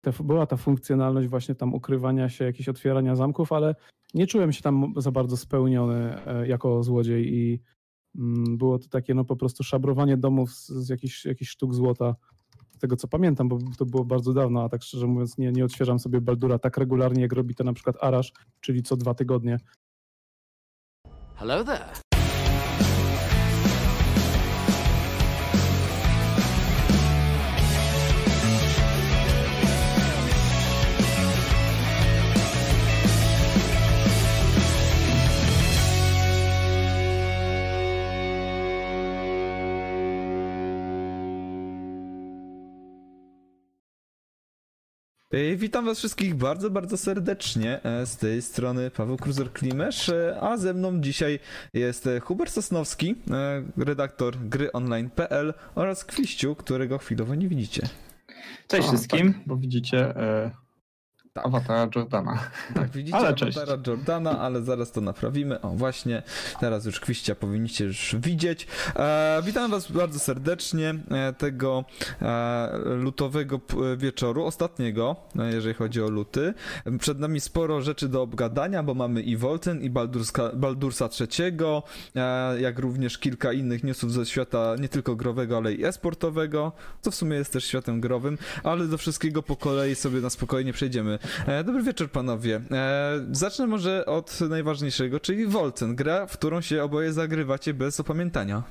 [0.00, 3.74] te, była ta funkcjonalność właśnie tam ukrywania się, jakieś otwierania zamków, ale
[4.14, 7.60] nie czułem się tam za bardzo spełniony e, jako złodziej i
[8.18, 12.16] mm, było to takie no po prostu szabrowanie domów z, z jakichś, sztuk złota,
[12.70, 15.64] z tego co pamiętam, bo to było bardzo dawno, a tak szczerze mówiąc nie, nie
[15.64, 19.58] odświeżam sobie Baldura tak regularnie, jak robi to na przykład Arash, czyli co dwa tygodnie.
[21.34, 21.99] Hello there.
[45.56, 47.82] Witam was wszystkich bardzo, bardzo serdecznie.
[47.84, 51.38] E, z tej strony Paweł Kruzer-Klimesz, e, a ze mną dzisiaj
[51.74, 53.14] jest e, Hubert Sosnowski,
[53.76, 57.88] redaktor gry online.pl oraz Kwiściu, którego chwilowo nie widzicie.
[58.68, 60.14] Cześć o, wszystkim, tak, bo widzicie
[61.32, 61.46] tak.
[61.46, 62.38] Awatara Jordana.
[62.74, 65.60] Tak, widzicie ale awatara Jordana, ale zaraz to naprawimy.
[65.60, 66.22] O, właśnie,
[66.60, 68.66] teraz już kwiścia powinniście już widzieć.
[68.96, 71.84] E, witam was bardzo serdecznie e, tego
[72.22, 73.60] e, lutowego
[73.96, 76.54] wieczoru, ostatniego, e, jeżeli chodzi o luty.
[76.98, 81.52] Przed nami sporo rzeczy do obgadania, bo mamy i Volten, i Baldurska, Baldursa III,
[82.16, 87.10] e, jak również kilka innych newsów ze świata nie tylko growego, ale i esportowego, co
[87.10, 91.19] w sumie jest też światem growym, ale do wszystkiego po kolei sobie na spokojnie przejdziemy.
[91.46, 92.60] E, dobry wieczór, panowie.
[92.70, 98.62] E, zacznę może od najważniejszego, czyli Wolcen, gra, w którą się oboje zagrywacie bez opamiętania.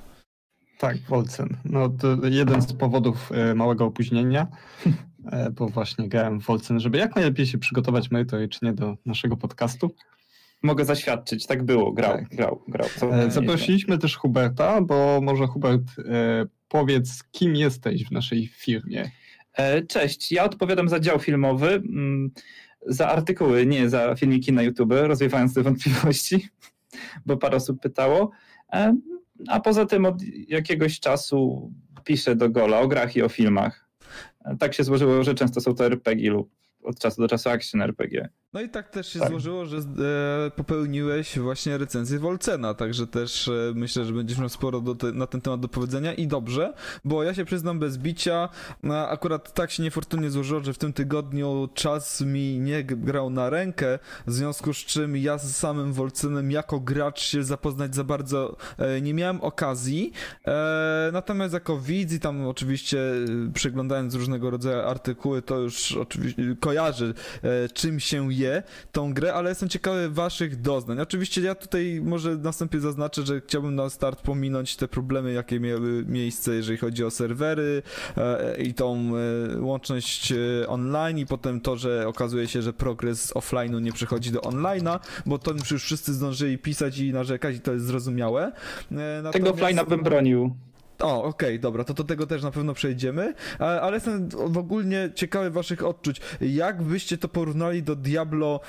[0.79, 1.57] Tak, Wolcen.
[1.65, 4.47] No, to jeden z powodów e, małego opóźnienia,
[5.57, 9.91] bo właśnie grałem w Wolcen, żeby jak najlepiej się przygotować merytorycznie do naszego podcastu.
[10.63, 12.29] Mogę zaświadczyć, tak było, grał, tak.
[12.29, 12.87] grał, grał.
[13.29, 15.83] Zaprosiliśmy też Huberta, bo może Hubert
[16.69, 19.11] powiedz, kim jesteś w naszej firmie.
[19.53, 22.31] E, cześć, ja odpowiadam za dział filmowy, mm,
[22.87, 26.49] za artykuły, nie za filmiki na YouTube, rozwiewając te wątpliwości,
[27.25, 28.31] bo parę osób pytało.
[28.73, 28.97] E,
[29.47, 31.71] a poza tym od jakiegoś czasu
[32.03, 33.89] piszę do Gola o grach i o filmach.
[34.45, 36.49] E, tak się złożyło, że często są to RPG lub
[36.83, 38.29] od czasu do czasu action RPG.
[38.53, 39.29] No i tak też się tak.
[39.29, 44.81] złożyło, że e, popełniłeś właśnie recenzję Wolcena, także też e, myślę, że będziesz miał sporo
[44.81, 46.73] te, na ten temat do powiedzenia i dobrze,
[47.05, 48.49] bo ja się przyznam bez bicia,
[48.83, 53.49] no, akurat tak się niefortunnie złożyło, że w tym tygodniu czas mi nie grał na
[53.49, 58.57] rękę, w związku z czym ja z samym Wolcenem jako gracz się zapoznać za bardzo
[58.77, 60.11] e, nie miałem okazji,
[61.13, 62.99] natomiast jako widz i tam oczywiście
[63.53, 67.13] przeglądając różnego rodzaju artykuły, to już oczywiście kojarzy
[67.73, 68.33] czym się
[68.91, 70.99] tą grę, ale jestem ciekawy waszych doznań.
[70.99, 76.05] Oczywiście ja tutaj może następnie zaznaczę, że chciałbym na start pominąć te problemy, jakie miały
[76.07, 77.81] miejsce, jeżeli chodzi o serwery
[78.17, 79.11] e, i tą
[79.55, 80.33] e, łączność
[80.67, 84.99] online i potem to, że okazuje się, że progres z offline'u nie przychodzi do online'a,
[85.25, 88.51] bo to już wszyscy zdążyli pisać i narzekać i to jest zrozumiałe.
[88.91, 89.33] Natomiast...
[89.33, 90.55] Tego offline'a bym bronił.
[90.99, 95.09] O, okej, okay, dobra, to do tego też na pewno przejdziemy, ale jestem w ogólnie
[95.15, 96.21] ciekawy waszych odczuć.
[96.41, 98.59] Jak byście to porównali do Diablo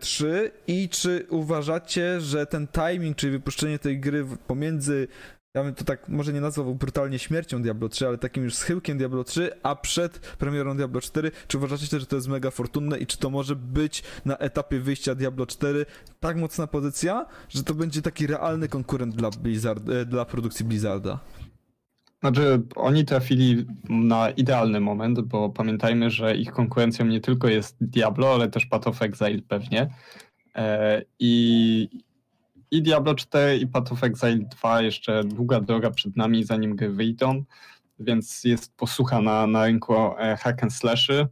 [0.00, 5.08] 3 e, i czy uważacie, że ten timing, czyli wypuszczenie tej gry pomiędzy
[5.54, 8.98] ja bym to tak może nie nazwał brutalnie śmiercią Diablo 3, ale takim już schyłkiem
[8.98, 13.06] Diablo 3, a przed premierą Diablo 4, czy uważacie, że to jest mega fortunne i
[13.06, 15.86] czy to może być na etapie wyjścia Diablo 4
[16.20, 21.20] tak mocna pozycja, że to będzie taki realny konkurent dla, Blizzard, e, dla produkcji Blizzarda?
[22.20, 28.34] Znaczy, oni trafili na idealny moment, bo pamiętajmy, że ich konkurencją nie tylko jest Diablo,
[28.34, 29.90] ale też Path of Exile pewnie.
[30.54, 31.88] E, I,
[32.70, 36.90] i Diablo 4 i Path of Exile 2 jeszcze długa droga przed nami, zanim gry
[36.90, 37.44] wyjdą,
[37.98, 41.26] więc jest posłucha na, na rynku e, hack and slashy.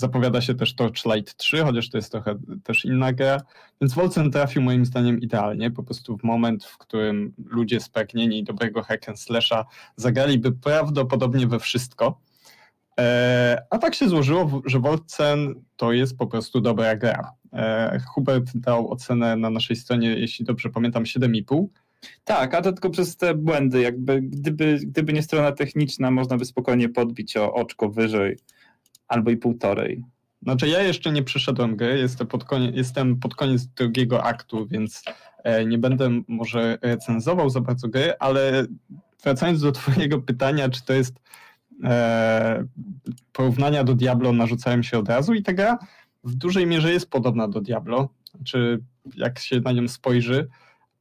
[0.00, 3.40] Zapowiada się też Torchlight 3, chociaż to jest trochę też inna gra.
[3.80, 8.82] Więc Wolcen trafił moim zdaniem idealnie, po prostu w moment, w którym ludzie spragnieni dobrego
[8.82, 9.64] hack and slasha
[9.96, 12.20] zagraliby prawdopodobnie we wszystko.
[13.00, 17.32] E, a tak się złożyło, że Wolcen to jest po prostu dobra gra.
[17.52, 21.66] E, Hubert dał ocenę na naszej stronie, jeśli dobrze pamiętam, 7,5.
[22.24, 23.80] Tak, a to tylko przez te błędy.
[23.80, 28.36] Jakby gdyby, gdyby nie strona techniczna, można by spokojnie podbić o oczko wyżej
[29.10, 30.04] albo i półtorej.
[30.42, 35.02] Znaczy ja jeszcze nie przeszedłem gry, jestem pod koniec, jestem pod koniec drugiego aktu, więc
[35.44, 38.66] e, nie będę może recenzował za bardzo gry, ale
[39.24, 41.20] wracając do twojego pytania, czy to jest
[41.84, 42.64] e,
[43.32, 45.78] porównania do Diablo narzucają się od razu i ta gra
[46.24, 48.08] w dużej mierze jest podobna do Diablo,
[48.44, 48.80] czy
[49.16, 50.48] jak się na nią spojrzy,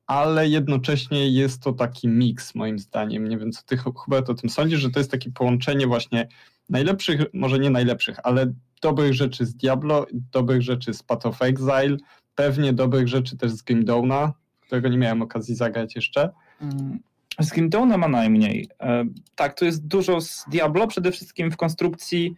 [0.07, 3.27] ale jednocześnie jest to taki miks moim zdaniem.
[3.27, 6.27] Nie wiem, co ty Hubert o tym sądzisz, że to jest takie połączenie właśnie
[6.69, 11.97] najlepszych, może nie najlepszych, ale dobrych rzeczy z Diablo, dobrych rzeczy z Path of Exile,
[12.35, 16.29] pewnie dobrych rzeczy też z Grim Dawna, którego nie miałem okazji zagrać jeszcze.
[16.61, 16.99] Mm,
[17.39, 18.69] z Grim Dawna ma najmniej.
[18.81, 19.05] E,
[19.35, 22.35] tak, tu jest dużo z Diablo, przede wszystkim w konstrukcji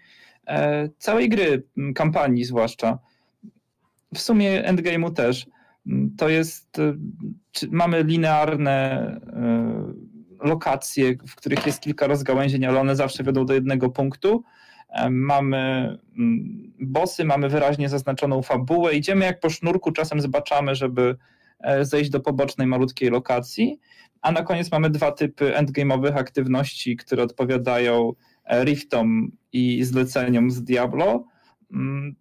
[0.47, 1.63] e, całej gry,
[1.95, 2.99] kampanii zwłaszcza.
[4.13, 5.47] W sumie endgame'u też.
[5.87, 6.93] Mm, to jest, e,
[7.71, 9.21] mamy linearne
[10.41, 14.43] lokacje, w których jest kilka rozgałęzień, ale one zawsze wiodą do jednego punktu.
[15.09, 15.57] Mamy
[16.17, 21.17] mm, bossy, mamy wyraźnie zaznaczoną fabułę, idziemy jak po sznurku, czasem zbaczamy, żeby
[21.59, 23.79] e, zejść do pobocznej malutkiej lokacji,
[24.21, 28.13] a na koniec mamy dwa typy endgame'owych aktywności, które odpowiadają
[28.45, 31.25] e, riftom i zleceniom z Diablo,
[31.73, 32.15] mm,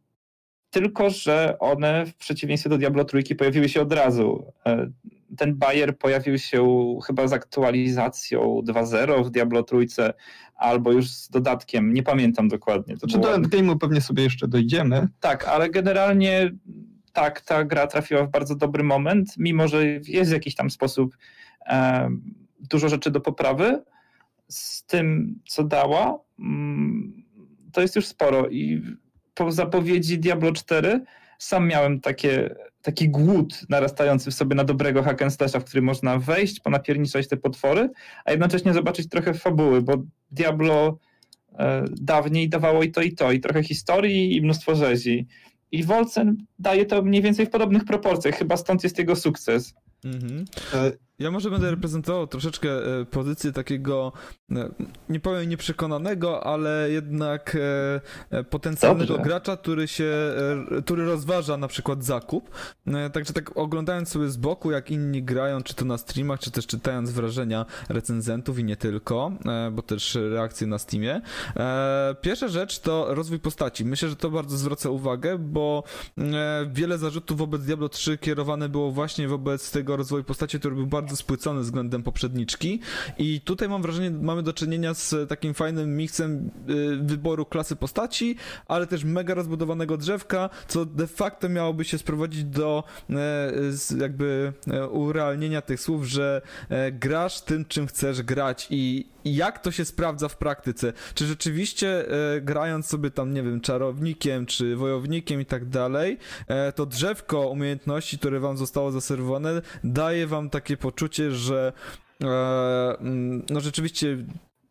[0.70, 4.52] tylko że one w przeciwieństwie do Diablo trójki pojawiły się od razu.
[4.66, 4.90] E,
[5.36, 6.66] ten Bayer pojawił się
[7.06, 10.14] chyba z aktualizacją 2.0 w Diablo trójce,
[10.56, 12.96] albo już z dodatkiem, nie pamiętam dokładnie.
[12.96, 15.08] To Czy do endgame'u pewnie sobie jeszcze dojdziemy.
[15.20, 16.50] Tak, ale generalnie
[17.12, 21.16] tak, ta gra trafiła w bardzo dobry moment, mimo że jest w jakiś tam sposób
[21.66, 22.08] e,
[22.70, 23.82] dużo rzeczy do poprawy.
[24.48, 27.22] Z tym, co dała, mm,
[27.72, 28.82] to jest już sporo i
[29.40, 31.00] po zapowiedzi Diablo 4
[31.38, 35.82] sam miałem takie, taki głód narastający w sobie na dobrego hack and slasha, w który
[35.82, 37.90] można wejść, ponapierniczać te potwory,
[38.24, 39.94] a jednocześnie zobaczyć trochę fabuły, bo
[40.30, 40.98] Diablo
[41.58, 45.26] e, dawniej dawało i to i to, i trochę historii i mnóstwo rzezi.
[45.72, 49.74] I Wolcen daje to mniej więcej w podobnych proporcjach, chyba stąd jest jego sukces.
[50.04, 50.44] Mhm.
[50.74, 54.12] E, ja może będę reprezentował troszeczkę e, pozycję takiego,
[54.52, 54.70] e,
[55.08, 57.56] nie powiem nieprzekonanego, ale jednak
[58.50, 59.28] potencjalnego Dobrze.
[59.28, 60.12] gracza, który się,
[60.84, 62.50] który rozważa na przykład zakup.
[63.12, 66.66] Także tak oglądając sobie z boku, jak inni grają, czy to na streamach, czy też
[66.66, 69.32] czytając wrażenia recenzentów i nie tylko,
[69.72, 71.20] bo też reakcje na Steamie.
[72.20, 73.84] Pierwsza rzecz to rozwój postaci.
[73.84, 75.84] Myślę, że to bardzo zwraca uwagę, bo
[76.70, 81.09] wiele zarzutów wobec Diablo 3 kierowane było właśnie wobec tego rozwoju postaci, który był bardzo
[81.16, 82.80] spłycony względem poprzedniczki
[83.18, 88.36] i tutaj mam wrażenie, mamy do czynienia z takim fajnym miksem y, wyboru klasy postaci,
[88.66, 93.52] ale też mega rozbudowanego drzewka, co de facto miałoby się sprowadzić do e,
[93.98, 99.70] jakby e, urealnienia tych słów, że e, grasz tym, czym chcesz grać i jak to
[99.70, 100.92] się sprawdza w praktyce?
[101.14, 102.04] Czy rzeczywiście
[102.42, 106.18] grając sobie tam, nie wiem, czarownikiem, czy wojownikiem i tak dalej,
[106.74, 110.99] to drzewko umiejętności, które wam zostało zaserwowane, daje wam takie poczucie,
[111.32, 111.72] że
[112.22, 112.26] e,
[113.00, 114.16] mm, no rzeczywiście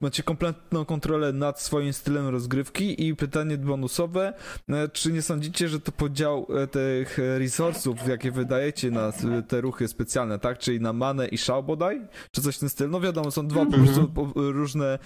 [0.01, 4.33] macie kompletną kontrolę nad swoim stylem rozgrywki i pytanie bonusowe,
[4.69, 9.11] e, czy nie sądzicie, że to podział e, tych resursów, jakie wydajecie na
[9.47, 12.91] te ruchy specjalne, tak, czyli na manę i szał bodaj, czy coś w tym stylu,
[12.91, 13.83] no wiadomo, są dwa po mhm.
[13.83, 14.99] prostu różne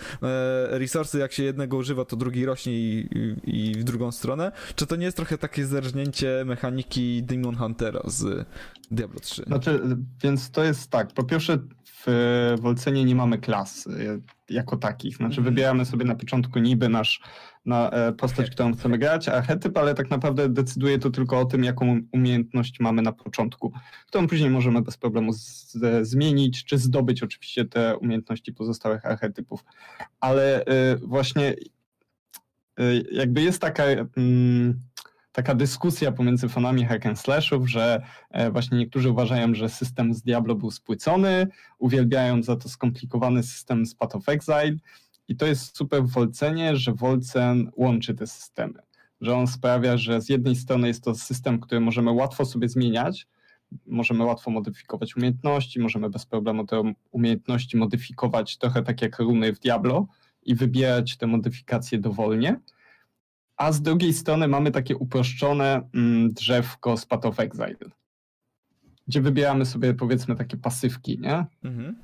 [0.70, 3.10] resursy, jak się jednego używa, to drugi rośnie i,
[3.46, 8.02] i, i w drugą stronę, czy to nie jest trochę takie zerżnięcie mechaniki Demon Huntera
[8.06, 8.46] z
[8.92, 9.44] Diablo 3?
[9.44, 9.82] Znaczy,
[10.24, 11.60] więc to jest tak, po pierwsze
[12.06, 13.90] w Wolcenie nie mamy klas
[14.50, 15.16] jako takich.
[15.16, 15.46] Znaczy mhm.
[15.46, 17.22] wybieramy sobie na początku niby nasz
[17.66, 21.64] na e, postać, którą chcemy grać, archetyp, ale tak naprawdę decyduje to tylko o tym,
[21.64, 23.74] jaką umiejętność mamy na początku,
[24.08, 29.64] którą później możemy bez problemu z, zmienić, czy zdobyć oczywiście te umiejętności pozostałych archetypów.
[30.20, 31.56] Ale y, właśnie
[32.80, 33.84] y, jakby jest taka...
[33.84, 34.76] Y,
[35.34, 40.22] taka dyskusja pomiędzy fanami hack and slashów, że e, właśnie niektórzy uważają, że system z
[40.22, 41.48] Diablo był spłycony,
[41.80, 44.78] uwielbiają za to skomplikowany system z Path of Exile
[45.28, 48.80] i to jest super Wolcenie, że Wolcen łączy te systemy,
[49.22, 53.28] że on sprawia, że z jednej strony jest to system, który możemy łatwo sobie zmieniać,
[53.86, 59.60] możemy łatwo modyfikować umiejętności, możemy bez problemu te umiejętności modyfikować trochę tak jak runy w
[59.60, 60.08] Diablo
[60.44, 62.60] i wybierać te modyfikacje dowolnie,
[63.58, 67.76] a z drugiej strony mamy takie uproszczone mm, drzewko z Path of Exile,
[69.08, 71.46] gdzie wybieramy sobie powiedzmy takie pasywki, nie?
[71.64, 71.96] Mhm.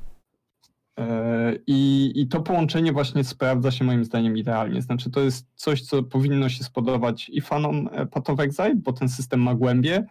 [1.00, 4.82] E, I, I to połączenie właśnie sprawdza się moim zdaniem idealnie.
[4.82, 8.94] Znaczy, to jest coś, co powinno się spodobać i fanom e, Path of Exile, bo
[8.94, 10.06] ten system ma głębie,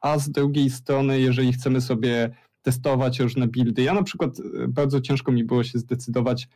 [0.00, 2.30] a z drugiej strony, jeżeli chcemy sobie
[2.62, 6.48] testować różne buildy, ja na przykład e, bardzo ciężko mi było się zdecydować,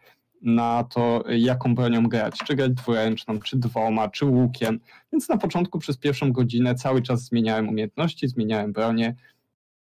[0.44, 4.80] na to, jaką bronią grać, czy grać dwuręczną, czy dwoma, czy łukiem.
[5.12, 9.14] Więc na początku przez pierwszą godzinę cały czas zmieniałem umiejętności, zmieniałem bronię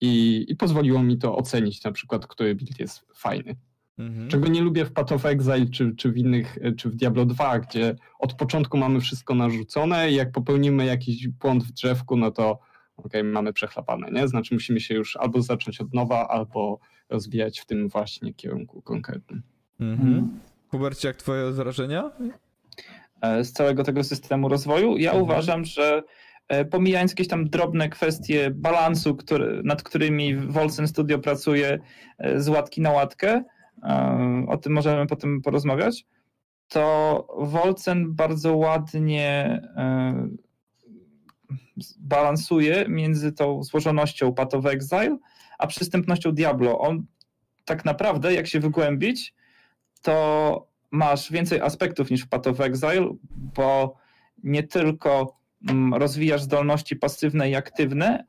[0.01, 3.57] i, i pozwoliło mi to ocenić na przykład, który build jest fajny.
[3.99, 4.29] Mhm.
[4.29, 7.59] Czego nie lubię w Path of Exile czy, czy w innych, czy w Diablo 2,
[7.59, 12.51] gdzie od początku mamy wszystko narzucone i jak popełnimy jakiś błąd w drzewku, no to
[12.97, 14.29] okej, okay, mamy przechlapane, nie?
[14.29, 19.43] Znaczy musimy się już albo zacząć od nowa, albo rozwijać w tym właśnie kierunku konkretnym.
[19.81, 20.41] Mhm.
[20.71, 22.11] Hubercie, jak twoje wrażenia?
[23.23, 24.97] e, z całego tego systemu rozwoju.
[24.97, 25.25] Ja Mhm.
[25.25, 26.03] uważam, że
[26.49, 31.79] e, pomijając jakieś tam drobne kwestie balansu, który, nad którymi Wolcen Studio pracuje
[32.19, 33.45] e, z łatki na łatkę,
[34.49, 36.07] o tym możemy potem porozmawiać,
[36.69, 39.61] to Wolcen bardzo ładnie
[41.99, 45.19] balansuje między tą złożonością Path of Exile,
[45.59, 46.79] a przystępnością Diablo.
[46.79, 47.07] On
[47.65, 49.35] tak naprawdę, jak się wygłębić,
[50.03, 53.97] to masz więcej aspektów niż w Path of Exile, bo
[54.43, 55.37] nie tylko
[55.71, 58.25] mm, rozwijasz zdolności pasywne i aktywne,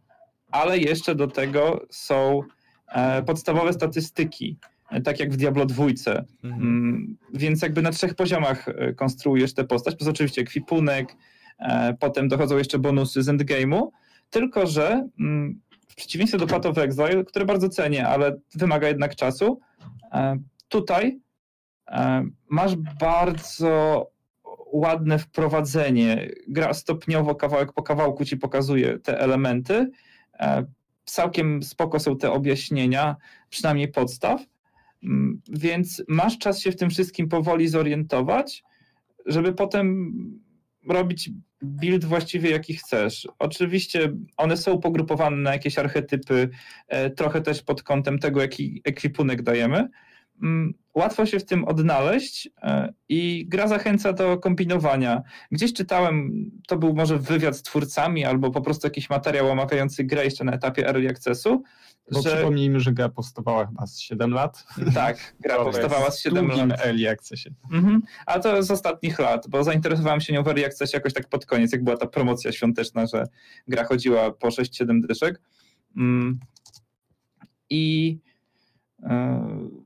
[0.52, 2.42] ale jeszcze do tego są
[2.88, 4.58] e, podstawowe statystyki,
[4.90, 5.86] e, tak jak w Diablo 2.
[5.86, 6.22] Mhm.
[6.44, 11.16] Mm, Więc jakby na trzech poziomach e, konstruujesz tę postać, plus oczywiście ekwipunek,
[11.60, 13.88] e, potem dochodzą jeszcze bonusy z endgame'u,
[14.30, 19.16] tylko że mm, w przeciwieństwie do Path of Exile, które bardzo cenię, ale wymaga jednak
[19.16, 19.60] czasu,
[20.70, 21.20] tutaj
[22.50, 24.08] masz bardzo
[24.72, 26.30] ładne wprowadzenie.
[26.48, 29.92] Gra stopniowo, kawałek po kawałku ci pokazuje te elementy.
[30.40, 30.66] E,
[31.06, 33.16] Całkiem spoko są te objaśnienia,
[33.50, 34.42] przynajmniej podstaw.
[35.04, 38.64] Mm, Więc masz czas się w tym wszystkim powoli zorientować,
[39.26, 40.12] żeby potem
[40.90, 41.30] robić
[41.62, 43.28] build właściwie jaki chcesz.
[43.40, 46.50] Oczywiście one są pogrupowane na jakieś archetypy,
[46.88, 49.90] e, trochę też pod kątem tego, jaki ekwipunek dajemy.
[50.42, 55.22] Mm, Łatwo się w tym odnaleźć e, i gra zachęca do kombinowania.
[55.52, 56.32] Gdzieś czytałem,
[56.68, 60.52] to był może wywiad z twórcami albo po prostu jakiś materiał omawiający grę jeszcze na
[60.52, 61.64] etapie early accessu,
[62.12, 64.66] Bo że przypomnijmy, że gra powstawała chyba z 7 lat.
[64.94, 66.86] tak, gra To powstawała z 7 długim lat.
[66.86, 67.50] early accessie.
[67.72, 68.02] Mhm.
[68.26, 71.46] A to z ostatnich lat, bo zainteresowałem się nią w Early Accessie jakoś tak pod
[71.46, 73.24] koniec, jak była ta promocja świąteczna, że
[73.68, 75.42] gra chodziła po 6-7 dyszek.
[75.98, 76.40] Mm.
[77.70, 78.18] I
[79.04, 79.81] e,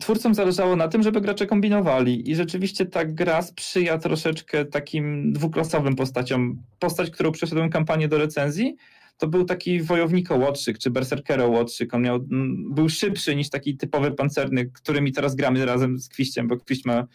[0.00, 5.96] twórcom zależało na tym, żeby gracze kombinowali i rzeczywiście ta gra sprzyja troszeczkę takim dwuklasowym
[5.96, 6.62] postaciom.
[6.78, 8.76] Postać, którą przeszedłem kampanię do recenzji,
[9.18, 11.94] to był taki wojowniko-łotrzyk, czy berserkero-łotrzyk.
[11.94, 16.48] On miał, mm, był szybszy niż taki typowy pancerny, którymi teraz gramy razem z Kwiściem,
[16.48, 17.06] bo Kwiść ma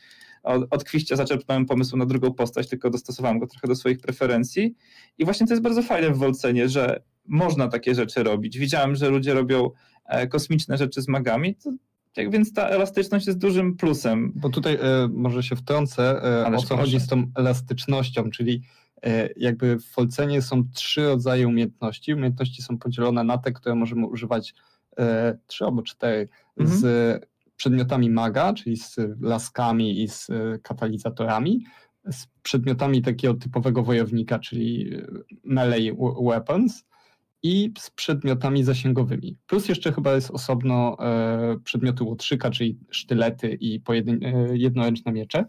[0.43, 4.75] od, od Kwiścia zaczerpnąłem pomysł na drugą postać, tylko dostosowałem go trochę do swoich preferencji.
[5.17, 8.57] I właśnie to jest bardzo fajne w Wolcenie, że można takie rzeczy robić.
[8.57, 9.69] Widziałem, że ludzie robią
[10.05, 11.71] e, kosmiczne rzeczy z magami, to,
[12.13, 14.31] tak więc ta elastyczność jest dużym plusem.
[14.35, 16.77] Bo tutaj e, może się wtrącę, e, o co proszę.
[16.77, 18.61] chodzi z tą elastycznością, czyli
[19.03, 22.13] e, jakby w Folcenie są trzy rodzaje umiejętności.
[22.13, 24.53] Umiejętności są podzielone na te, które możemy używać
[25.47, 26.79] trzy albo cztery Mhm.
[26.79, 26.85] z
[27.55, 30.27] przedmiotami maga, czyli z laskami i z
[30.63, 31.65] katalizatorami,
[32.11, 34.91] z przedmiotami takiego typowego wojownika, czyli
[35.43, 36.85] melee we- weapons
[37.43, 39.37] i z przedmiotami zasięgowymi.
[39.47, 45.45] Plus jeszcze chyba jest osobno e, przedmioty łotrzyka, czyli sztylety i pojedyn- e, jednoręczne miecze.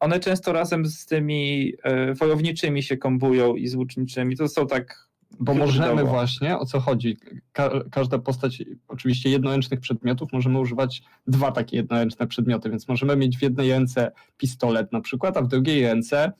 [0.00, 4.36] One często razem z tymi e, wojowniczymi się kombują i z łuczniczymi.
[4.36, 5.10] To są tak.
[5.40, 7.16] Bo możemy właśnie, o co chodzi,
[7.52, 13.38] ka- każda postać, oczywiście jednoręcznych przedmiotów, możemy używać dwa takie jednoręczne przedmioty, więc możemy mieć
[13.38, 16.32] w jednej ręce pistolet na przykład, a w drugiej ręce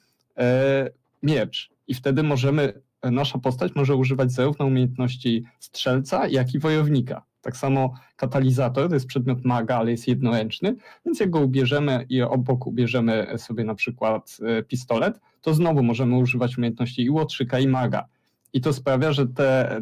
[1.23, 1.71] miecz.
[1.89, 7.23] I wtedy możemy, nasza postać może używać zarówno umiejętności strzelca, jak i wojownika.
[7.43, 10.77] Tak samo katalizator to jest przedmiot maga, ale jest jednoręczny,
[11.07, 16.17] więc jak go ubierzemy i obok ubierzemy sobie na przykład e, pistolet, to znowu możemy
[16.17, 18.05] używać umiejętności i łotrzyka, i maga.
[18.53, 19.77] I to sprawia, że te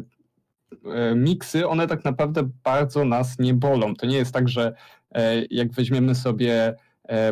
[0.85, 3.95] e, miksy, one tak naprawdę bardzo nas nie bolą.
[3.95, 4.73] To nie jest tak, że
[5.11, 6.75] e, jak weźmiemy sobie,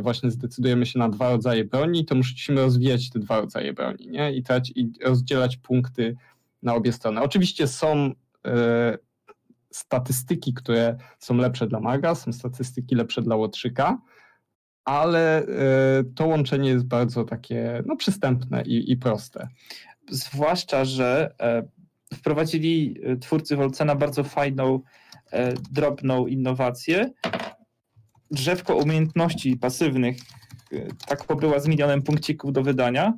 [0.02, 4.34] właśnie zdecydujemy się na dwa rodzaje broni, to musimy rozwijać te dwa rodzaje broni, nie?
[4.34, 6.16] I, trać, i rozdzielać punkty
[6.64, 7.22] na obie strony.
[7.22, 8.12] Oczywiście są
[8.46, 8.98] e,
[9.72, 14.02] statystyki, które są lepsze dla maga, są statystyki lepsze dla łotrzyka,
[14.86, 15.46] ale e,
[16.16, 19.48] to łączenie jest bardzo takie no, przystępne i, i proste.
[20.10, 21.64] Zwłaszcza, że e,
[22.14, 24.80] wprowadzili e, twórcy Wolcena bardzo fajną,
[25.32, 27.12] e, drobną innowację.
[28.32, 30.18] Drzewko umiejętności pasywnych,
[30.74, 33.14] e, tak pobyła z milionem punkcików do wydania,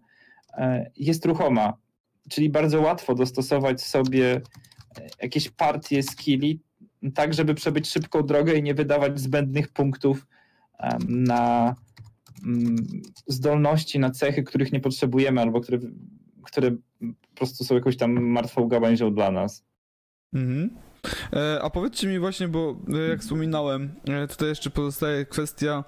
[0.53, 1.73] e, jest ruchoma.
[2.29, 4.41] Czyli bardzo łatwo dostosować sobie e,
[5.21, 6.59] jakieś partie skilli,
[7.13, 10.27] tak żeby przebyć szybką drogę i nie wydawać zbędnych punktów
[11.07, 11.75] na
[12.45, 12.75] mm,
[13.27, 15.79] zdolności, na cechy, których nie potrzebujemy albo które,
[16.43, 19.65] które po prostu są jakąś tam martwą gałęzią dla nas.
[20.33, 20.88] Mhm.
[21.33, 25.83] E, a powiedzcie mi właśnie, bo e, jak wspominałem, e, tutaj jeszcze pozostaje kwestia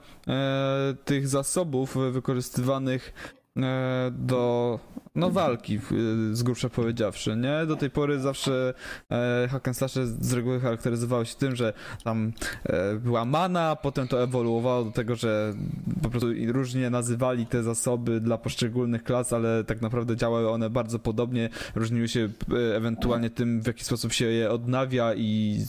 [1.05, 3.13] tych zasobów wykorzystywanych
[4.11, 4.79] do
[5.15, 5.79] no walki,
[6.31, 7.65] y, z grubsza powiedziawszy, nie?
[7.65, 8.73] Do tej pory zawsze
[9.11, 14.07] e, hack and slashe z reguły charakteryzowały się tym, że tam e, była mana, potem
[14.07, 15.53] to ewoluowało do tego, że
[16.03, 20.99] po prostu różnie nazywali te zasoby dla poszczególnych klas, ale tak naprawdę działały one bardzo
[20.99, 25.59] podobnie, różniły się e, ewentualnie tym, w jaki sposób się je odnawia i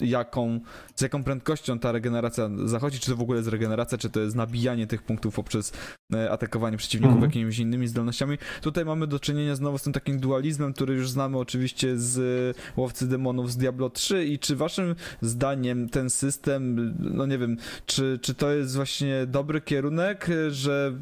[0.00, 0.60] jaką,
[0.96, 4.36] z jaką prędkością ta regeneracja zachodzi, czy to w ogóle jest regeneracja, czy to jest
[4.36, 5.72] nabijanie tych punktów poprzez
[6.14, 7.30] e, atakowanie przeciwników mhm.
[7.30, 8.38] jakimiś innymi zdolnościami.
[8.60, 13.08] Tutaj mamy do czynienia znowu z tym takim dualizmem, który już znamy oczywiście z Łowcy
[13.08, 18.34] Demonów z Diablo 3 i czy waszym zdaniem ten system, no nie wiem, czy, czy
[18.34, 20.92] to jest właśnie dobry kierunek, że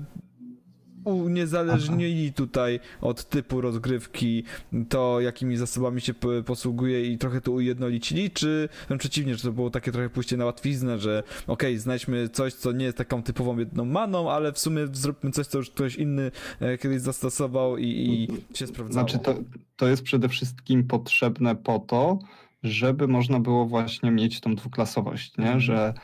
[1.05, 4.45] uniezależnili tutaj od typu rozgrywki
[4.89, 6.15] to, jakimi zasobami się
[6.47, 10.45] posługuje i trochę to ujednolicili, czy wręcz przeciwnie, że to było takie trochę pójście na
[10.45, 14.59] łatwiznę, że okej, okay, znajdźmy coś, co nie jest taką typową jedną maną, ale w
[14.59, 16.31] sumie zróbmy coś, co już ktoś inny
[16.61, 19.09] e, kiedyś zastosował i, i się sprawdzało.
[19.09, 19.35] Znaczy to,
[19.77, 22.19] to jest przede wszystkim potrzebne po to,
[22.63, 25.47] żeby można było właśnie mieć tą dwuklasowość, nie?
[25.47, 25.61] Mm.
[25.61, 25.95] że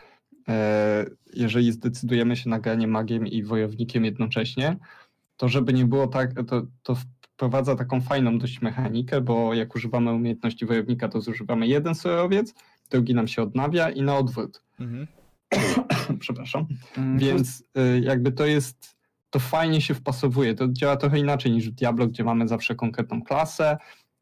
[1.35, 4.77] jeżeli zdecydujemy się na granie magiem i wojownikiem jednocześnie,
[5.37, 6.97] to żeby nie było tak, to, to
[7.39, 12.55] wprowadza taką fajną dość mechanikę, bo jak używamy umiejętności wojownika, to zużywamy jeden surowiec,
[12.91, 14.63] drugi nam się odnawia i na odwrót.
[14.81, 15.07] Mhm.
[16.21, 16.67] Przepraszam.
[16.97, 17.19] Mhm.
[17.19, 18.97] Więc y, jakby to jest,
[19.31, 20.55] to fajnie się wpasowuje.
[20.55, 23.77] To działa trochę inaczej niż w Diablo, gdzie mamy zawsze konkretną klasę,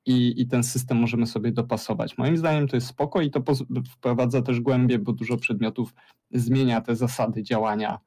[0.06, 2.18] i, i ten system możemy sobie dopasować.
[2.18, 3.42] Moim zdaniem to jest spoko i to
[3.90, 5.94] wprowadza też głębie, bo dużo przedmiotów
[6.32, 7.98] zmienia te zasady działania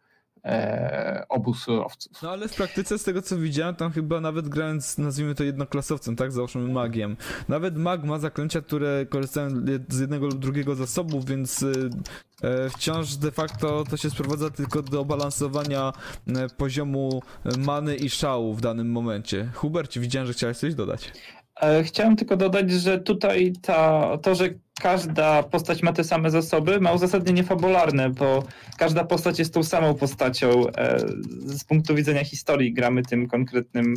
[0.46, 2.22] e, obu surowców.
[2.22, 6.16] No ale w praktyce z tego co widziałem, tam chyba nawet grając, nazwijmy to jednoklasowcem,
[6.16, 9.50] tak, załóżmy magiem, nawet mag ma zaklęcia, które korzystają
[9.90, 11.66] z jednego lub drugiego zasobu, więc
[12.44, 15.94] e, wciąż de facto to się sprowadza tylko do balansowania
[16.28, 17.22] e, poziomu
[17.58, 19.50] many i szału w danym momencie.
[19.54, 21.12] Hubert, widziałem, że chciałeś coś dodać.
[21.62, 24.50] E, chciałem tylko dodać, że tutaj ta, to, że
[24.82, 28.44] każda postać ma te same zasoby, ma uzasadnienie fabularne, bo
[28.78, 30.68] każda postać jest tą samą postacią.
[30.68, 31.00] E,
[31.46, 33.94] z punktu widzenia historii gramy tym konkretnym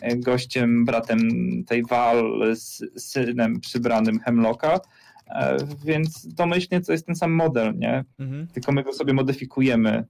[0.00, 1.20] e, gościem, bratem
[1.66, 4.80] tej Val, z synem przybranym Hemlocka,
[5.84, 8.04] więc domyślnie to jest ten sam model, nie?
[8.18, 8.46] Mhm.
[8.46, 10.04] Tylko my go sobie modyfikujemy.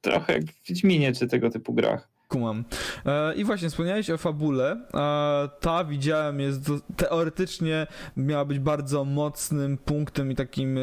[0.00, 2.08] Trochę jak w Wiedźminie czy tego typu grach.
[2.30, 2.64] Kumam.
[3.06, 4.76] E, I właśnie wspomniałeś o fabule.
[4.94, 10.80] E, ta widziałem jest do, teoretycznie miała być bardzo mocnym punktem i takim e,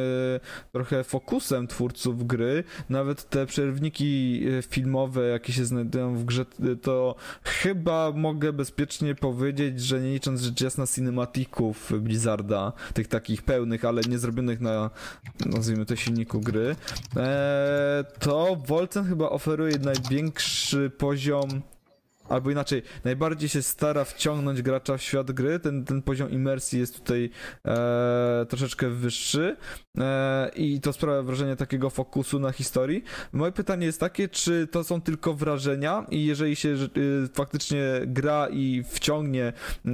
[0.72, 2.64] trochę fokusem twórców gry.
[2.90, 6.46] Nawet te przerwniki e, filmowe, jakie się znajdują w grze,
[6.82, 13.86] to chyba mogę bezpiecznie powiedzieć, że nie licząc rzecz jasna cinematików Blizzarda, tych takich pełnych,
[13.86, 14.90] ale nie zrobionych na
[15.46, 16.76] nazwijmy to silniku gry,
[17.16, 21.77] e, to Volcen chyba oferuje największy poziom poziom
[22.30, 26.96] albo inaczej, najbardziej się stara wciągnąć gracza w świat gry, ten, ten poziom imersji jest
[26.96, 27.30] tutaj
[27.66, 29.58] e, troszeczkę wyższy.
[29.98, 33.04] E, i to sprawia wrażenie takiego fokusu na historii.
[33.34, 36.06] Moje pytanie jest takie, czy to są tylko wrażenia?
[36.10, 36.88] I jeżeli się e,
[37.34, 39.54] faktycznie gra i wciągnie
[39.86, 39.90] e,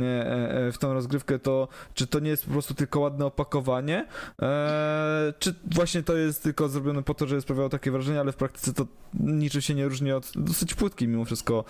[0.68, 4.08] e, w tą rozgrywkę, to czy to nie jest po prostu tylko ładne opakowanie,
[4.42, 8.36] e, czy właśnie to jest tylko zrobione po to, żeby sprawiało takie wrażenie, ale w
[8.36, 8.88] praktyce to
[9.20, 11.66] niczym się nie różni od dosyć płytkiej mimo wszystko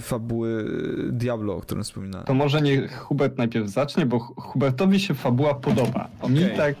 [0.00, 0.64] fabuły
[1.12, 2.26] Diablo, o którym wspominałem.
[2.26, 6.08] To może nie Hubert najpierw zacznie, bo Hubertowi się fabuła podoba.
[6.20, 6.30] Okay.
[6.30, 6.74] Mi tak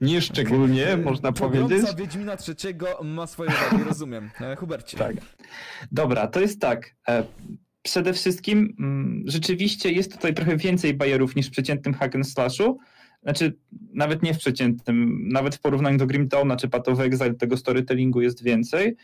[0.00, 0.96] nieszczególnie, okay.
[0.96, 1.96] można Pogromca powiedzieć.
[1.96, 4.30] Wiedźmina trzeciego ma swoje wagi, rozumiem.
[4.40, 4.96] E, Hubercie.
[4.96, 5.16] Tak.
[5.92, 6.94] Dobra, to jest tak.
[7.08, 7.24] E,
[7.82, 12.78] przede wszystkim mm, rzeczywiście jest tutaj trochę więcej bajerów niż w przeciętnym hack and slashu.
[13.22, 13.56] Znaczy,
[13.94, 17.56] nawet nie w przeciętnym, nawet w porównaniu do Grim Dawna czy Path of Exile tego
[17.56, 18.96] storytellingu jest więcej.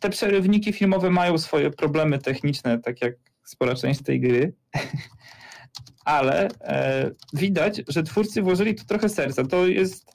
[0.00, 4.54] Te przerywniki filmowe mają swoje problemy techniczne, tak jak spora część tej gry,
[6.04, 9.44] ale e, widać, że twórcy włożyli tu trochę serca.
[9.44, 10.06] To jest,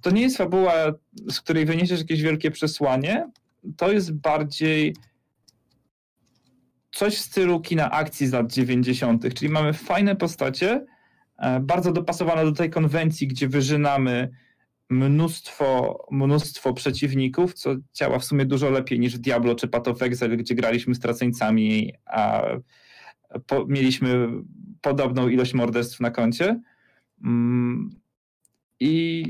[0.00, 0.72] to nie jest fabuła,
[1.30, 3.30] z której wyniesiesz jakieś wielkie przesłanie,
[3.76, 4.94] to jest bardziej
[6.92, 10.86] coś w stylu kina akcji z lat 90., czyli mamy fajne postacie,
[11.38, 14.30] e, bardzo dopasowane do tej konwencji, gdzie wyżynamy
[14.90, 19.98] mnóstwo, mnóstwo przeciwników, co działa w sumie dużo lepiej niż Diablo czy Path of
[20.36, 22.42] gdzie graliśmy straceńcami, a
[23.46, 24.28] po, mieliśmy
[24.80, 26.60] podobną ilość morderstw na koncie.
[27.24, 27.90] Mm,
[28.80, 29.24] I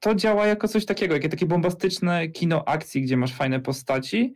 [0.00, 4.34] to działa jako coś takiego, jakie takie bombastyczne kino akcji, gdzie masz fajne postaci.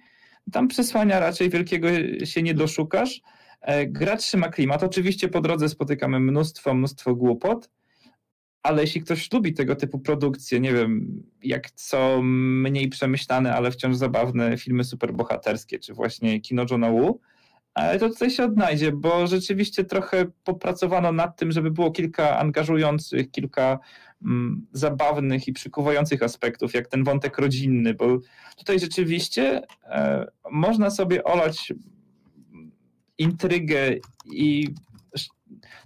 [0.52, 1.88] Tam przesłania raczej wielkiego
[2.24, 3.20] się nie doszukasz.
[3.60, 4.82] E, gra trzyma klimat.
[4.82, 7.70] Oczywiście po drodze spotykamy mnóstwo, mnóstwo głupot,
[8.64, 13.96] ale jeśli ktoś lubi tego typu produkcje, nie wiem, jak co mniej przemyślane, ale wciąż
[13.96, 17.18] zabawne filmy superbohaterskie, czy właśnie kino Johna Woo,
[17.74, 23.30] e, to tutaj się odnajdzie, bo rzeczywiście trochę popracowano nad tym, żeby było kilka angażujących,
[23.30, 23.78] kilka
[24.22, 28.18] mm, zabawnych i przykuwających aspektów, jak ten wątek rodzinny, bo
[28.56, 31.72] tutaj rzeczywiście e, można sobie olać
[33.18, 33.94] intrygę
[34.26, 34.68] i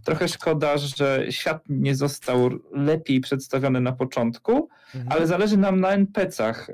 [0.04, 5.12] trochę szkoda, że świat nie został lepiej przedstawiony na początku, mhm.
[5.12, 6.70] ale zależy nam na NPC-ach.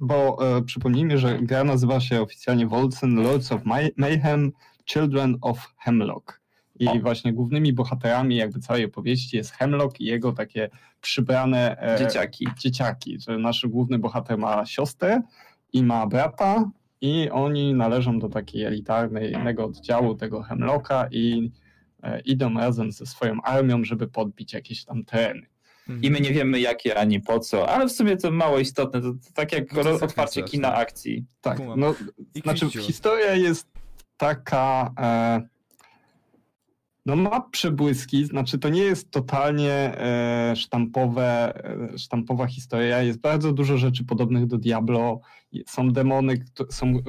[0.00, 3.60] Bo e, przypomnijmy, że gra nazywa się oficjalnie Wolcen Lords of
[3.96, 4.52] Mayhem
[4.84, 6.40] Children of Hemlock.
[6.78, 6.94] I o.
[7.00, 10.70] właśnie głównymi bohaterami jakby całej opowieści jest Hemlock i jego takie
[11.00, 12.46] przybrane e, dzieciaki.
[12.58, 15.22] dzieciaki, że nasz główny bohater ma siostrę
[15.72, 16.70] i ma brata
[17.00, 21.50] i oni należą do takiej elitarnego oddziału tego Hemlocka i
[22.24, 25.46] idą razem ze swoją armią, żeby podbić jakieś tam tereny.
[26.02, 29.12] I my nie wiemy jakie ani po co, ale w sumie to mało istotne, to,
[29.12, 31.26] to tak jak no otwarcie kina akcji.
[31.40, 31.94] Tak, no,
[32.42, 33.66] znaczy historia jest
[34.16, 34.92] taka...
[34.98, 35.42] E,
[37.06, 43.02] no ma przebłyski, znaczy to nie jest totalnie e, sztampowe, e, sztampowa historia.
[43.02, 45.20] Jest bardzo dużo rzeczy podobnych do Diablo.
[45.66, 47.00] Są demony, są e,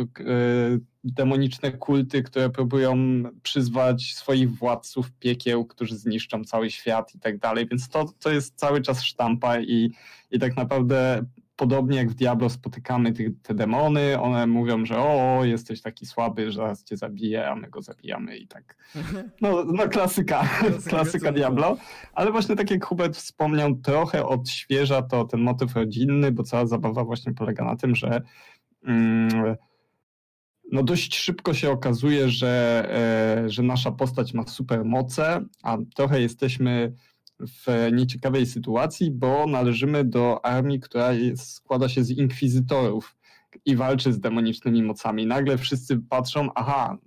[1.04, 2.98] demoniczne kulty, które próbują
[3.44, 7.68] przyzwać swoich władców piekieł, którzy zniszczą cały świat i tak dalej.
[7.68, 9.92] Więc to, to jest cały czas sztampa i,
[10.32, 11.26] i tak naprawdę
[11.62, 16.52] podobnie jak w Diablo spotykamy te, te demony, one mówią, że o, jesteś taki słaby,
[16.52, 18.78] że zaraz cię zabiję, a my go zabijamy i tak.
[19.42, 20.50] No, no klasyka,
[20.90, 21.78] klasyka Diablo.
[22.14, 27.04] Ale właśnie tak jak Hubert wspomniał, trochę odświeża to ten motyw rodzinny, bo cała zabawa
[27.04, 28.22] właśnie polega na tym, że
[28.84, 29.56] mm,
[30.72, 32.86] no dość szybko się okazuje, że,
[33.46, 36.94] e, że nasza postać ma super moce, a trochę jesteśmy
[37.40, 43.18] w nieciekawej sytuacji, bo należymy do armii, która jest, składa się z inkwizytorów
[43.66, 45.26] i walczy z demonicznymi mocami.
[45.26, 46.98] Nagle wszyscy patrzą, aha,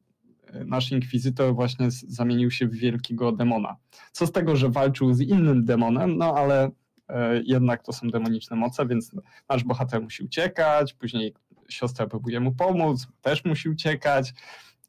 [0.67, 3.77] nasz inkwizytor właśnie zamienił się w wielkiego demona.
[4.13, 6.71] Co z tego, że walczył z innym demonem, no ale
[7.09, 9.13] e, jednak to są demoniczne moce, więc
[9.49, 11.35] nasz bohater musi uciekać, później
[11.75, 14.35] siostra próbuje mu pomóc, też musi uciekać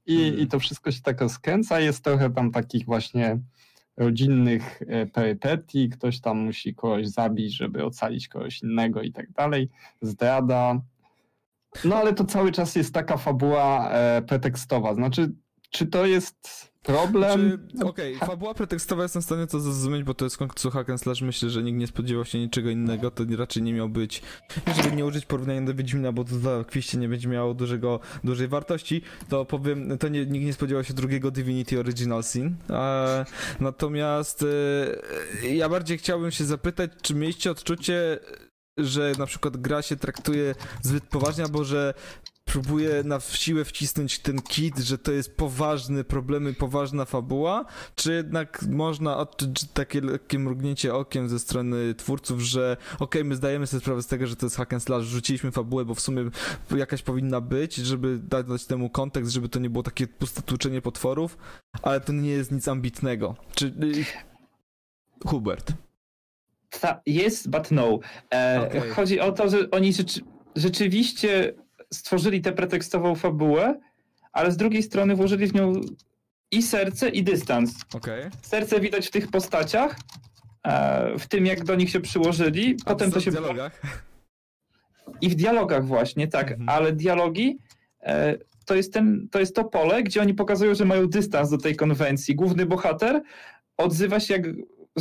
[0.06, 0.40] i, hmm.
[0.40, 1.80] i to wszystko się tak rozkręca.
[1.80, 3.40] Jest trochę tam takich właśnie
[3.98, 9.70] rodzinnych e, perypetii, ktoś tam musi kogoś zabić, żeby ocalić kogoś innego i tak dalej,
[10.02, 10.82] zdrada.
[11.86, 14.96] No ale to cały czas jest taka fabuła e, pretekstowa.
[14.96, 15.32] Znaczy,
[15.70, 17.60] czy to jest problem?
[17.74, 20.90] Znaczy, okej, okay, fabuła pretekstowa jestem w stanie to zrozumieć, bo to jest końcu hack
[20.90, 21.22] and slash.
[21.22, 24.22] Myślę, że nikt nie spodziewał się niczego innego, to raczej nie miał być,
[24.76, 29.02] żeby nie użyć porównania do Wiedźmina, bo to oczywiście nie będzie miało dużego, dużej wartości,
[29.30, 32.56] to powiem, to nie, nikt nie spodziewał się drugiego Divinity Original Sin.
[32.70, 33.26] E,
[33.60, 34.46] natomiast
[35.44, 38.20] e, ja bardziej chciałbym się zapytać, czy mieliście odczucie,
[38.78, 41.94] że na przykład gra się traktuje zbyt poważnie, albo że
[42.46, 48.66] próbuje na siłę wcisnąć ten kit, że to jest poważny problemy, poważna fabuła, czy jednak
[48.70, 53.82] można odczuć takie lekkie mrugnięcie okiem ze strony twórców, że okej, okay, my zdajemy sobie
[53.82, 56.30] sprawę z tego, że to jest hack and slash, rzuciliśmy fabułę, bo w sumie
[56.76, 61.38] jakaś powinna być, żeby dać temu kontekst, żeby to nie było takie puste tłuczenie potworów,
[61.82, 63.36] ale to nie jest nic ambitnego.
[63.56, 63.66] Czy...
[63.66, 64.06] Y,
[65.26, 65.85] Hubert.
[67.06, 68.00] Jest, but no.
[68.34, 68.90] E, okay.
[68.90, 70.22] Chodzi o to, że oni rzeczy,
[70.56, 71.54] rzeczywiście
[71.94, 73.80] stworzyli tę pretekstową fabułę,
[74.34, 75.74] ale z drugiej strony włożyli w nią
[76.52, 77.76] i serce, i dystans.
[77.94, 78.30] Okay.
[78.42, 79.96] Serce widać w tych postaciach,
[80.64, 82.78] e, w tym jak do nich się przyłożyli.
[82.86, 83.32] A Potem to się.
[83.32, 83.82] W dialogach.
[85.22, 86.70] I w dialogach właśnie, tak, mhm.
[86.70, 87.58] ale dialogi
[88.02, 91.58] e, to jest, ten, to jest to pole, gdzie oni pokazują, że mają dystans do
[91.58, 92.36] tej konwencji.
[92.36, 93.22] Główny bohater
[93.78, 94.44] odzywa się jak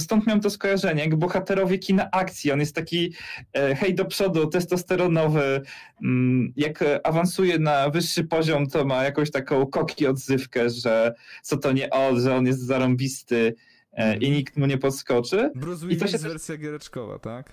[0.00, 2.52] stąd miałem to skojarzenie, jak bohaterowie kina akcji.
[2.52, 3.12] On jest taki
[3.52, 5.62] e, hej do przodu, testosteronowy.
[6.02, 11.72] Mm, jak awansuje na wyższy poziom, to ma jakąś taką koki odzywkę, że co to
[11.72, 13.54] nie on, że on jest zarąbisty
[13.92, 15.50] e, i nikt mu nie podskoczy.
[15.54, 17.52] Bruce Willis I to się wersja giereczkowa, tak?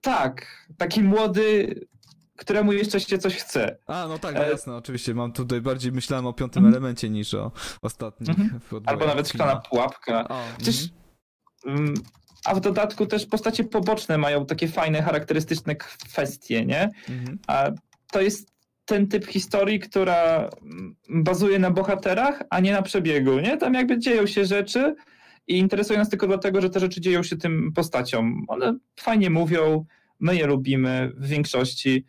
[0.00, 1.74] Tak, taki młody,
[2.36, 3.76] któremu jeszcze się coś chce.
[3.86, 5.14] A, no tak, no jasne, oczywiście.
[5.14, 6.74] Mam tutaj bardziej myślałem o piątym mm.
[6.74, 8.36] elemencie niż o ostatnim.
[8.38, 8.80] Mm -hmm.
[8.86, 10.28] Albo nawet szklana pułapka.
[10.28, 11.05] O, Przecież mm -hmm.
[12.44, 16.90] A w dodatku też postacie poboczne mają takie fajne, charakterystyczne kwestie, nie?
[17.08, 17.38] Mhm.
[17.46, 17.70] A
[18.12, 18.52] to jest
[18.84, 23.56] ten typ historii, która mm, bazuje na bohaterach, a nie na przebiegu, nie?
[23.56, 24.94] Tam jakby dzieją się rzeczy
[25.46, 28.44] i interesuje nas tylko dlatego, że te rzeczy dzieją się tym postaciom.
[28.48, 29.84] One fajnie mówią,
[30.20, 32.04] my je lubimy w większości.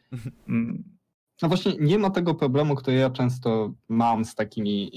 [1.41, 4.91] No właśnie nie ma tego problemu, który ja często mam z takimi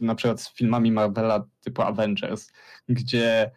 [0.00, 2.50] na przykład z filmami Marvela typu Avengers,
[2.88, 3.50] gdzie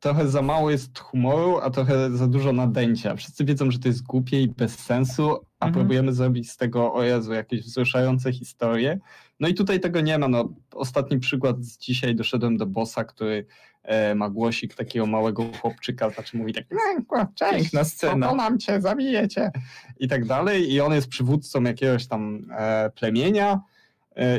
[0.00, 3.16] trochę za mało jest humoru, a trochę za dużo nadęcia.
[3.16, 5.72] Wszyscy wiedzą, że to jest głupie i bez sensu, a Mhm.
[5.72, 8.98] próbujemy zrobić z tego, o Jezu, jakieś wzruszające historie.
[9.40, 10.28] No i tutaj tego nie ma.
[10.28, 13.46] No, ostatni przykład z dzisiaj doszedłem do bossa, który
[13.82, 18.26] e, ma głosik takiego małego chłopczyka, znaczy mówi tak, "Nie, cześć, Piękna scena.
[18.26, 19.50] pokonam cię, zabiję cię
[19.98, 20.72] i tak dalej.
[20.72, 23.60] I on jest przywódcą jakiegoś tam e, plemienia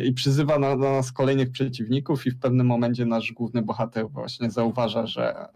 [0.03, 4.51] i przyzywa na, na nas kolejnych przeciwników i w pewnym momencie nasz główny bohater właśnie
[4.51, 5.47] zauważa, że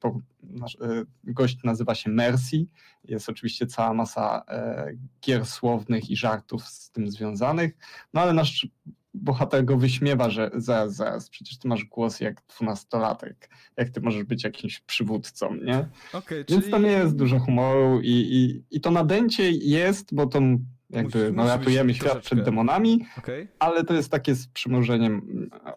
[0.00, 2.66] po, nasz, e, gość nazywa się Mercy.
[3.04, 4.92] Jest oczywiście cała masa e,
[5.26, 7.72] gier słownych i żartów z tym związanych,
[8.14, 8.68] no ale nasz
[9.14, 14.24] bohater go wyśmiewa, że zaraz, zaraz, przecież ty masz głos jak dwunastolatek, jak ty możesz
[14.24, 15.88] być jakimś przywódcą, nie?
[16.12, 16.72] Okej, Więc czyli...
[16.72, 20.40] tam jest dużo humoru i, i, i to nadęcie jest, bo to
[20.90, 22.36] jakby Musi- no, musi ratujemy świat troszeczkę.
[22.36, 23.48] przed demonami, Okej.
[23.58, 25.22] ale to jest takie z przymrużeniem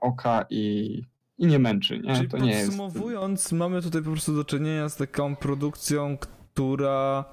[0.02, 1.02] oka i,
[1.38, 2.16] i nie męczy, nie?
[2.16, 2.66] Czyli to nie jest...
[2.66, 7.26] podsumowując, mamy tutaj po prostu do czynienia z taką produkcją, która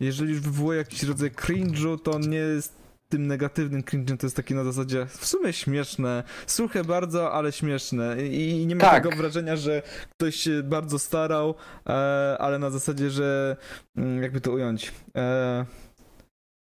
[0.00, 4.54] jeżeli już wywołuje jakiś rodzaj cringe'u, to nie jest tym negatywnym cringe'em, to jest takie
[4.54, 9.02] na zasadzie w sumie śmieszne, suche bardzo, ale śmieszne i i nie ma Tak.
[9.04, 11.54] tego wrażenia, że ktoś się bardzo starał,
[11.86, 13.56] e, ale na zasadzie, że
[13.96, 15.66] mm, jakby to ująć, e,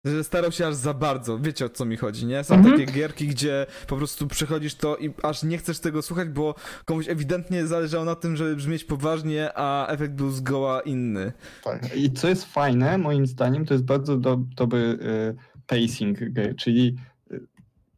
[0.06, 2.44] że starał się aż za bardzo, wiecie o co mi chodzi, nie?
[2.44, 2.78] Są Mhm.
[2.78, 7.08] takie gierki, gdzie po prostu przechodzisz to i aż nie chcesz tego słuchać, bo komuś
[7.08, 11.32] ewidentnie zależało na tym, żeby brzmieć poważnie, a efekt był zgoła inny.
[11.64, 11.96] Tak.
[11.96, 16.96] I co jest fajne, moim zdaniem, to jest bardzo do, dobry y, pacing gry, czyli
[17.32, 17.40] y,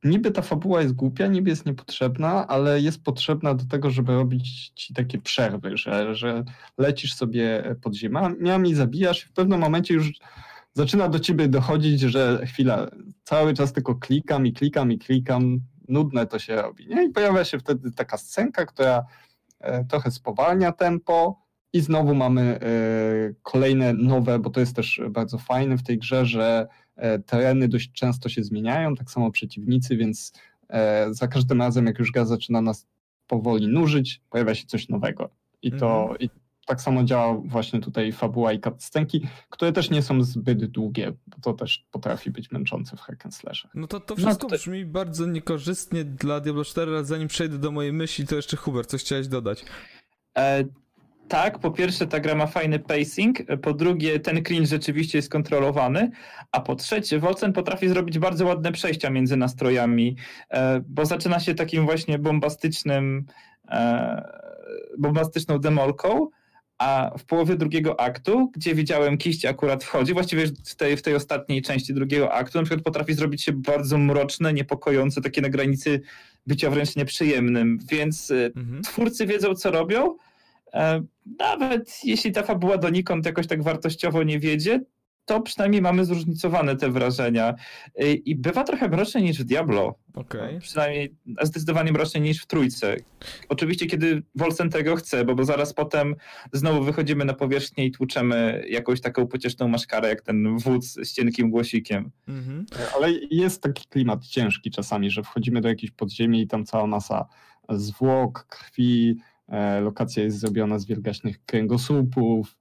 [0.04, 4.72] niby ta fabuła jest głupia, niby jest niepotrzebna, ale jest potrzebna do tego, żeby robić
[4.74, 6.44] ci takie przerwy, że, że
[6.78, 10.12] lecisz sobie pod ziemiami, zabijasz i w pewnym momencie już
[10.78, 12.90] zaczyna do ciebie dochodzić, że chwila,
[13.24, 16.86] cały czas tylko klikam i klikam i klikam, nudne to się robi.
[16.86, 17.04] Nie?
[17.04, 19.04] I pojawia się wtedy taka scenka, która
[19.60, 22.60] e, trochę spowalnia tempo i znowu mamy e,
[23.42, 27.92] kolejne nowe, bo to jest też bardzo fajne w tej grze, że e, tereny dość
[27.92, 30.32] często się zmieniają, tak samo przeciwnicy, więc
[31.10, 32.86] za każdym razem, jak już gra zaczyna nas
[33.26, 35.30] powoli nużyć, pojawia się coś nowego.
[35.62, 36.20] I to Mhm.
[36.20, 36.30] i
[36.68, 41.36] tak samo działa właśnie tutaj fabuła i cutscenki, które też nie są zbyt długie, bo
[41.42, 43.70] to też potrafi być męczące w hack and slashach.
[43.74, 47.58] No to, to No wszystko to- brzmi bardzo niekorzystnie dla Diablo 4, ale zanim przejdę
[47.58, 49.64] do mojej myśli, to jeszcze Hubert, coś chciałeś dodać.
[50.38, 50.64] E,
[51.28, 56.10] tak, po pierwsze ta gra ma fajny pacing, po drugie ten cringe rzeczywiście jest kontrolowany,
[56.52, 60.16] a po trzecie Wolcen potrafi zrobić bardzo ładne przejścia między nastrojami,
[60.50, 63.24] e, bo zaczyna się takim właśnie bombastycznym,
[63.68, 64.28] e,
[64.98, 66.28] bombastyczną demolką,
[66.78, 71.14] a w połowie drugiego aktu, gdzie widziałem kiść akurat wchodzi, właściwie w tej, w tej
[71.14, 76.00] ostatniej części drugiego aktu, na przykład potrafi zrobić się bardzo mroczne, niepokojące, takie na granicy
[76.46, 78.82] bycia wręcz nieprzyjemnym, więc e, Mhm.
[78.82, 80.16] twórcy wiedzą, co robią.
[80.74, 81.02] E,
[81.38, 84.80] Nawet jeśli ta fabuła donikąd jakoś tak wartościowo nie wiedzie,
[85.28, 87.54] to przynajmniej mamy zróżnicowane te wrażenia.
[87.94, 89.94] E, I bywa trochę mroczniej niż w Diablo.
[90.14, 90.58] Okej.
[90.60, 92.96] Przynajmniej a zdecydowanie mroczniej niż w Trójce.
[93.48, 96.14] Oczywiście, kiedy Wolcen tego chce, bo, bo zaraz potem
[96.52, 101.50] znowu wychodzimy na powierzchnię i tłuczemy jakąś taką pocieszną maszkarę, jak ten wódz z cienkim
[101.50, 102.10] głosikiem.
[102.28, 102.66] Mhm.
[102.96, 107.26] Ale jest taki klimat ciężki czasami, że wchodzimy do jakiejś podziemi i tam cała masa
[107.68, 109.16] zwłok, krwi,
[109.48, 112.56] e, lokacja jest zrobiona z wielgaśnych kręgosłupów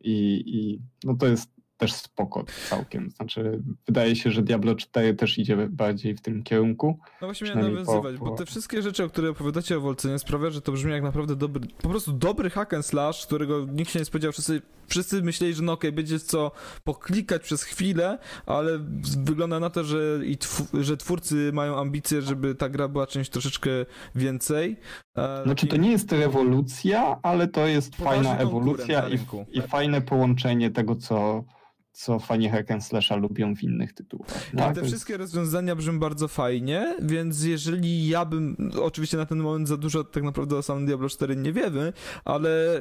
[0.00, 3.10] i, i no to jest też spoko całkiem.
[3.10, 6.98] Znaczy wydaje się, że Diablo 4 też idzie bardziej w tym kierunku.
[7.20, 9.80] No właśnie miałem Przynajmniej po- nawiązywać, bo po- te wszystkie rzeczy, o które opowiadacie o
[9.80, 13.66] Wolcenie sprawia, że to brzmi jak naprawdę dobry, po prostu dobry hack and slash, którego
[13.72, 14.32] nikt się nie spodziewał.
[14.32, 16.50] Wszyscy, wszyscy myśleli, że no okej, będzie co
[16.84, 18.78] poklikać przez chwilę, ale
[19.24, 23.28] wygląda na to, że, i tw- że twórcy mają ambicje, żeby ta gra była czymś
[23.28, 23.70] troszeczkę
[24.14, 24.76] więcej.
[25.16, 29.18] E, Znaczy to nie jest rewolucja, ale to jest Poważny fajna ewolucja i,
[29.58, 31.44] i fajne połączenie tego, co,
[31.92, 34.50] co fani hack and slasha lubią w innych tytułach.
[34.56, 39.68] Tak, te wszystkie rozwiązania brzmią bardzo fajnie, więc jeżeli ja bym, oczywiście na ten moment
[39.68, 41.92] za dużo tak naprawdę o samym Diablo 4 nie wiemy,
[42.24, 42.80] ale e,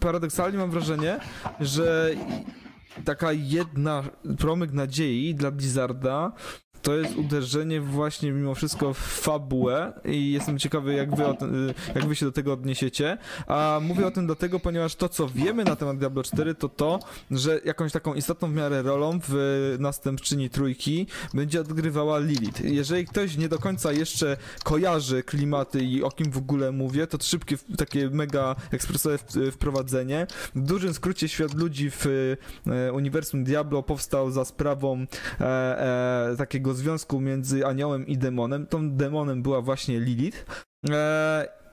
[0.00, 1.18] paradoksalnie mam wrażenie,
[1.60, 2.10] że
[3.04, 4.02] taka jedna
[4.38, 6.32] promyk nadziei dla Blizzarda
[6.82, 12.06] to jest uderzenie właśnie mimo wszystko w fabułę i jestem ciekawy jak wy, tym, jak
[12.06, 15.76] wy się do tego odniesiecie, a mówię o tym dlatego, ponieważ to co wiemy na
[15.76, 16.98] temat Diablo 4 to to,
[17.30, 22.60] że jakąś taką istotną w miarę rolą w następczyni trójki będzie odgrywała Lilith.
[22.64, 27.18] Jeżeli ktoś nie do końca jeszcze kojarzy klimaty i o kim w ogóle mówię, to
[27.20, 29.18] szybkie, takie mega ekspresowe
[29.52, 30.26] wprowadzenie.
[30.54, 32.06] W dużym skrócie świat ludzi w
[32.66, 35.06] e, uniwersum Diablo powstał za sprawą
[35.40, 38.66] e, e, takiego związku między aniołem i demonem.
[38.66, 40.66] Tą demonem była właśnie Lilith.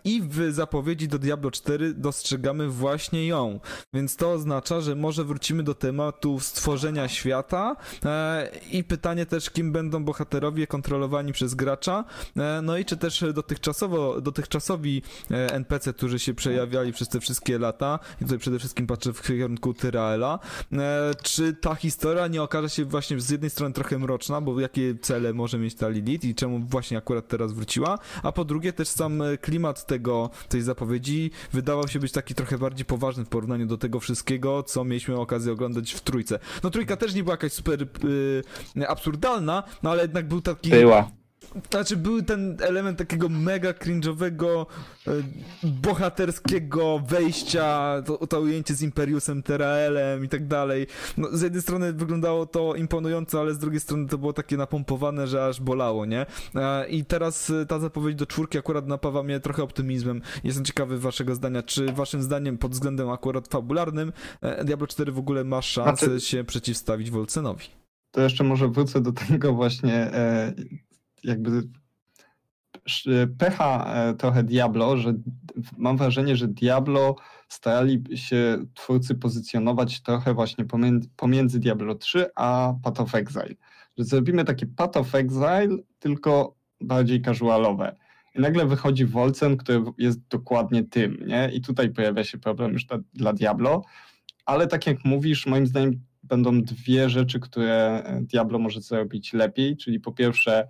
[0.07, 3.59] E, i w zapowiedzi do Diablo 4 dostrzegamy właśnie ją.
[3.93, 9.71] Więc to oznacza, że może wrócimy do tematu stworzenia świata e, i pytanie też, kim
[9.71, 12.05] będą bohaterowie kontrolowani przez gracza,
[12.37, 17.59] e, no i czy też dotychczasowo, dotychczasowi e, NPC, którzy się przejawiali przez te wszystkie
[17.59, 20.39] lata, i tutaj przede wszystkim patrzę w kierunku Tyraela,
[20.73, 24.95] e, czy ta historia nie okaże się właśnie z jednej strony trochę mroczna, bo jakie
[24.95, 28.87] cele może mieć ta Lilith i czemu właśnie akurat teraz wróciła, a po drugie też
[28.87, 29.96] sam klimat tego,
[30.49, 34.83] tej zapowiedzi wydawał się być taki trochę bardziej poważny w porównaniu do tego wszystkiego, co
[34.83, 36.39] mieliśmy okazję oglądać w trójce.
[36.63, 37.87] No trójka też nie była jakaś super
[38.75, 40.69] yy, absurdalna, no ale jednak był taki...
[40.69, 41.11] Była.
[41.71, 44.65] Znaczy, był ten element takiego mega cringe'owego,
[45.07, 45.11] e,
[45.63, 50.87] bohaterskiego wejścia, to, to ujęcie z Imperiusem, Teraelem i tak dalej.
[51.17, 55.27] No, z jednej strony wyglądało to imponująco, ale z drugiej strony to było takie napompowane,
[55.27, 56.25] że aż bolało, nie?
[56.55, 60.21] E, I teraz e, ta zapowiedź do czwórki akurat napawa mnie trochę optymizmem.
[60.43, 61.63] Jestem ciekawy waszego zdania.
[61.63, 64.13] Czy waszym zdaniem pod względem akurat fabularnym
[64.65, 66.21] Diablo 4 w ogóle ma szansę znaczy...
[66.21, 67.65] się przeciwstawić Wolcenowi?
[68.11, 70.11] To jeszcze może wrócę do tego właśnie
[71.27, 71.63] jakby
[73.39, 75.13] pecha e, trochę Diablo, że
[75.77, 77.15] mam wrażenie, że Diablo
[77.49, 83.55] starali się twórcy pozycjonować trochę właśnie pomiędzy, pomiędzy Diablo 3 a Path of Exile.
[83.97, 87.95] Że zrobimy takie Path of Exile, tylko bardziej casualowe.
[88.35, 91.51] I nagle wychodzi Wolcen, który jest dokładnie tym, nie?
[91.53, 93.81] I tutaj pojawia się problem już dla, dla Diablo,
[94.45, 99.99] ale tak jak mówisz, moim zdaniem będą dwie rzeczy, które Diablo może zrobić lepiej, czyli
[99.99, 100.67] po pierwsze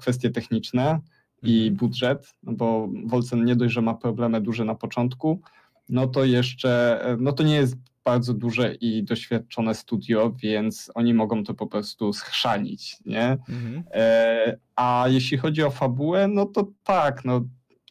[0.00, 1.00] kwestie techniczne
[1.42, 1.76] i mhm.
[1.76, 5.40] budżet, no bo Wolcen nie dość, że ma problemy duże na początku,
[5.88, 11.44] no to jeszcze, no to nie jest bardzo duże i doświadczone studio, więc oni mogą
[11.44, 13.28] to po prostu schrzanić, nie?
[13.48, 13.84] Mhm.
[13.92, 17.40] E, a jeśli chodzi o fabułę, no to tak, no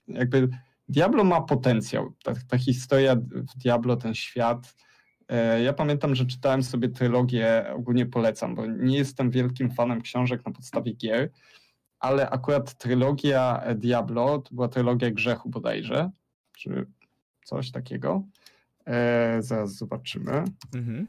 [0.08, 0.49] jakby
[0.89, 2.13] Diablo ma potencjał.
[2.23, 4.75] Ta, ta historia w Diablo, ten świat.
[5.29, 10.45] E, ja pamiętam, że czytałem sobie trylogię, ogólnie polecam, bo nie jestem wielkim fanem książek
[10.45, 11.31] na podstawie gier,
[12.05, 16.09] ale akurat trylogia Diablo, to była trylogia grzechu bodajże,
[16.57, 16.85] czy
[17.45, 18.23] coś takiego.
[18.87, 20.43] E, zaraz zobaczymy.
[20.75, 21.07] Mhm.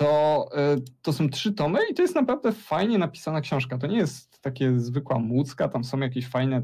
[0.00, 3.78] To, e, to są trzy tomy i to jest naprawdę fajnie napisana książka.
[3.78, 6.62] To nie jest takie zwykła młódzka, tam są jakieś fajne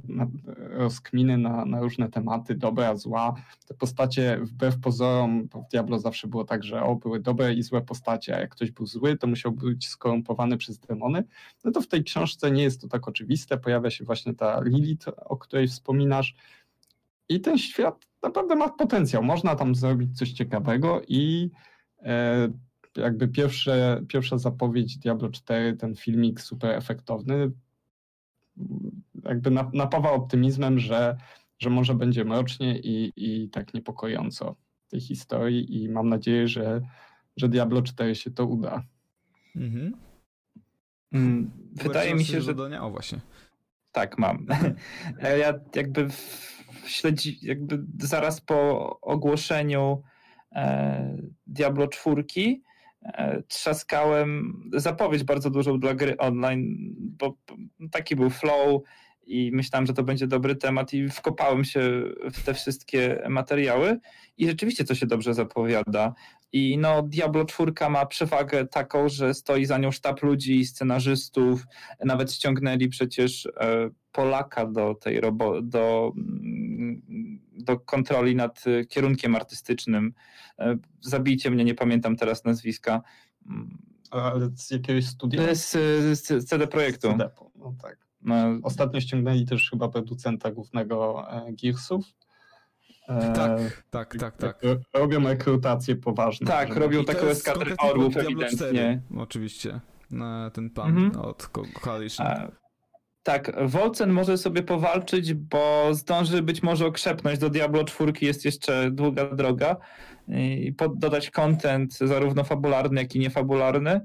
[0.70, 3.34] rozkminy na, na różne tematy, dobra, zła.
[3.66, 7.82] Te postacie wbrew pozorom, w Diablo zawsze było tak, że o, były dobre i złe
[7.82, 11.24] postacie, a jak ktoś był zły, to musiał być skorumpowany przez demony.
[11.64, 13.58] No to w tej książce nie jest to tak oczywiste.
[13.58, 16.34] Pojawia się właśnie ta Lilith, o której wspominasz.
[17.28, 19.22] I ten świat naprawdę ma potencjał.
[19.22, 21.50] Można tam zrobić coś ciekawego i
[22.02, 22.48] e,
[22.96, 27.50] jakby pierwsze, pierwsza zapowiedź Diablo 4, ten filmik super efektowny,
[29.24, 31.16] jakby napawa optymizmem, że,
[31.58, 34.56] że może będzie mrocznie i, i tak niepokojąco
[34.88, 36.80] tej historii i mam nadzieję, że,
[37.36, 38.82] że Diablo 4 się to uda.
[39.56, 39.96] Mhm.
[41.12, 42.80] Mm, wydaje mi się, że...
[42.80, 43.20] O właśnie.
[43.92, 44.46] Tak, mam.
[45.40, 46.08] ja jakby
[46.86, 50.02] śledzi, jakby zaraz po ogłoszeniu
[50.52, 52.65] e, Diablo 4 E,
[53.48, 57.36] trzaskałem zapowiedź bardzo dużą dla gry online, bo
[57.90, 58.82] taki był flow
[59.26, 61.80] i myślałem, że to będzie dobry temat i wkopałem się
[62.32, 63.98] w te wszystkie materiały
[64.38, 66.14] i rzeczywiście to się dobrze zapowiada.
[66.52, 71.66] I no Diablo 4 ma przewagę taką, że stoi za nią sztab ludzi, scenarzystów,
[72.04, 77.02] nawet ściągnęli przecież e, Polaka do tej robo- do, mm,
[77.56, 80.12] do kontroli nad kierunkiem artystycznym.
[80.58, 83.02] E, zabijcie mnie, nie pamiętam teraz nazwiska.
[84.10, 85.54] Ale z jakiegoś studia?
[85.54, 85.70] Z,
[86.18, 87.08] z CD Projektu.
[87.08, 88.06] CD, no tak.
[88.22, 92.04] No, Ostatnio ściągnęli też chyba producenta głównego e, Gearsów.
[93.08, 94.60] E, tak, tak, tak, tak.
[94.94, 96.46] Robią rekrutację poważną.
[96.46, 99.02] Tak, robią taką eskadrę orłów ewidentnie.
[99.16, 99.80] Oczywiście,
[100.52, 101.24] ten pan mhm.
[101.24, 101.48] od
[101.82, 102.26] Coalition.
[103.26, 107.38] Tak, Wolcen może sobie powalczyć, bo zdąży być może okrzepnąć.
[107.38, 109.76] Do Diablo 4 jest jeszcze długa droga
[110.28, 114.00] i dodać content zarówno fabularny, jak i niefabularny.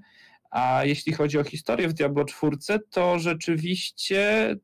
[0.51, 2.57] A jeśli chodzi o historię w Diablo 4,
[2.89, 4.55] to rzeczywiście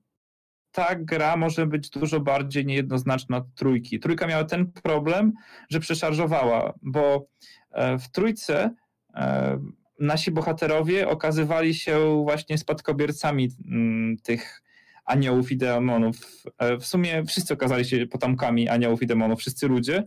[0.72, 4.00] ta gra może być dużo bardziej niejednoznaczna od trójki.
[4.00, 5.34] Trójka miała ten problem,
[5.70, 7.28] że przeszarżowała, bo
[7.72, 8.76] e, w trójce
[9.16, 9.60] e,
[10.00, 14.62] nasi bohaterowie okazywali się właśnie spadkobiercami mm, tych
[15.06, 16.16] aniołów i demonów.
[16.58, 20.04] E, w sumie wszyscy okazali się potomkami aniołów i demonów, wszyscy ludzie,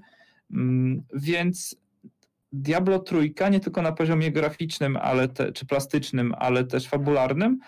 [0.50, 1.76] mm, więc
[2.52, 7.58] Diablo trójka nie tylko na poziomie graficznym ale te, czy plastycznym, ale też fabularnym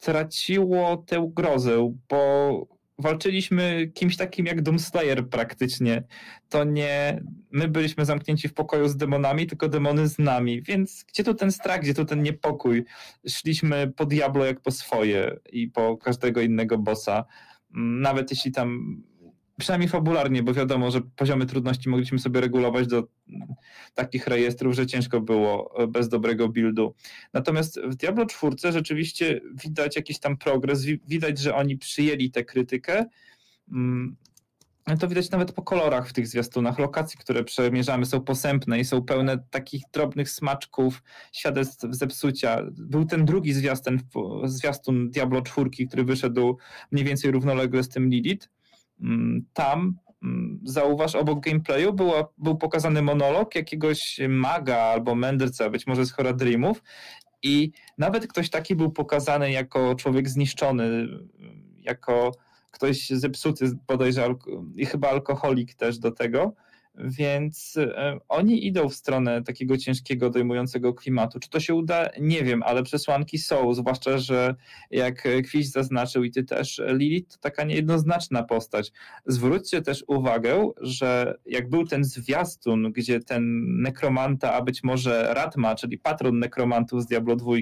[0.00, 2.66] straciło tę grozę, bo
[3.00, 6.02] walczyliśmy kimś takim jak Doomslayer praktycznie.
[6.48, 10.62] To nie my byliśmy zamknięci w pokoju z demonami, tylko demony z nami.
[10.62, 12.84] Więc gdzie tu ten strach, gdzie tu ten niepokój?
[13.28, 17.24] Szliśmy po Diablo jak po swoje i po każdego innego bossa.
[17.74, 19.02] Mm, nawet jeśli tam
[19.60, 23.08] przynajmniej fabularnie, bo wiadomo, że poziomy trudności mogliśmy sobie regulować do
[23.94, 26.94] takich rejestrów, że ciężko było e, bez dobrego buildu.
[27.32, 33.06] Natomiast w Diablo 4 rzeczywiście widać jakiś tam progres, widać, że oni przyjęli tę krytykę.
[33.72, 34.16] Mm,
[35.00, 36.78] to widać nawet po kolorach w tych zwiastunach.
[36.78, 41.02] Lokacje, które przemierzamy, są posępne i są pełne takich drobnych smaczków,
[41.32, 42.62] świadectw zepsucia.
[42.72, 43.98] Był ten drugi zwiastun,
[44.44, 46.58] zwiastun Diablo 4, który wyszedł
[46.90, 48.48] mniej więcej równolegle z tym Lilith
[49.52, 56.06] tam mm, zauważ, obok gameplayu była, był pokazany monolog jakiegoś maga albo mędrca, być może
[56.06, 56.82] z Dreamów.
[57.42, 61.08] I nawet ktoś taki był pokazany jako człowiek zniszczony,
[61.80, 62.32] jako
[62.70, 64.34] ktoś zepsuty bodajże
[64.76, 66.54] i chyba alkoholik też do tego,
[66.94, 71.40] więc e, oni idą w stronę takiego ciężkiego, dojmującego klimatu.
[71.40, 72.08] Czy to się uda?
[72.20, 74.54] Nie wiem, ale przesłanki są, zwłaszcza, że
[74.90, 78.92] jak Kwiś zaznaczył i ty też, Lilith to taka niejednoznaczna postać.
[79.26, 83.42] Zwróćcie też uwagę, że jak był ten zwiastun, gdzie ten
[83.82, 87.52] nekromanta, a być może Ratma, czyli patron nekromantów z Diablo 2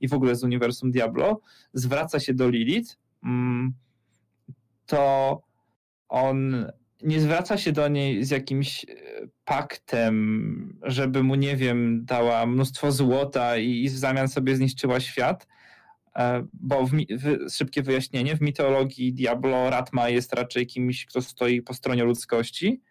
[0.00, 1.40] i w ogóle z uniwersum Diablo,
[1.72, 3.74] zwraca się do Lilith, mm,
[4.86, 5.42] to
[6.08, 6.66] on
[7.04, 8.94] nie zwraca się do niej z jakimś e,
[9.44, 15.46] paktem, żeby mu, nie wiem, dała mnóstwo złota i, w zamian sobie zniszczyła świat,
[16.16, 21.62] e, bo w, w, szybkie wyjaśnienie, w mitologii Diablo Ratma jest raczej kimś, kto stoi
[21.62, 22.82] po stronie ludzkości.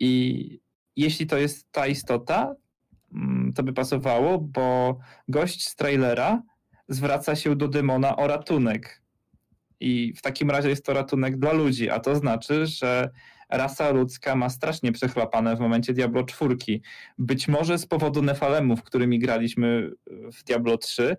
[0.00, 0.60] I
[0.96, 2.54] jeśli to jest ta istota,
[3.14, 4.98] mm, to by pasowało, bo
[5.28, 6.42] gość z trailera
[6.88, 9.01] zwraca się do demona o ratunek
[9.82, 13.10] i w takim razie jest to ratunek dla ludzi, a to znaczy, że
[13.48, 16.56] rasa ludzka ma strasznie przechlapane w momencie Diablo 4.
[17.18, 19.90] Być może z powodu Nefalemów, którymi graliśmy
[20.32, 21.16] w Diablo 3,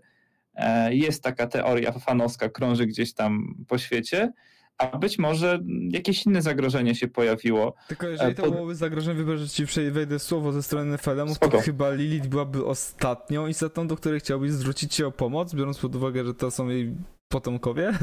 [0.54, 4.32] e, jest taka teoria fanowska, krąży gdzieś tam po świecie,
[4.78, 5.60] a być może
[5.90, 7.76] jakieś inne zagrożenie się pojawiło.
[7.88, 11.92] Tylko jeżeli e, to byłoby zagrożenie, że ci wejdę słowo ze strony Nefelemów, to chyba
[11.92, 16.34] Lilith byłaby ostatnią istotą, do której chciałbyś zwrócić się o pomoc, biorąc pod uwagę, że
[16.34, 16.96] to są jej
[17.28, 17.94] potomkowie?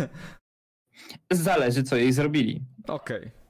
[1.30, 2.62] Zależy, co jej zrobili.
[2.88, 3.18] Okej.
[3.18, 3.40] Okay.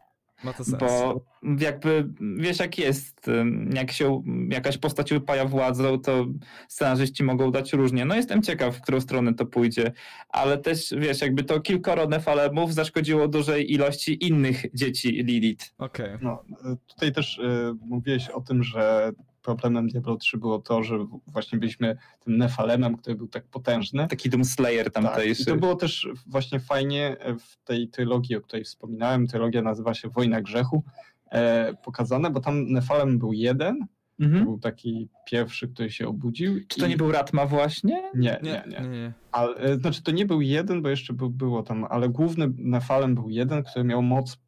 [0.45, 0.79] Ma to sens.
[0.79, 1.25] Bo
[1.59, 3.31] jakby wiesz, jak jest,
[3.75, 6.27] jak się jakaś postać upaja władzą, to
[6.69, 8.05] scenarzyści mogą dać różnie.
[8.05, 9.93] No jestem ciekaw, w którą stronę to pójdzie,
[10.29, 15.75] ale też wiesz, jakby to kilkoro nefalemów zaszkodziło dużej ilości innych dzieci Lilith.
[15.79, 16.07] Okej.
[16.07, 16.19] Okay.
[16.23, 16.45] No,
[16.87, 19.13] tutaj też y, mówiłeś o tym, że
[19.43, 24.09] problemem Diablo 3 było to, że właśnie byliśmy tym Nefalemem, który był tak potężny.
[24.09, 25.45] Taki Doomslayer tamtejszy.
[25.45, 29.27] Tak, I to było też właśnie fajnie w tej trylogii, o której wspominałem.
[29.27, 30.85] Trylogia nazywa się Wojna Grzechu.
[31.31, 33.87] E, pokazane, bo tam Nefalem był jeden,
[34.21, 34.45] Mhm.
[34.45, 36.61] był taki pierwszy, który się obudził.
[36.69, 36.89] Czy to i...
[36.89, 38.03] nie był Ratma właśnie?
[38.15, 38.81] Nie, nie, nie.
[38.83, 38.89] nie.
[38.89, 39.13] nie.
[39.33, 43.15] Ale, e, znaczy to nie był jeden, bo jeszcze był, było tam, ale główny Nefalem
[43.15, 44.39] był jeden, który miał moc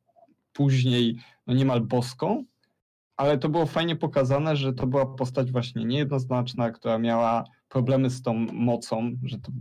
[0.53, 1.17] później
[1.47, 2.45] no niemal boską,
[3.17, 8.23] ale to było fajnie pokazane, że to była postać właśnie niejednoznaczna, która miała problemy z
[8.23, 9.53] tą mocą, że to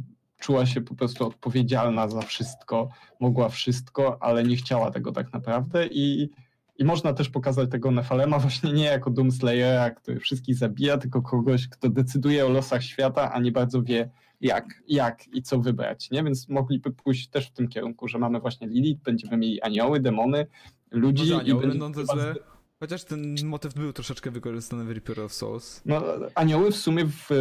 [0.42, 2.90] czuła się po prostu odpowiedzialna za wszystko,
[3.20, 6.30] mogła wszystko, ale nie chciała tego tak naprawdę i,
[6.78, 11.68] i można też pokazać tego Nefalema właśnie nie jako Doomslayera, który wszystkich zabija, tylko kogoś,
[11.68, 14.10] kto decyduje o losach świata, a nie bardzo wie
[14.42, 16.24] jak, jak i co wybrać, nie?
[16.24, 20.48] Więc mogliby pójść też w tym kierunku, że mamy właśnie Lilith, będziemy mieli anioły, demony,
[20.92, 22.36] ludzi Może anioły będą złe.
[22.82, 25.82] Chociaż ten motyw był troszeczkę wykorzystany w Reaper of Souls.
[25.86, 26.04] No,
[26.36, 27.36] anioły w sumie w e,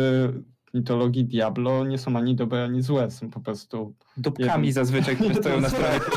[0.75, 3.95] mitologii Diablo nie są ani dobre, ani złe, są po prostu...
[4.17, 4.73] Dupkami jeden...
[4.73, 6.01] zazwyczaj, które stoją na stronie.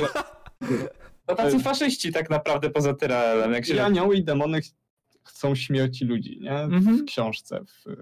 [1.27, 3.53] No tacy faszyści tak naprawdę poza Tyraelem.
[3.53, 3.75] Jak się...
[3.75, 4.59] I anioły i demony
[5.23, 6.67] chcą śmierci ludzi, nie?
[6.67, 7.05] W mhm.
[7.05, 7.59] książce.
[7.65, 7.95] W...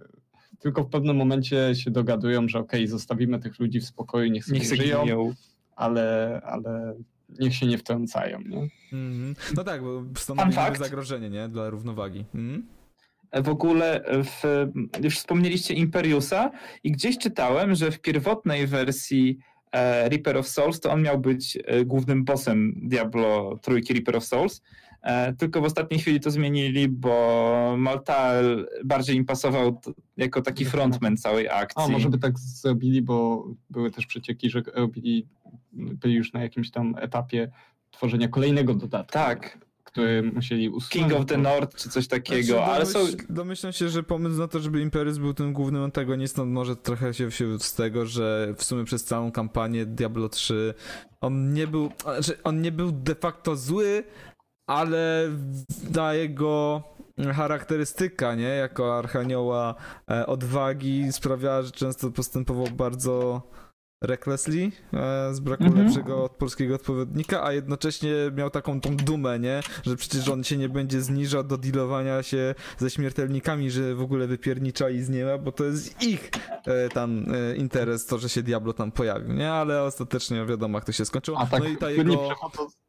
[0.59, 4.45] Tylko w pewnym momencie się dogadują, że okej, okay, zostawimy tych ludzi w spokoju, niech
[4.45, 5.33] sobie niech żyją,
[5.75, 6.95] ale, ale
[7.39, 8.41] niech się nie wtrącają.
[8.41, 8.57] Nie?
[8.57, 9.53] Mm -hmm.
[9.55, 11.49] No tak, bo stanowi zagrożenie nie?
[11.49, 12.25] dla równowagi.
[12.35, 12.67] Mm?
[13.33, 14.67] W ogóle w,
[15.03, 16.51] już wspomnieliście Imperiusa
[16.83, 19.37] i gdzieś czytałem, że w pierwotnej wersji
[19.71, 24.25] e, Reaper of Souls to on miał być e, głównym bossem Diablo trójki Reaper of
[24.25, 24.61] Souls,
[25.37, 29.81] tylko w ostatniej chwili to zmienili, bo Maltael bardziej im pasował
[30.17, 31.83] jako taki frontman całej akcji.
[31.83, 35.27] A może by tak zrobili, bo były też przecieki, że robili
[35.73, 37.51] byli już na jakimś tam etapie
[37.91, 39.13] tworzenia kolejnego dodatku.
[39.13, 39.57] Tak.
[39.83, 40.89] który musieli usunąć.
[40.89, 42.99] King of the North czy coś takiego, Znaczy, ale są...
[42.99, 47.13] domyśl- Domyślam się, że pomysł na to, żeby Imperius był tym głównym antagonistą, może trochę
[47.13, 50.73] się wziął z tego, że w sumie przez całą kampanię Diablo 3
[51.21, 54.03] on nie był, znaczy on nie był de facto zły,
[54.75, 55.29] ale
[55.93, 56.83] ta jego
[57.35, 59.75] charakterystyka, nie, jako archanioła
[60.11, 63.41] e, odwagi sprawiała, że często postępował bardzo
[64.03, 65.85] recklessly, e, z braku Mhm.
[65.85, 70.57] lepszego od polskiego odpowiednika, a jednocześnie miał taką tą dumę, nie, że przecież on się
[70.57, 75.51] nie będzie zniżał do dealowania się ze śmiertelnikami, że w ogóle wypierniczali z nieba, bo
[75.51, 76.29] to jest ich
[76.65, 80.85] e, tam e, interes, to, że się Diablo tam pojawił, nie, ale ostatecznie wiadomo, jak
[80.85, 81.37] to się skończyło.
[81.39, 82.13] A tak no i ta jego...
[82.29, 82.81] przechodząc-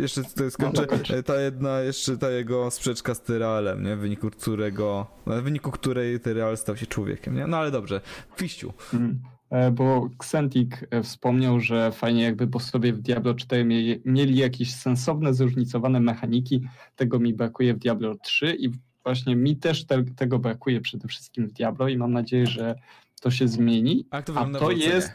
[0.00, 0.82] Jeszcze tutaj skończę.
[0.82, 1.10] dokończ.
[1.10, 3.96] Y, Ta jedna, jeszcze ta jego sprzeczka z Tyralem, nie?
[3.96, 7.46] W wyniku którego, w wyniku której Tyral stał się człowiekiem, nie?
[7.46, 8.00] No ale dobrze.
[8.36, 8.72] Fiściu.
[8.94, 9.20] Mhm.
[9.50, 14.74] E, Bo Xentik e, wspomniał, że fajnie jakby bossowie w Diablo 4 mieli, mieli jakieś
[14.74, 16.62] sensowne, zróżnicowane mechaniki.
[16.96, 18.70] Tego mi brakuje w Diablo 3 i
[19.04, 22.74] właśnie mi też te, tego brakuje przede wszystkim w Diablo i mam nadzieję, że
[23.20, 24.06] to się zmieni.
[24.10, 25.12] A to A to jest,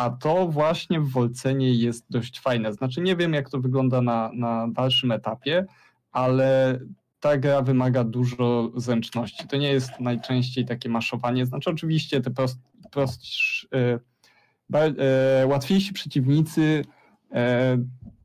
[0.00, 2.72] a to właśnie w Wolcenie jest dość fajne.
[2.72, 5.66] Znaczy nie wiem jak to wygląda na, na dalszym etapie,
[6.12, 6.78] ale
[7.20, 9.48] ta gra wymaga dużo zręczności.
[9.48, 11.46] To nie jest najczęściej takie maszowanie.
[11.46, 12.58] Znaczy oczywiście te prost,
[12.90, 13.22] prost,
[13.74, 13.98] e,
[14.74, 16.84] e, łatwiejsi przeciwnicy
[17.32, 17.78] e,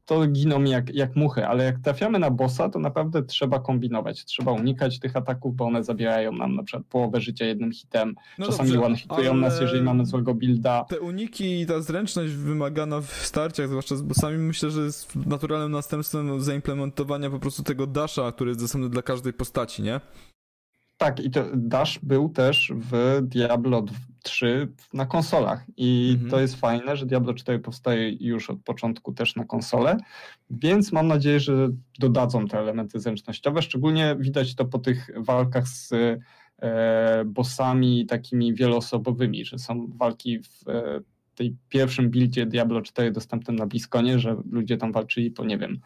[0.06, 4.26] to giną jak, jak muchy, ale jak trafiamy na bossa, to naprawdę trzeba kombinować.
[4.26, 8.16] Trzeba unikać tych ataków, bo one zabierają nam na przykład połowę życia jednym hitem.
[8.38, 10.84] No Czasami one-hitują nas, jeżeli mamy złego builda.
[10.89, 15.72] Te uniki i ta zręczność wymagana w starciach, zwłaszcza z bossami, myślę, że jest naturalnym
[15.72, 20.01] następstwem zaimplementowania po prostu tego dasha, który jest dostępny dla każdej postaci, nie?
[20.97, 23.86] Tak, i to Dash był też w Diablo
[24.26, 25.66] 3 na konsolach.
[25.78, 26.32] I Mhm.
[26.32, 29.98] to jest fajne, że Diablo 4 powstaje już od początku też na konsole,
[30.50, 31.70] więc mam nadzieję, że
[32.00, 33.62] dodadzą te elementy zręcznościowe.
[33.62, 35.92] Szczególnie widać to po tych walkach z
[36.62, 41.00] e, bossami takimi wieloosobowymi, że są walki w e,
[41.36, 45.80] tej pierwszym buildzie Diablo 4 dostępnym na Bliskonie, że ludzie tam walczyli po, nie wiem,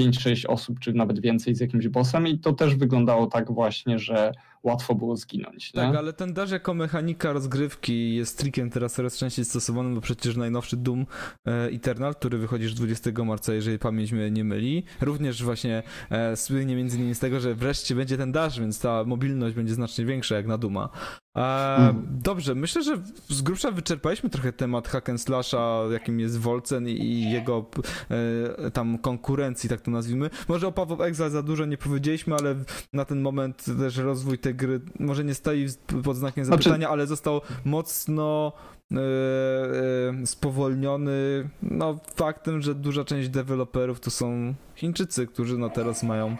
[0.00, 4.32] 5-6 osób, czy nawet więcej z jakimś bossem i to też wyglądało tak właśnie, że
[4.62, 5.74] łatwo było zginąć.
[5.74, 5.80] Nie?
[5.80, 10.36] Tak, ale ten dash jako mechanika rozgrywki jest trikiem teraz coraz częściej stosowanym, bo przecież
[10.36, 11.06] najnowszy Doom
[11.46, 16.36] e, Eternal, który wychodzi już 20 marca, jeżeli pamięć mnie nie myli, również właśnie e,
[16.36, 20.04] słynie między innymi z tego, że wreszcie będzie ten dash, więc ta mobilność będzie znacznie
[20.04, 20.88] większa jak na Duma.
[21.36, 21.94] E.
[22.10, 22.96] Dobrze, myślę, że
[23.28, 27.66] z grubsza wyczerpaliśmy trochę temat hack and slasha, jakim jest Wolcen i jego
[28.60, 30.30] e, tam konkurencji, tak to nazwijmy.
[30.48, 32.54] Może o of Exile za dużo nie powiedzieliśmy, ale
[32.92, 35.66] na ten moment też rozwój tej gry może nie stoi
[36.04, 38.52] pod znakiem Znaczy- zapytania, ale został mocno
[38.92, 46.02] e, e, spowolniony no, faktem, że duża część deweloperów to są Chińczycy, którzy no teraz
[46.02, 46.36] mają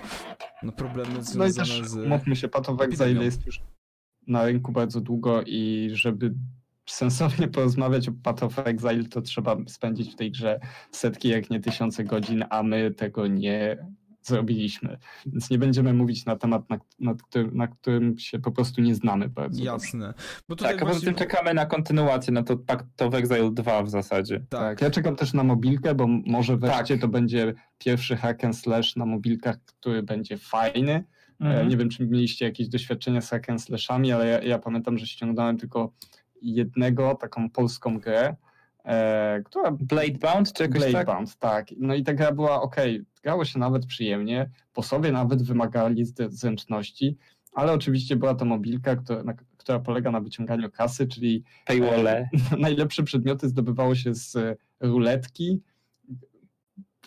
[0.63, 2.09] no, problemy No i związane też, z...
[2.09, 3.61] mówmy się, Path of Exile jest już
[4.27, 6.35] na rynku bardzo długo i żeby
[6.87, 10.61] sensownie porozmawiać o Path of Exile, to trzeba spędzić w tej grze
[10.91, 13.87] setki, jak nie tysiące godzin, a my tego nie
[14.23, 14.99] zrobiliśmy.
[15.27, 18.95] Więc nie będziemy mówić na temat, na, nad którym, na którym się po prostu nie
[18.95, 19.65] znamy bardzo.
[19.65, 20.15] Jasne.
[20.49, 23.83] Bo tutaj Tak, a poza tym czekamy na kontynuację, na to Pact of Exile 2
[23.83, 24.41] w zasadzie.
[24.49, 24.61] Tak.
[24.61, 27.01] Tak, ja czekam też na mobilkę, bo może wreszcie Tak.
[27.01, 31.05] to będzie pierwszy hack and slash na mobilkach, który będzie fajny.
[31.43, 31.69] E, Mhm.
[31.69, 35.07] Nie wiem, czy mieliście jakieś doświadczenia z hack and slashami, ale ja, ja pamiętam, że
[35.07, 35.93] ściągnąłem tylko
[36.43, 38.37] jednego, taką polską grę,
[38.85, 39.71] e, która...
[39.71, 40.91] Bladebound czy jakoś tak?
[40.91, 41.67] Bladebound, tak.
[41.79, 42.77] No i ta gra była ok,
[43.23, 47.17] grało się nawet przyjemnie, po sobie nawet wymagali zręczności,
[47.53, 52.29] ale oczywiście była to mobilka, która, na, która polega na wyciąganiu kasy, czyli Paywalle.
[52.59, 55.61] najlepsze przedmioty zdobywało się z e, ruletki.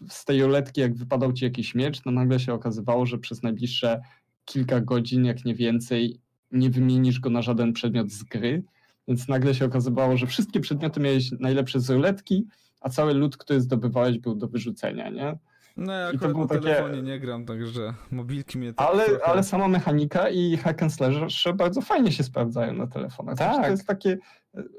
[0.10, 4.02] Z tej ruletki, jak wypadał ci jakiś miecz, no nagle się okazywało, że przez najbliższe
[4.46, 6.20] kilka godzin, jak nie więcej,
[6.52, 8.64] nie wymienisz go na żaden przedmiot z gry.
[9.08, 12.48] Więc nagle się okazywało, że wszystkie przedmioty miałeś najlepsze z ruletki,
[12.82, 15.38] a cały lód, który zdobywałeś, był do wyrzucenia, nie?
[15.78, 19.06] No ja I to było na takie- telefonie nie gram, także mobilki mnie tak Ale,
[19.06, 19.26] trochę...
[19.26, 23.38] ale sama mechanika i hack and slash bardzo fajnie się sprawdzają na telefonach.
[23.38, 23.66] Tak.
[23.66, 24.18] To jest takie,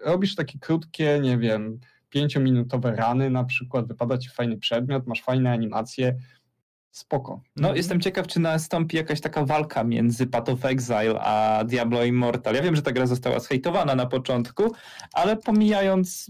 [0.05, 1.79] robisz takie krótkie, nie wiem,
[2.11, 6.17] pięciominutowe rany na przykład, wypada ci fajny przedmiot, masz fajne animacje,
[6.99, 7.40] spoko.
[7.57, 12.55] No, jestem ciekaw, czy nastąpi jakaś taka walka między Path of Exile a Diablo Immortal.
[12.55, 14.72] Ja wiem, że ta gra została zhejtowana na początku,
[15.12, 16.26] ale pomijając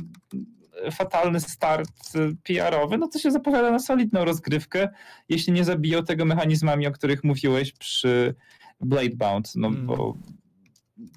[0.92, 4.88] fatalny start y, PR-owy, no to się zapowiada na solidną rozgrywkę,
[5.28, 8.34] jeśli nie zabiją tego mechanizmami, o których mówiłeś przy
[8.80, 9.86] Bladebound, no Mm.
[9.86, 10.16] bo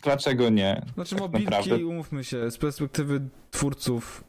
[0.04, 0.86] dlaczego nie?
[0.94, 1.86] Znaczy tak mobilki, naprawdę.
[1.86, 3.22] umówmy się, z perspektywy
[3.52, 4.24] twórców,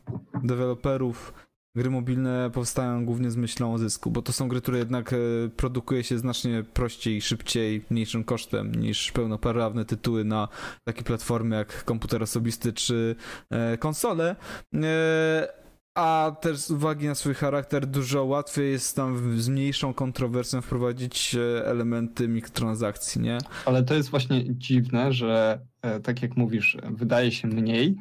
[0.45, 1.33] deweloperów,
[1.77, 5.17] gry mobilne powstają głównie z myślą o zysku, bo to są gry, które jednak e,
[5.57, 10.49] produkuje się znacznie prościej, szybciej, mniejszym kosztem niż pełnoprawne tytuły na
[10.85, 13.17] takie platformy jak komputer osobisty czy
[13.51, 14.37] e, konsole.
[14.75, 15.61] E,
[15.95, 21.37] a też z uwagi na swój charakter dużo łatwiej jest tam z mniejszą kontrowersją wprowadzić
[21.65, 23.39] elementy mikrotransakcji, nie?
[23.65, 25.61] Ale to jest właśnie dziwne, że
[26.03, 27.97] tak jak mówisz, wydaje się mniej,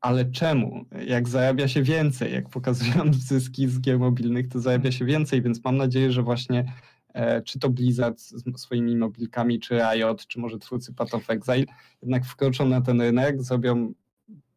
[0.00, 0.84] ale czemu?
[1.06, 5.64] Jak zarabia się więcej, jak pokazują zyski z gier mobilnych, to zarabia się więcej, więc
[5.64, 6.72] mam nadzieję, że właśnie
[7.14, 11.64] e, czy to Blizzard z swoimi mobilkami, czy Riot, czy może twórcy Path of Exile,
[12.02, 13.92] jednak wkroczą na ten rynek, zrobią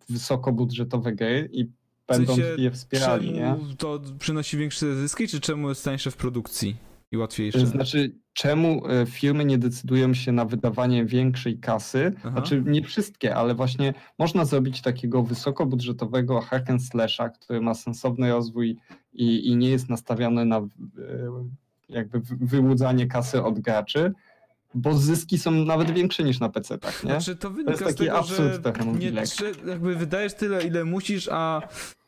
[0.09, 1.69] wysokobudżetowe gry i
[2.07, 3.33] będą w sensie, je wspierali.
[3.33, 3.75] Czemu nie?
[3.75, 6.92] to przynosi większe zyski, czy czemu jest tańsze w produkcji?
[7.13, 7.59] I łatwiejsze.
[7.59, 12.13] To znaczy, czemu e, firmy nie decydują się na wydawanie większej kasy?
[12.17, 12.31] Aha.
[12.31, 18.29] Znaczy, nie wszystkie, ale właśnie można zrobić takiego wysokobudżetowego hack and slasha, który ma sensowny
[18.29, 18.77] rozwój
[19.13, 20.67] i, i nie jest nastawiony na e,
[21.89, 24.13] jakby wyłudzanie kasy od graczy
[24.75, 27.09] bo zyski są nawet większe niż na PC, tak, nie?
[27.09, 29.11] Znaczy to wynika to jest taki z tego, absurd że nie,
[29.71, 31.61] jakby wydajesz tyle, ile musisz, a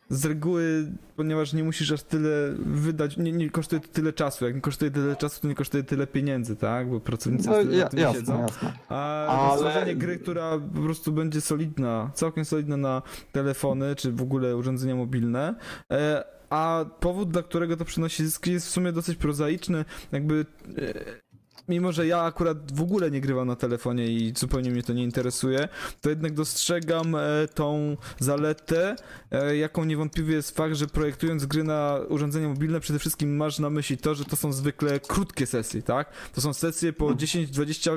[0.10, 4.46] z reguły, ponieważ nie musisz aż tyle wydać, nie, nie kosztuje to tyle czasu.
[4.46, 6.90] Jak nie kosztuje tyle czasu, to nie kosztuje tyle pieniędzy, tak?
[6.90, 8.42] Bo pracownicy no, ja, jasne, siedzą.
[8.42, 8.74] Jasne.
[8.90, 9.58] A Ale...
[9.58, 13.02] stworzenie gry, która po prostu będzie solidna, całkiem solidna na
[13.32, 15.56] telefony, czy w ogóle urządzenia mobilne,
[15.92, 20.46] e, a powód, dla którego to przynosi zyski jest w sumie dosyć prozaiczny, jakby
[20.78, 21.25] e,
[21.70, 25.04] mimo że ja akurat w ogóle nie grywam na telefonie i zupełnie mnie to nie
[25.04, 25.68] interesuje,
[26.02, 27.20] to jednak dostrzegam e,
[27.54, 28.96] tą zaletę,
[29.32, 33.70] e, jaką niewątpliwie jest fakt, że projektując gry na urządzenia mobilne, przede wszystkim masz na
[33.70, 36.10] myśli to, że to są zwykle krótkie sesje, tak?
[36.34, 37.92] To są sesje po 10, 20,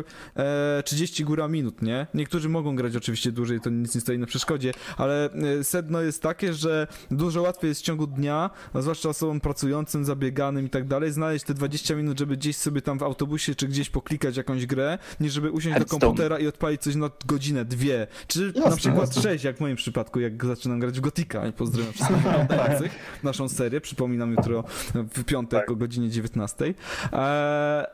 [0.84, 2.06] 30 góra minut, nie?
[2.14, 6.22] Niektórzy mogą grać oczywiście dłużej, to nic nie stoi na przeszkodzie, ale e, sedno jest
[6.22, 11.12] takie, że dużo łatwiej jest w ciągu dnia, zwłaszcza osobom pracującym, zabieganym i tak dalej,
[11.12, 14.98] znaleźć te 20 minut, żeby gdzieś sobie tam w autobusie czy gdzieś poklikać jakąś grę,
[15.20, 16.00] niż żeby usiąść Headstone.
[16.00, 19.22] do komputera i odpalić coś na godzinę, dwie, czy jasne, na przykład jasne.
[19.22, 21.52] sześć, jak w moim przypadku, jak zaczynam grać w Gotika.
[21.52, 22.92] Pozdrawiam wszystkich oglądających
[23.22, 25.70] naszą serię, przypominam jutro w piątek tak.
[25.70, 26.64] o godzinie 19.
[27.12, 27.86] Eee,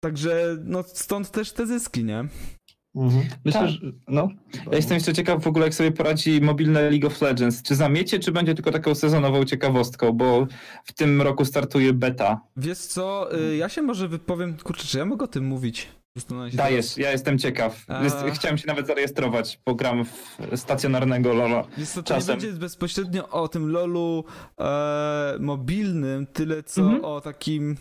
[0.00, 2.24] także no stąd też te zyski, nie?
[2.94, 3.24] Mhm.
[3.44, 3.70] Myślę, tak.
[3.70, 4.28] że no.
[4.70, 7.62] Ja jestem jeszcze ciekaw w ogóle, jak sobie poradzi mobilne League of Legends.
[7.62, 10.46] Czy zamiecie, czy będzie tylko taką sezonową ciekawostką, bo
[10.84, 12.40] w tym roku startuje beta.
[12.56, 15.88] Wiesz co, y, ja się może wypowiem, kurczę, czy ja mogę o tym mówić?
[16.52, 17.84] Dajesz, ja jestem ciekaw.
[17.88, 18.30] A...
[18.30, 21.64] Chciałem się nawet zarejestrować, bo gram w stacjonarnego LoL'a.
[21.78, 24.24] Jest to, to nie będzie bezpośrednio o tym LoLu
[24.60, 27.04] e, mobilnym, tyle co mhm.
[27.04, 27.76] o takim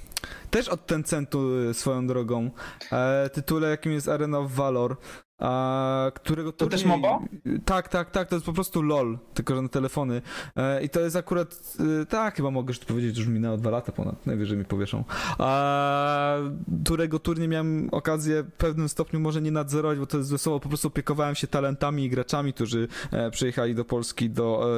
[0.50, 2.52] też od Tencentu y, swoją drogą
[2.92, 4.98] e, tytule, jakim jest Arena of Valor.
[5.40, 6.80] A, którego to turniej...
[6.80, 7.20] też MOBA?
[7.66, 10.22] Tak, tak, tak, to jest po prostu LOL, tylko że na telefony.
[10.56, 13.70] E, I to jest akurat, e, tak, chyba mogę już powiedzieć, że już minęło dwa
[13.70, 15.04] lata ponad, najwyżej mi powieszą.
[15.38, 16.38] A,
[16.84, 20.70] którego turniej miałem okazję w pewnym stopniu może nie nadzorować, bo to jest wesoło, po
[20.70, 24.70] prostu opiekowałem się talentami i graczami, którzy e, przyjechali do Polski, do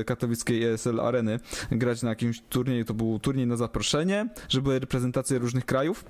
[0.00, 1.40] e, katowickiej ESL Areny
[1.72, 6.04] grać na jakimś turnieju, to był turniej na zaproszenie, żeby były reprezentacje różnych krajów.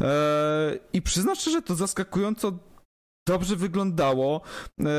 [0.00, 2.52] E, I przyznam szczerze, to zaskakująco
[3.26, 4.40] dobrze wyglądało.
[4.80, 4.90] E,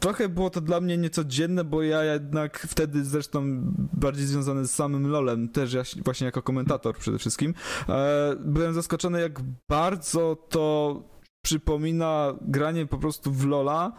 [0.00, 3.60] trochę było to dla mnie niecodzienne, bo ja jednak wtedy zresztą
[3.92, 7.54] bardziej związany z samym LOLem, też ja właśnie jako komentator przede wszystkim,
[7.88, 11.02] e, byłem zaskoczony jak bardzo to
[11.44, 13.92] przypomina granie po prostu w LOLa,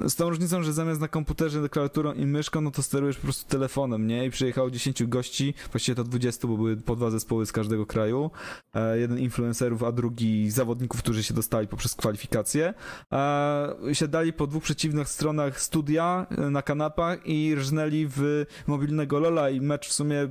[0.00, 3.50] z tą różnicą, że zamiast na komputerze klawiaturą i myszką, no to sterujesz po prostu
[3.50, 4.26] telefonem, nie?
[4.26, 8.30] I przyjechało 10 gości, właściwie to 20, bo były po dwa zespoły z każdego kraju.
[8.74, 12.74] E, jeden influencerów, a drugi zawodników, którzy się dostali poprzez kwalifikacje.
[13.12, 19.50] E, siadali po dwóch przeciwnych stronach studia e, na kanapach i rżnęli w mobilnego Lola
[19.50, 20.28] i mecz w sumie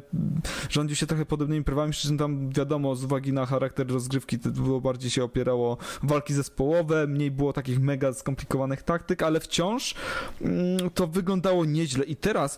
[0.70, 4.49] rządził się trochę podobnymi prawami, przy czym tam wiadomo, z uwagi na charakter rozgrywki to
[4.49, 9.95] było bardziej się opierało walki zespołowe, mniej było takich mega skomplikowanych taktyk, ale w wciąż
[10.41, 12.06] mm, to wyglądało nieźle.
[12.06, 12.58] I teraz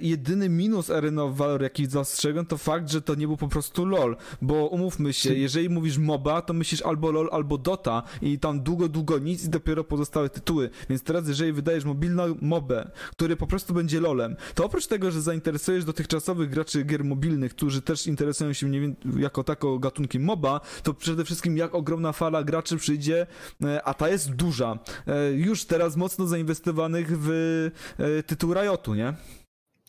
[0.00, 3.86] jedyny minus Arena of Valor, jaki dostrzegłem, to fakt, że to nie był po prostu
[3.86, 4.16] LOL.
[4.42, 8.88] Bo umówmy się, jeżeli mówisz MOBA, to myślisz albo LOL, albo Dota i tam długo,
[8.88, 10.70] długo nic i dopiero pozostałe tytuły.
[10.90, 15.22] Więc teraz, jeżeli wydajesz mobilną MOBę, który po prostu będzie LOLem, to oprócz tego, że
[15.22, 20.60] zainteresujesz dotychczasowych graczy gier mobilnych, którzy też interesują się nie wiem, jako tako gatunkiem MOBA,
[20.82, 23.26] to przede wszystkim jak ogromna fala graczy przyjdzie,
[23.64, 24.78] e, a ta jest duża.
[25.06, 27.30] E, już teraz mocno zainwestowanych w
[27.98, 29.14] e, tytuł Riotu, nie?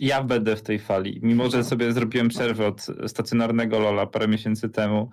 [0.02, 1.20] Ja będę w tej fali.
[1.24, 5.10] Mimo, że sobie zrobiłem przerwę od stacjonarnego Lola parę miesięcy temu,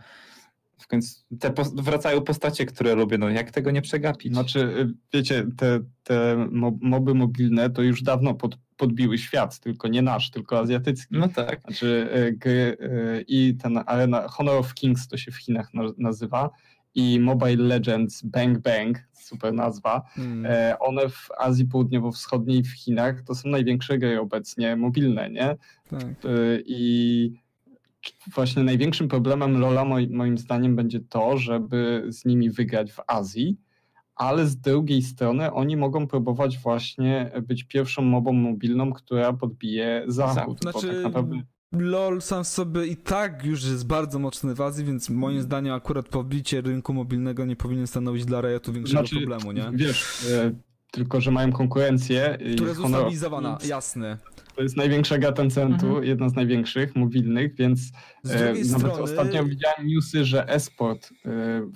[0.78, 4.32] w końcu te wracają postacie, które lubię, no jak tego nie przegapić?
[4.32, 9.89] Znaczy, y, wiecie, te, te mo- moby mobilne to już dawno pod, podbiły świat, tylko
[9.89, 11.14] nie nasz, tylko azjatycki.
[11.18, 11.61] No tak.
[11.61, 12.09] Znaczy
[12.47, 16.51] y, y, i ten Arena Honor of Kings to się w Chinach na, nazywa
[16.99, 20.46] i Mobile Legends Bang Bang, super nazwa, Hmm.
[20.46, 25.57] e, one w Azji Południowo-Wschodniej w Chinach to są największe gry obecnie mobilne, nie?
[25.90, 26.03] Tak.
[26.24, 27.32] Y, I
[28.34, 33.57] właśnie największym problemem Lola moi- moim zdaniem będzie to, żeby z nimi wygrać w Azji,
[34.16, 40.61] ale z drugiej strony oni mogą próbować właśnie być pierwszą mobą mobilną, która podbije Zachód.
[40.62, 41.42] Znaczy, tak naprawdę
[41.73, 46.09] LOL sam sobie i tak już jest bardzo mocny w Azji, więc moim zdaniem akurat
[46.09, 49.71] pobicie rynku mobilnego nie powinien stanowić dla Riotu większego Znaczy, problemu, nie?
[49.73, 50.53] Wiesz, e,
[50.91, 52.39] tylko że mają konkurencję.
[52.41, 54.19] i Która jest ustabilizowana, jasne.
[54.57, 56.05] To jest największa gra Tencentu, Mhm.
[56.05, 57.81] jedna z największych mobilnych, więc
[58.31, 58.93] e, nawet strony...
[59.03, 61.11] ostatnio widziałem newsy, że esport e,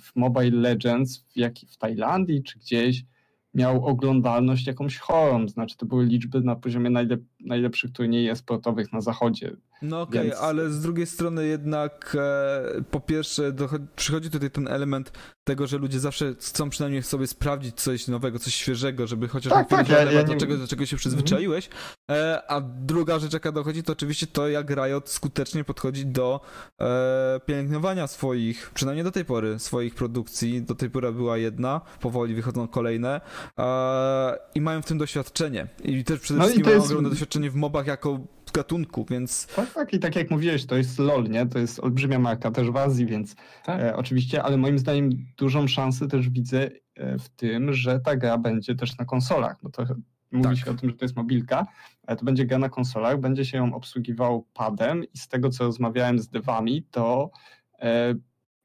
[0.01, 3.05] w Mobile Legends w, jak, w Tajlandii czy gdzieś
[3.53, 9.01] miał oglądalność jakąś chorą, znaczy to były liczby na poziomie najlep najlepszych turniejów esportowych na
[9.01, 9.55] zachodzie.
[9.81, 13.53] No okej, Więc- ale z drugiej strony jednak e, po pierwsze
[13.95, 15.11] przychodzi tutaj ten element
[15.43, 19.69] tego, że ludzie zawsze chcą przynajmniej sobie sprawdzić coś nowego, coś świeżego, żeby chociaż Tak,
[19.69, 21.69] tak, ja- ja do, nie- czego, do czego się przyzwyczaiłeś.
[22.11, 26.41] E, a druga rzecz, jaka dochodzi, to oczywiście to, jak Riot skutecznie podchodzi do
[26.81, 30.61] e, pielęgnowania swoich, przynajmniej do tej pory, swoich produkcji.
[30.61, 33.21] Do tej pory była jedna, powoli wychodzą kolejne
[33.59, 35.67] e, i mają w tym doświadczenie.
[35.83, 38.19] I też przede No wszystkim mają ogromne doświadczenie w mobach jako
[38.53, 41.45] gatunku, więc Tak, tak, i tak jak mówiłeś, to jest LOL, nie?
[41.45, 43.81] To jest olbrzymia marka też w Azji, więc Tak.
[43.81, 48.37] e, oczywiście, ale moim zdaniem dużą szansę też widzę e, w tym, że ta gra
[48.37, 49.85] będzie też na konsolach, bo to
[50.31, 50.57] mówi Tak.
[50.57, 51.65] się o tym, że to jest mobilka,
[52.07, 55.63] ale to będzie gra na konsolach, będzie się ją obsługiwał padem i z tego, co
[55.63, 57.31] rozmawiałem z devami, to
[57.79, 58.15] e,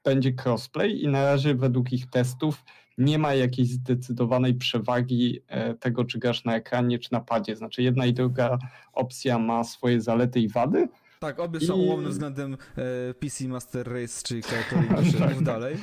[0.04, 2.64] będzie crossplay i na razie według ich testów
[2.98, 7.56] nie ma jakiejś zdecydowanej przewagi e, tego, czy grasz na ekranie, czy na padzie.
[7.56, 8.58] Znaczy jedna i druga
[8.92, 10.88] opcja ma swoje zalety i wady.
[11.20, 14.88] Tak, obie są I- ułomne względem e, PC Master Race, czyli Katori
[15.18, 15.42] Tak, tak.
[15.42, 15.76] dalej.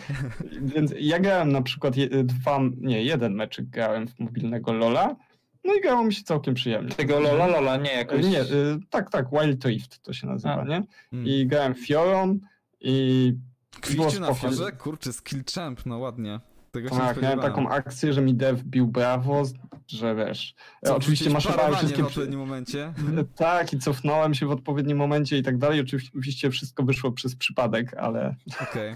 [0.62, 5.16] Więc ja grałem na przykład je, dwa, nie, jeden meczyk grałem w mobilnego Lola,
[5.64, 6.92] no i grało mi się całkiem przyjemnie.
[6.92, 8.26] Tego Lola Lola, nie jakoś...
[8.26, 8.46] Nie, y,
[8.90, 10.66] tak, tak, Wild Rift to się nazywa, A.
[10.66, 10.84] nie?
[11.14, 11.28] Mm.
[11.28, 12.40] I grałem Fiorą
[12.82, 13.34] i
[13.82, 14.72] Kwikcie na fiorze?
[14.72, 16.40] Kurczę, skill champ, no ładnie.
[16.76, 19.44] Tego się tak, miałem taką akcję, że mi dev bił brawo,
[19.88, 22.04] że wiesz, Co, oczywiście parowanie wszystkie...
[22.04, 22.94] w odpowiednim momencie.
[23.36, 25.82] Tak, i cofnąłem się w odpowiednim momencie i tak dalej.
[25.82, 28.96] Oczywiście wszystko wyszło przez przypadek, ale Okej.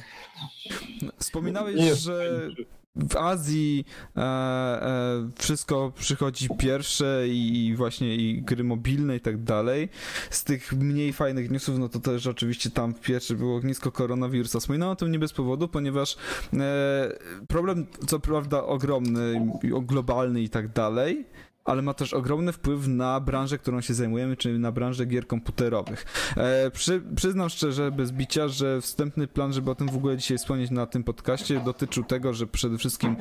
[1.01, 2.47] No, Wspominałeś, że
[2.95, 3.85] w Azji
[4.17, 9.89] e, e, wszystko przychodzi pierwsze i, i właśnie i gry mobilne i tak dalej.
[10.29, 14.59] Z tych mniej fajnych newsów, no to też oczywiście tam pierwsze było ognisko koronawirusa.
[14.59, 16.17] Wspominałem o tym nie bez powodu, ponieważ
[16.53, 17.17] e,
[17.47, 21.25] problem co prawda ogromny, globalny i tak dalej,
[21.69, 26.05] ale ma też ogromny wpływ na branżę, którą się zajmujemy, czyli na branżę gier komputerowych.
[26.37, 30.37] E, przy, przyznam szczerze, bez bicia, że wstępny plan, żeby o tym w ogóle dzisiaj
[30.37, 33.15] wspomnieć na tym podcaście, dotyczył tego, że przede wszystkim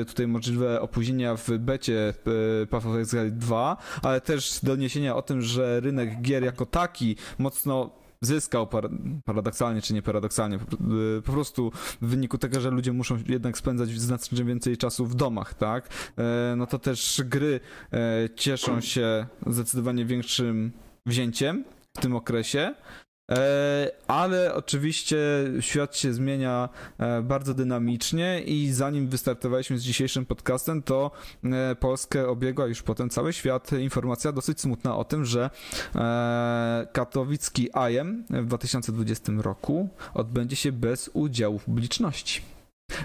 [0.00, 2.14] e, tutaj możliwe opóźnienia w becie
[2.62, 7.16] e, Path of Exile 2, ale też doniesienia o tym, że rynek gier jako taki
[7.38, 7.90] mocno
[8.22, 8.90] zyskał par-
[9.24, 13.58] paradoksalnie czy nie paradoksalnie, po, e, po prostu w wyniku tego, że ludzie muszą jednak
[13.58, 15.88] spędzać znacznie więcej czasu w domach, tak?
[16.18, 17.60] E, no to też gry
[17.92, 20.72] e, cieszą się zdecydowanie większym
[21.06, 21.64] wzięciem
[21.96, 22.74] w tym okresie.
[23.30, 25.18] E, Ale oczywiście
[25.60, 26.68] świat się zmienia
[26.98, 31.10] e, bardzo dynamicznie i zanim wystartowaliśmy z dzisiejszym podcastem, to
[31.44, 35.50] e, Polskę obiegła już potem cały świat informacja dosyć smutna o tym, że
[36.92, 42.42] katowicki IEM w 2020 roku odbędzie się bez udziału publiczności.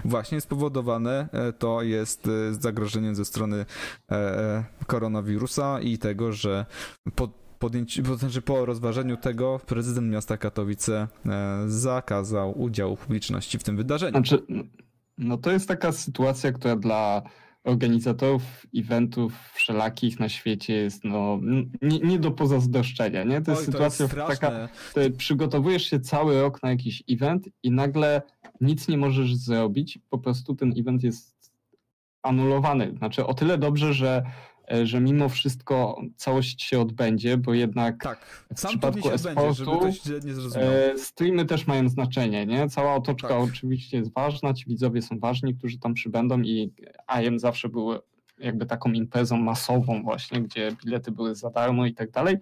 [0.04, 3.66] Właśnie spowodowane to jest zagrożeniem ze strony
[4.86, 6.66] koronawirusa i tego, że
[7.14, 13.64] po podjęciu, to znaczy po rozważeniu tego prezydent miasta Katowice e, zakazał udziału publiczności w
[13.64, 14.12] tym wydarzeniu.
[14.12, 14.42] Znaczy,
[15.18, 17.22] no to jest taka sytuacja, która dla
[17.64, 18.42] organizatorów
[18.76, 21.40] eventów wszelakich na świecie jest no,
[21.82, 23.40] nie, nie do pozazdroszczenia, nie?
[23.40, 24.36] To jest Oj, sytuacja straszne.
[24.36, 28.22] taka, ty przygotowujesz się cały rok na jakiś event i nagle
[28.60, 31.52] nic nie możesz zrobić, po prostu ten event jest
[32.22, 32.94] anulowany.
[32.98, 34.22] Znaczy o tyle dobrze, że,
[34.82, 39.80] że mimo wszystko całość się odbędzie, bo jednak Tak, w przypadku e-sportu.
[40.54, 42.68] E, streamy też mają znaczenie, nie?
[42.68, 43.38] Cała otoczka Tak.
[43.38, 46.72] oczywiście jest ważna, ci widzowie są ważni, którzy tam przybędą i
[47.22, 47.92] IM zawsze był
[48.38, 52.36] jakby taką imprezą masową właśnie, gdzie bilety były za darmo i tak dalej,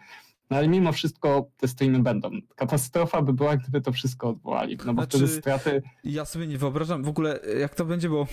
[0.51, 2.31] No ale mimo wszystko te streamy będą.
[2.57, 5.83] Katastrofa by była, gdyby to wszystko odwołali, no bo Znaczy, wtedy straty...
[6.05, 8.27] Ja sobie nie wyobrażam w ogóle, jak to będzie, bo.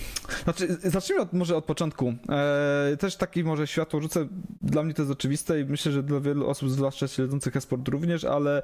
[0.44, 2.14] Znaczy, zacznijmy od, może od początku.
[2.28, 4.28] E, też taki może światło rzucę.
[4.62, 8.24] Dla mnie to jest oczywiste i myślę, że dla wielu osób, zwłaszcza śledzących e-sport również,
[8.24, 8.62] ale.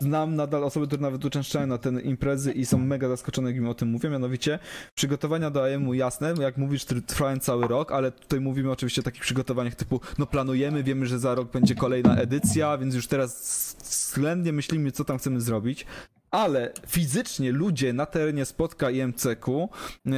[0.00, 3.68] Znam nadal osoby, które nawet uczęszczają na te imprezy i są mega zaskoczone, jak im
[3.68, 4.10] o tym mówię.
[4.10, 4.58] Mianowicie
[4.94, 9.04] przygotowania do AM-u jasne, jak mówisz, tr- trwają cały rok, ale tutaj mówimy oczywiście o
[9.04, 13.76] takich przygotowaniach typu, no planujemy, wiemy, że za rok będzie kolejna edycja, więc już teraz
[13.82, 15.86] względnie myślimy, co tam chcemy zrobić.
[16.30, 19.68] Ale fizycznie ludzie na terenie spotka i MCK-u
[20.06, 20.10] e,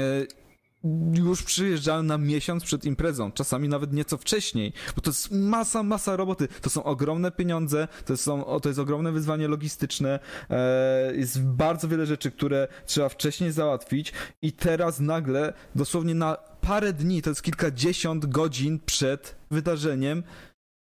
[1.15, 6.17] już przyjeżdżają na miesiąc przed imprezą, czasami nawet nieco wcześniej, bo to jest masa, masa
[6.17, 10.21] roboty, to są ogromne pieniądze, to, są, to jest ogromne wyzwanie logistyczne,
[10.51, 14.13] e, jest bardzo wiele rzeczy, które trzeba wcześniej załatwić
[14.43, 20.23] i teraz nagle, dosłownie na parę dni, to jest kilkadziesiąt godzin przed wydarzeniem,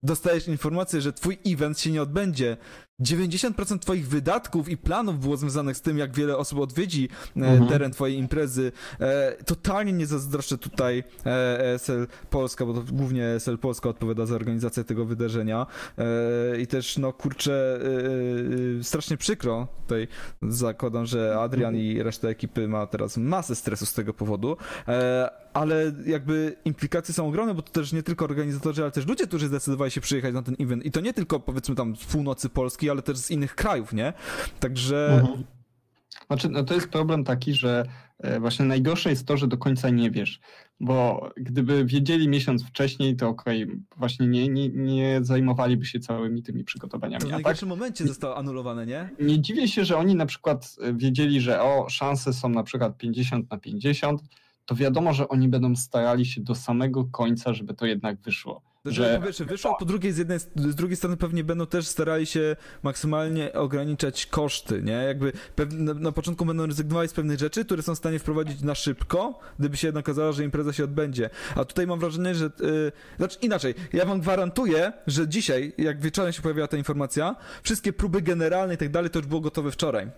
[0.03, 2.57] dostajesz informację, że twój event się nie odbędzie.
[3.01, 7.69] 90% twoich wydatków i planów było związanych z tym, jak wiele osób odwiedzi e, Mhm.
[7.69, 8.73] teren twojej imprezy.
[9.01, 14.85] E, totalnie nie zazdroszczę tutaj ESL Polska, bo to głównie ESL Polska odpowiada za organizację
[14.85, 15.67] tego wydarzenia.
[15.99, 17.81] E, I też, no kurczę,
[18.83, 19.69] strasznie przykro.
[19.83, 20.09] Tutaj
[20.43, 24.57] zakładam, że Adrian i reszta ekipy ma teraz masę stresu z tego powodu.
[25.53, 29.47] Ale jakby implikacje są ogromne, bo to też nie tylko organizatorzy, ale też ludzie, którzy
[29.47, 30.85] zdecydowali się przyjechać na ten event.
[30.85, 34.13] I to nie tylko powiedzmy tam z północy Polski, ale też z innych krajów, nie?
[34.61, 35.45] Także Mhm.
[36.27, 37.85] Znaczy, no to jest problem taki, że
[38.19, 40.41] e, właśnie najgorsze jest to, że do końca nie wiesz,
[40.81, 43.67] bo gdyby wiedzieli miesiąc wcześniej, to okej,
[43.97, 47.23] właśnie nie, nie, nie zajmowaliby się całymi tymi to przygotowaniami.
[47.23, 49.11] w A tak, najgorszym momencie zostało anulowane, nie?
[49.21, 52.97] nie dziwię się, że oni na przykład e, wiedzieli, że o, szanse są na przykład
[52.97, 54.23] 50 na 50,
[54.67, 58.63] to wiadomo, że oni będą starali się do samego końca, żeby to jednak wyszło.
[58.85, 61.67] Że, Że- po pierwsze wyszło, a po drugiej z jednej, z drugiej strony pewnie będą
[61.67, 64.93] też starali się maksymalnie ograniczać koszty, nie?
[64.93, 65.33] Jakby
[65.71, 69.39] na, na początku będą rezygnowali z pewnych rzeczy, które są w stanie wprowadzić na szybko,
[69.59, 71.31] gdyby się jednak okazało, że impreza się odbędzie.
[71.57, 72.45] A tutaj mam wrażenie, że...
[72.61, 77.93] Yy, znaczy inaczej, ja wam gwarantuję, że dzisiaj, jak wieczorem się pojawiła ta informacja, wszystkie
[77.93, 80.11] próby generalne i tak dalej, to już było gotowe wczoraj.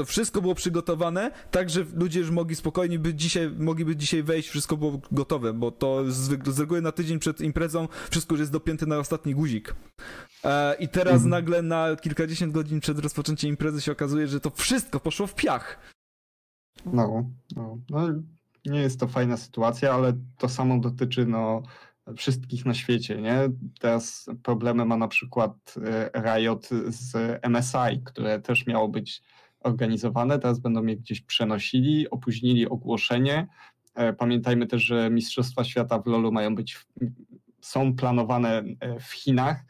[0.00, 4.48] To wszystko było przygotowane, tak że ludzie już mogli spokojnie być dzisiaj, mogliby dzisiaj wejść,
[4.48, 8.52] wszystko było gotowe, bo to z, z reguły na tydzień przed imprezą wszystko już jest
[8.52, 9.74] dopięte na ostatni guzik.
[10.44, 11.30] E, I teraz Mhm.
[11.30, 15.78] nagle na kilkadziesiąt godzin przed rozpoczęciem imprezy się okazuje, że to wszystko poszło w piach.
[16.86, 18.08] No, no, no,
[18.66, 21.62] nie jest to fajna sytuacja, ale to samo dotyczy no,
[22.16, 23.48] wszystkich na świecie, nie?
[23.80, 27.14] Teraz problemy ma na przykład e, Riot z
[27.48, 29.22] MSI, które też miało być
[29.60, 33.46] organizowane, teraz będą je gdzieś przenosili, opóźnili ogłoszenie.
[33.94, 36.86] E, Pamiętajmy też, że Mistrzostwa Świata w LoLu mają być,
[37.60, 39.64] są planowane e, w Chinach,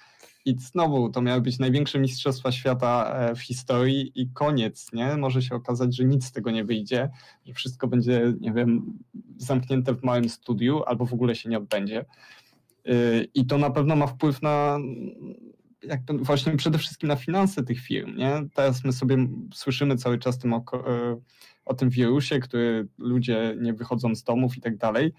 [0.44, 5.16] i znowu to miały być największe mistrzostwa świata e, w historii i koniec, nie?
[5.16, 7.10] Może się okazać, że nic z tego nie wyjdzie,
[7.46, 8.98] że wszystko będzie, nie wiem,
[9.36, 12.04] zamknięte w małym studiu albo w ogóle się nie odbędzie.
[13.34, 14.78] I to na pewno ma wpływ na
[15.82, 18.42] jak to, właśnie przede wszystkim na finanse tych firm, nie?
[18.54, 19.16] Teraz my sobie
[19.54, 21.20] słyszymy cały czas tym o, e,
[21.64, 25.12] o tym wirusie, który ludzie nie wychodzą z domów i tak dalej,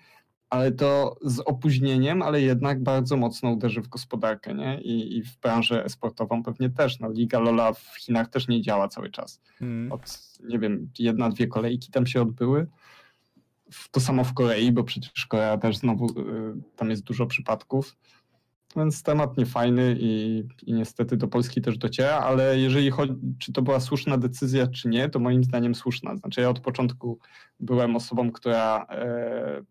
[0.52, 4.82] ale to z opóźnieniem, ale jednak bardzo mocno uderzy w gospodarkę, nie?
[4.82, 7.00] I, i w branżę sportową pewnie też.
[7.00, 9.42] No, Liga Lola w Chinach też nie działa cały czas.
[9.62, 9.92] Mm.
[9.92, 10.02] Od,
[10.44, 12.68] nie wiem, jedna, dwie kolejki tam się odbyły.
[13.92, 17.98] To samo w Korei, bo przecież Korea też znowu, y, tam jest dużo przypadków.
[18.76, 23.62] Więc temat niefajny i, i niestety do Polski też dociera, ale jeżeli chodzi, czy to
[23.62, 26.18] była słuszna decyzja, czy nie, to moim zdaniem słuszna.
[26.18, 27.20] Znaczy ja od początku
[27.60, 29.62] byłem osobą, która e,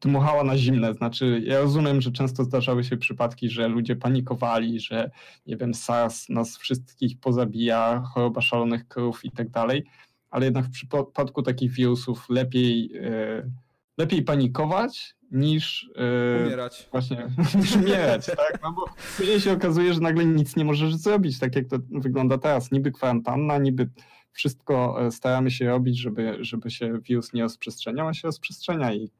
[0.00, 0.94] dmuchała na zimne.
[0.94, 5.10] Znaczy ja rozumiem, że często zdarzały się przypadki, że ludzie panikowali, że
[5.46, 9.84] nie wiem, SARS nas wszystkich pozabija, choroba szalonych krów i tak dalej,
[10.30, 13.50] ale jednak w przypadku takich wirusów lepiej, e,
[13.98, 16.88] lepiej panikować niż e, Umierać.
[16.92, 17.28] Właśnie,
[17.60, 18.58] niż umierać, tak?
[18.62, 18.84] No bo
[19.16, 22.72] później się okazuje, że nagle nic nie możesz zrobić, tak jak to wygląda teraz.
[22.72, 23.88] Niby kwarantanna, niby
[24.32, 29.10] wszystko e, staramy się robić, żeby, żeby się wirus nie rozprzestrzeniał, a się rozprzestrzenia i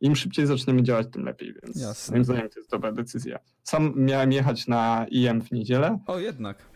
[0.00, 2.12] im szybciej zaczniemy działać, tym lepiej, więc Jasne.
[2.12, 3.38] moim zdaniem to jest dobra decyzja.
[3.62, 6.70] Sam miałem jechać na IM w niedzielę O, jednak.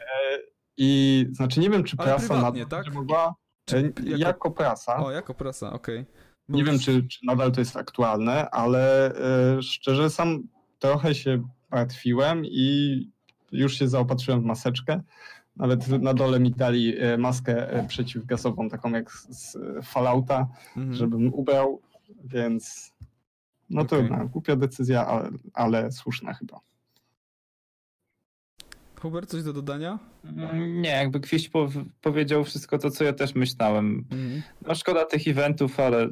[0.76, 2.95] i znaczy nie wiem, czy Ale prasa prywatnie, nadal tak?
[2.95, 6.05] mogła, Czy e, jako- jako prasa, O, jako prasa, okej.
[6.05, 6.11] Bo
[6.51, 9.14] Nie wiem, czy, czy nadal to jest aktualne, ale
[9.57, 10.42] e, szczerze sam
[10.78, 13.11] trochę się martwiłem i
[13.53, 15.01] już się zaopatrzyłem w maseczkę.
[15.57, 20.94] Nawet na dole mi dali e, maskę e, przeciwgazową, taką jak z, Fallouta, Mhm.
[20.94, 21.80] żebym ubrał,
[22.24, 22.92] więc
[23.70, 23.98] no Okej.
[24.09, 26.61] trudno, głupia decyzja, ale, ale słuszna chyba.
[29.01, 29.98] Hubert, coś do dodania?
[30.24, 31.68] Mm, Nie, jakby Kwiś po,
[32.00, 34.04] powiedział wszystko to, co ja też myślałem.
[34.10, 34.42] Mhm.
[34.66, 36.08] No szkoda tych eventów, ale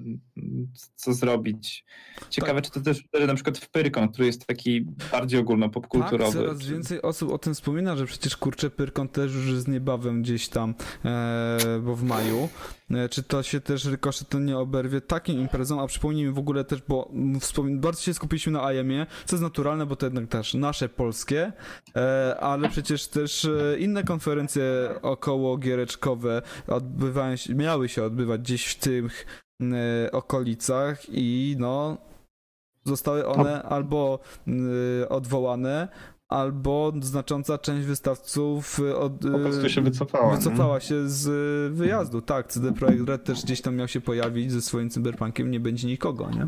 [0.95, 1.85] co zrobić?
[2.31, 2.65] Ciekawe, Tak.
[2.65, 6.33] czy to też na przykład w Pyrkon, który jest taki bardziej ogólnopopkulturowy.
[6.33, 9.69] Tak, coraz czy- więcej osób o tym wspomina, że przecież kurczę Pyrkon też już jest
[9.69, 12.49] niebawem gdzieś tam, e, bo w maju.
[12.91, 16.83] E, czy to się też rykoszetem nie oberwie takim imprezą, a przypomnijmy w ogóle też,
[16.89, 17.11] bo
[17.71, 21.53] bardzo się skupiliśmy na IEM-ie, co jest naturalne, bo to jednak też nasze polskie,
[21.97, 24.65] e, ale przecież też e, inne konferencje
[25.03, 29.27] około giereczkowe odbywają miały się odbywać gdzieś w tych
[29.63, 31.97] e, okolicach i no
[32.85, 34.19] zostały one albo
[35.03, 35.89] y, odwołane,
[36.29, 40.31] albo znacząca część wystawców y, od, Po prostu y, się wycofała.
[40.31, 40.37] nie?
[40.37, 41.27] wycofała się z
[41.73, 42.23] y, wyjazdu.
[42.23, 45.89] Tak, CD Projekt Red też gdzieś tam miał się pojawić ze swoim cyberpunkiem, nie będzie
[45.89, 46.47] nikogo, nie?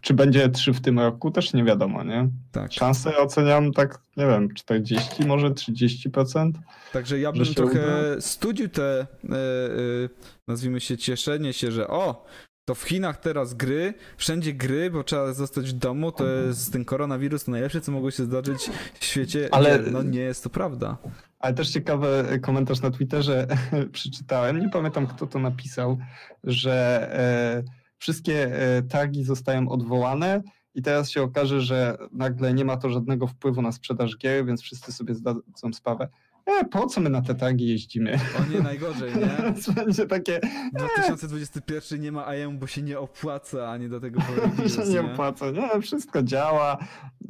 [0.00, 2.28] Czy będzie 3 w tym roku, też nie wiadomo, nie?
[2.52, 2.72] Tak.
[2.72, 6.52] Szanse oceniam tak, nie wiem, 40, może 30%.
[6.92, 8.20] Także ja bym trochę uda?
[8.20, 10.08] studził te, y, y,
[10.48, 12.26] nazwijmy się, cieszenie się, że o,
[12.68, 16.84] to w Chinach teraz gry, wszędzie gry, bo trzeba zostać w domu, to jest ten
[16.84, 18.70] koronawirus to najlepsze, co mogło się zdarzyć
[19.00, 19.48] w świecie.
[19.52, 19.78] Ale-.
[19.78, 20.96] No nie jest to prawda.
[21.38, 23.46] Ale też ciekawy komentarz na Twitterze
[23.92, 25.98] przeczytałem, nie pamiętam kto to napisał,
[26.44, 30.42] że e, wszystkie e, tagi zostają odwołane
[30.74, 34.62] i teraz się okaże, że nagle nie ma to żadnego wpływu na sprzedaż gier, więc
[34.62, 36.08] wszyscy sobie zdadzą sprawę,
[36.46, 38.18] e, po co my na te tagi jeździmy?
[38.38, 39.54] O nie, najgorzej, nie?
[39.74, 40.40] Będzie takie,
[40.72, 44.74] 2021 nie ma IM, bo się nie opłaca, ani do tego powrócić.
[44.76, 46.78] że nie opłaca, nie, wszystko działa,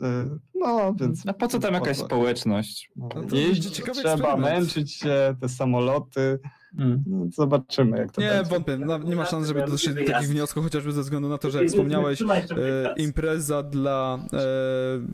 [0.03, 1.25] e, no więc...
[1.25, 2.91] No po co tam jakaś społeczność?
[2.97, 6.39] No, No Jeździć trzeba, męczyć się, te samoloty.
[6.79, 8.51] No, zobaczymy jak to Nie, będzie.
[8.51, 8.77] wątpię.
[8.79, 11.59] No, nie ma szans, żeby doszli do takich wniosków, chociażby ze względu na to, że
[11.59, 12.27] jak wspomniałeś, e,
[12.97, 14.39] impreza dla e,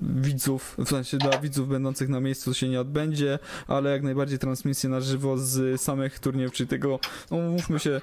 [0.03, 3.39] widzów, w sensie dla widzów będących na miejscu się nie odbędzie,
[3.69, 6.99] ale jak najbardziej transmisję na żywo z samych turniejów, czyli tego,
[7.31, 8.01] no mówmy się,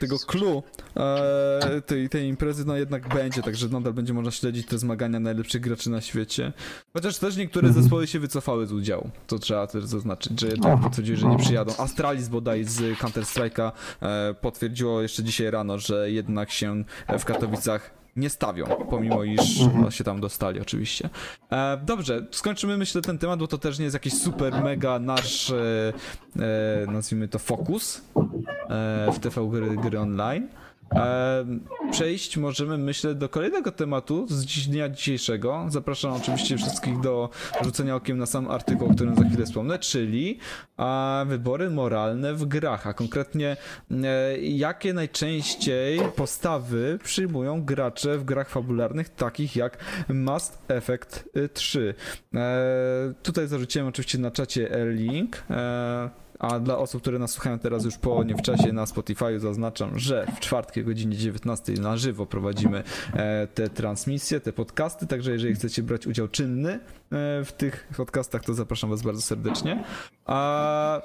[0.00, 0.62] tego clue
[0.96, 5.60] e, tej, tej imprezy, no jednak będzie, także nadal będzie można śledzić te zmagania najlepszych
[5.60, 6.52] graczy na świecie.
[6.92, 7.82] Chociaż też niektóre Mhm.
[7.84, 10.82] zespoły się wycofały z udziału, to trzeba też zaznaczyć, że jednak Aha.
[10.84, 11.72] potwierdziły, że nie przyjadą.
[11.78, 13.72] Astralis bodaj z Counter-Strike'a
[14.02, 16.84] e, potwierdziło jeszcze dzisiaj rano, że jednak się
[17.18, 19.90] w Katowicach nie stawią, pomimo iż Mhm.
[19.90, 21.08] się tam dostali oczywiście.
[21.52, 25.50] E, dobrze, skończymy myślę ten temat, bo to też nie jest jakiś super mega nasz,
[25.50, 25.92] e,
[26.86, 28.00] e, nazwijmy to fokus
[28.68, 30.48] e, w TV gry, gry online.
[30.94, 31.44] E,
[31.90, 35.66] przejść możemy, myślę, do kolejnego tematu z dnia dzisiejszego.
[35.68, 37.30] Zapraszam oczywiście wszystkich do
[37.64, 40.38] rzucenia okiem na sam artykuł, o którym za chwilę wspomnę, czyli
[41.26, 43.56] wybory moralne w grach, a konkretnie
[43.90, 49.78] e, jakie najczęściej postawy przyjmują gracze w grach fabularnych, takich jak
[50.08, 51.94] Mass Effect y, 3.
[52.34, 55.44] E, tutaj zarzuciłem oczywiście na czacie link.
[56.38, 59.98] A dla osób, które nas słuchają teraz już po nie w czasie na Spotify zaznaczam,
[59.98, 62.82] że w czwartki o godzinie 19 na żywo prowadzimy
[63.12, 66.78] e, te transmisje, te podcasty, także jeżeli chcecie brać udział czynny e,
[67.44, 69.84] w tych podcastach, to zapraszam was bardzo serdecznie.
[70.26, 71.02] A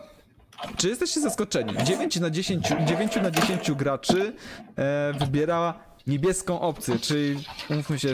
[0.77, 1.73] czy jesteście zaskoczeni?
[1.83, 4.33] 9 na 10, 9 na 10 graczy
[4.75, 5.73] e, wybiera
[6.07, 8.13] niebieską opcję, czyli umówmy się,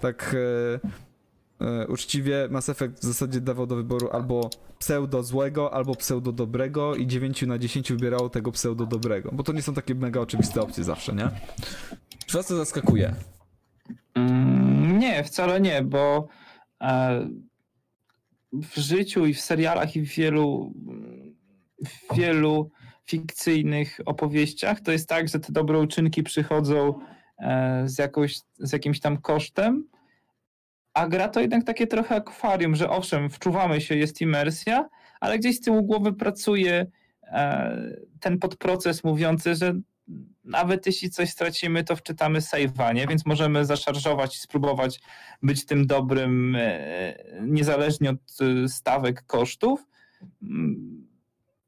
[0.00, 0.36] tak
[1.88, 7.06] uczciwie Mass Effect w zasadzie dawał do wyboru albo pseudo złego, albo pseudo dobrego i
[7.06, 10.84] 9 na 10 wybierało tego pseudo dobrego, bo to nie są takie mega oczywiste opcje
[10.84, 11.30] zawsze, nie?
[12.26, 13.14] Czy was to zaskakuje?
[14.14, 16.28] Mm, Nie, wcale nie, bo
[16.82, 17.28] e,
[18.52, 20.74] w życiu i w serialach i w wielu,
[21.84, 22.70] w wielu
[23.06, 26.94] fikcyjnych opowieściach to jest tak, że te dobre uczynki przychodzą
[27.38, 29.84] e, z, jakąś, z jakimś tam kosztem,
[30.96, 34.88] a gra to jednak takie trochę akwarium, że owszem, wczuwamy się, jest imersja,
[35.20, 36.86] ale gdzieś z tyłu głowy pracuje
[37.22, 39.74] e, ten podproces mówiący, że
[40.44, 43.06] nawet jeśli coś stracimy, to wczytamy save'a, nie?
[43.06, 45.00] Więc możemy zaszarżować i spróbować
[45.42, 48.16] być tym dobrym, e, niezależnie od
[48.64, 49.86] e, stawek kosztów.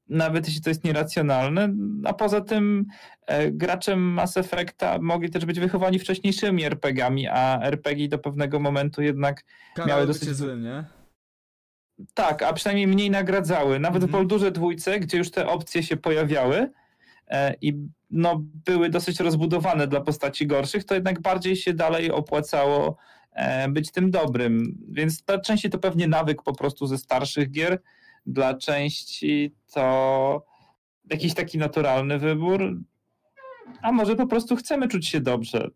[0.09, 1.75] Nawet jeśli to jest nieracjonalne.
[2.05, 2.87] A poza tym
[3.27, 9.03] e, graczem Mass Effecta mogli też być wychowani wcześniejszymi RPG-ami, a RPG do pewnego momentu
[9.03, 9.45] jednak
[9.79, 10.85] Miały Miały dosyć złym, nie?
[12.15, 13.79] tak, a przynajmniej mniej nagradzały.
[13.81, 14.11] Nawet Mhm.
[14.11, 16.71] w Baldurze dwójce, gdzie już te opcje się pojawiały
[17.29, 17.75] e, i
[18.11, 22.97] no, były dosyć rozbudowane dla postaci gorszych, to jednak bardziej się dalej opłacało
[23.33, 24.79] e, być tym dobrym.
[24.89, 27.79] Więc dla części to pewnie nawyk po prostu ze starszych gier,
[28.29, 30.45] dla części to
[31.11, 32.81] jakiś taki naturalny wybór,
[33.83, 35.71] a może po prostu chcemy czuć się dobrze.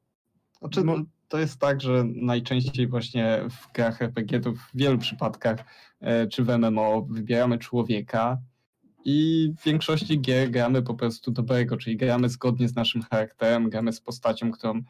[0.58, 0.96] Znaczy, No.
[1.28, 5.64] to jest tak, że najczęściej właśnie w grach RPG to w wielu przypadkach,
[6.00, 8.38] e, czy w MMO, wybieramy człowieka
[9.04, 13.92] i w większości gier gramy po prostu dobrego, czyli gramy zgodnie z naszym charakterem, gramy
[13.92, 14.82] z postacią, którą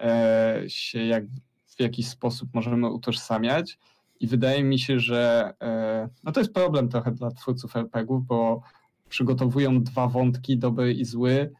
[0.00, 1.24] e, się jak
[1.66, 3.78] w jakiś sposób możemy utożsamiać.
[4.20, 8.62] I wydaje mi się, że e, no to jest problem trochę dla twórców RPGów, bo
[9.08, 11.52] przygotowują dwa wątki, dobry i zły.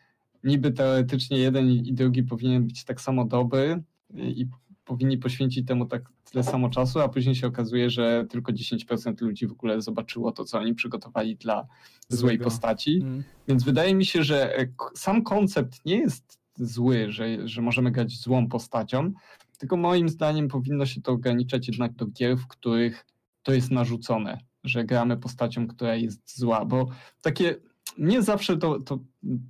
[0.45, 3.83] Niby teoretycznie jeden i drugi powinien być tak samo dobry
[4.15, 4.47] i
[4.85, 9.47] powinni poświęcić temu tak tyle samo czasu, a później się okazuje, że tylko 10% ludzi
[9.47, 11.67] w ogóle zobaczyło to, co oni przygotowali dla
[12.09, 12.45] złej Złego.
[12.45, 13.01] postaci.
[13.03, 13.23] Mm.
[13.49, 18.19] Więc wydaje mi się, że e, sam koncept nie jest zły, że, że możemy grać
[18.19, 19.13] złą postacią,
[19.61, 23.07] tylko moim zdaniem powinno się to ograniczać jednak do gier, w których
[23.43, 26.87] to jest narzucone, że gramy postacią, która jest zła, bo
[27.23, 28.99] takie nie zawsze to, to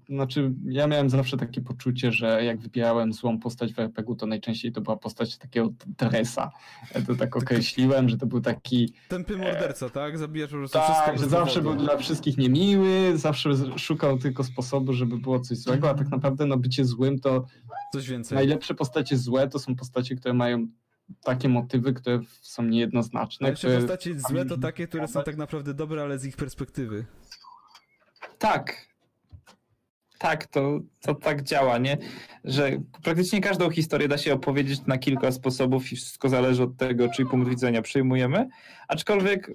[0.09, 4.73] znaczy ja miałem zawsze takie poczucie, że jak wybierałem złą postać w RPG, to najczęściej
[4.73, 6.51] to była postać takiego dresa.
[6.95, 10.19] Ja to tak określiłem, że to był taki Tępy morderca, tak?
[10.19, 11.19] Zabijasz po prostu tak, wszystko.
[11.19, 15.95] że zawsze był dla wszystkich niemiły, zawsze szukał tylko sposobu, żeby było coś złego, a
[15.95, 17.45] tak naprawdę no bycie złym to
[17.93, 18.37] Coś więcej.
[18.37, 20.67] najlepsze postacie złe to są postacie, które mają
[21.25, 23.45] takie motywy, które są niejednoznaczne.
[23.45, 23.81] Najlepsze które...
[23.81, 27.05] postacie złe to takie, które są tak naprawdę dobre, ale z ich perspektywy.
[28.41, 28.87] Tak.
[30.19, 31.99] Tak, to, to tak działa, nie?
[32.45, 32.71] Że
[33.03, 37.27] praktycznie każdą historię da się opowiedzieć na kilka sposobów i wszystko zależy od tego, czyj
[37.27, 38.49] punkt widzenia przyjmujemy.
[38.89, 39.51] Aczkolwiek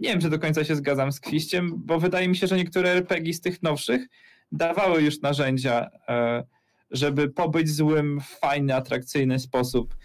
[0.00, 2.90] nie wiem, czy do końca się zgadzam z Kwiściem, bo wydaje mi się, że niektóre
[2.90, 4.08] RPG z tych nowszych
[4.52, 6.44] dawały już narzędzia, e,
[6.90, 9.96] żeby pobyć złym w fajny, atrakcyjny sposób.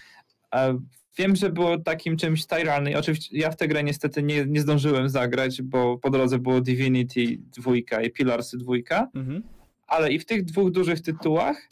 [1.17, 2.97] Wiem, że było takim czymś Tyrany.
[2.97, 7.21] Oczywiście ja w tę grę niestety nie, nie zdążyłem zagrać, bo po drodze było Divinity
[7.57, 7.71] 2
[8.03, 8.73] i Pilarsy 2,
[9.15, 9.43] Mhm.
[9.87, 11.67] ale i w tych dwóch dużych tytułach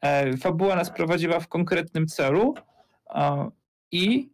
[0.00, 2.54] e, fabuła nas prowadziła w konkretnym celu
[3.14, 3.50] e,
[3.92, 4.30] i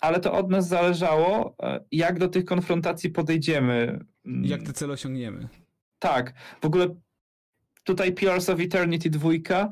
[0.00, 4.04] ale to od nas zależało, e, jak do tych konfrontacji podejdziemy.
[4.26, 5.48] Mm, Jak te cele osiągniemy?
[5.98, 6.86] tak, w ogóle
[7.84, 9.68] tutaj Pillars of Eternity 2 e,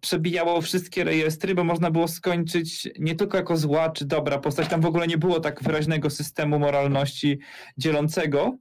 [0.00, 4.80] przebijało wszystkie rejestry, bo można było skończyć nie tylko jako zła czy dobra postać, tam
[4.80, 7.38] w ogóle nie było tak wyraźnego systemu moralności
[7.78, 8.56] dzielącego.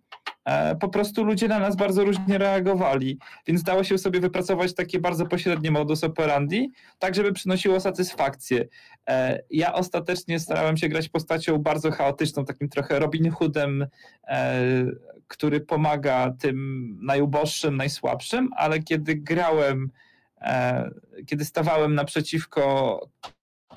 [0.45, 4.99] E, po prostu ludzie na nas bardzo różnie reagowali, więc dało się sobie wypracować takie
[4.99, 8.67] bardzo pośrednie modus operandi, tak żeby przynosiło satysfakcję.
[9.09, 13.87] E, ja ostatecznie starałem się grać postacią bardzo chaotyczną, takim trochę Robin Hoodem,
[14.27, 14.85] e,
[15.27, 20.02] który pomaga tym najuboższym, najsłabszym, ale kiedy grałem, e,
[21.25, 22.99] kiedy stawałem naprzeciwko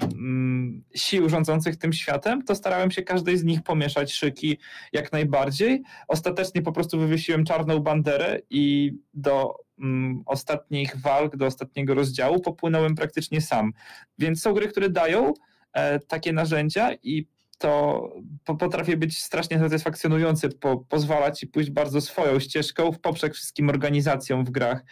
[0.03, 4.59] mm, sił rządzących tym światem, to starałem się każdej z nich pomieszać szyki
[4.93, 5.83] jak najbardziej.
[6.09, 12.95] Ostatecznie po prostu wywiesiłem czarną banderę i do mm, ostatnich walk, do ostatniego rozdziału popłynąłem
[12.95, 13.73] praktycznie sam.
[14.19, 15.35] Więc są gry, które dają
[15.73, 17.27] e, takie narzędzia i
[17.59, 18.03] to
[18.45, 23.69] po- potrafi być strasznie satysfakcjonujące, po, pozwala ci pójść bardzo swoją ścieżką w poprzek wszystkim
[23.69, 24.85] organizacjom w grach.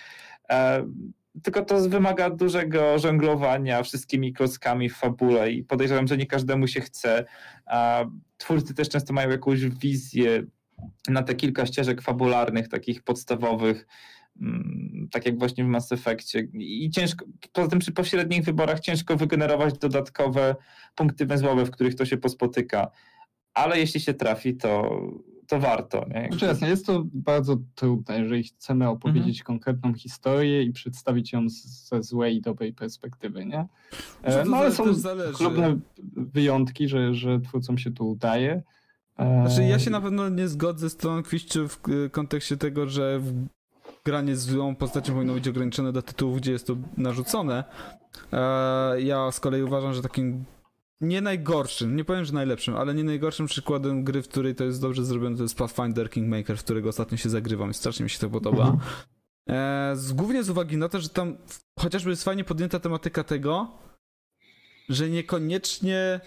[0.51, 0.85] E,
[1.43, 6.81] tylko to wymaga dużego żonglowania wszystkimi klockami w fabule i podejrzewam, że nie każdemu się
[6.81, 7.25] chce.
[7.67, 8.05] A
[8.37, 10.43] twórcy też często mają jakąś wizję
[11.09, 13.87] na te kilka ścieżek fabularnych, takich podstawowych,
[14.41, 16.49] mm, tak jak właśnie w Mass Effectie.
[16.55, 20.57] I ciężko, poza tym przy pośrednich wyborach ciężko wygenerować dodatkowe
[20.95, 22.91] punkty węzłowe, w których to się pospotyka.
[23.55, 25.01] Ale jeśli się trafi, to,
[25.49, 26.07] to warto.
[26.15, 26.29] Nie?
[26.31, 29.45] Znaczy jasne, jest to bardzo trudne, jeżeli chcemy opowiedzieć Mhm.
[29.47, 33.67] konkretną historię i przedstawić ją ze złej i dobrej perspektywy, nie?
[34.23, 34.85] E, No ale są
[35.35, 35.79] chlubne
[36.17, 38.63] wyjątki, że, że twórcom się tu udaje.
[39.19, 42.89] E, Znaczy, ja się na pewno nie zgodzę z tą Kwiściu w y, kontekście tego,
[42.89, 43.47] że w-
[44.05, 47.65] granie z złą postacią powinno być ograniczone do tytułów, gdzie jest to narzucone.
[48.33, 50.45] E, Ja z kolei uważam, że takim
[51.01, 54.81] nie najgorszym, nie powiem, że najlepszym, ale nie najgorszym przykładem gry, w której to jest
[54.81, 58.19] dobrze zrobione, to jest Pathfinder Kingmaker, w którego ostatnio się zagrywam i strasznie mi się
[58.19, 58.65] to podoba.
[58.67, 58.81] Mhm.
[59.49, 61.37] E, z, głównie z uwagi na to, że tam
[61.79, 63.79] chociażby jest fajnie podjęta tematyka tego,
[64.89, 66.21] że niekoniecznie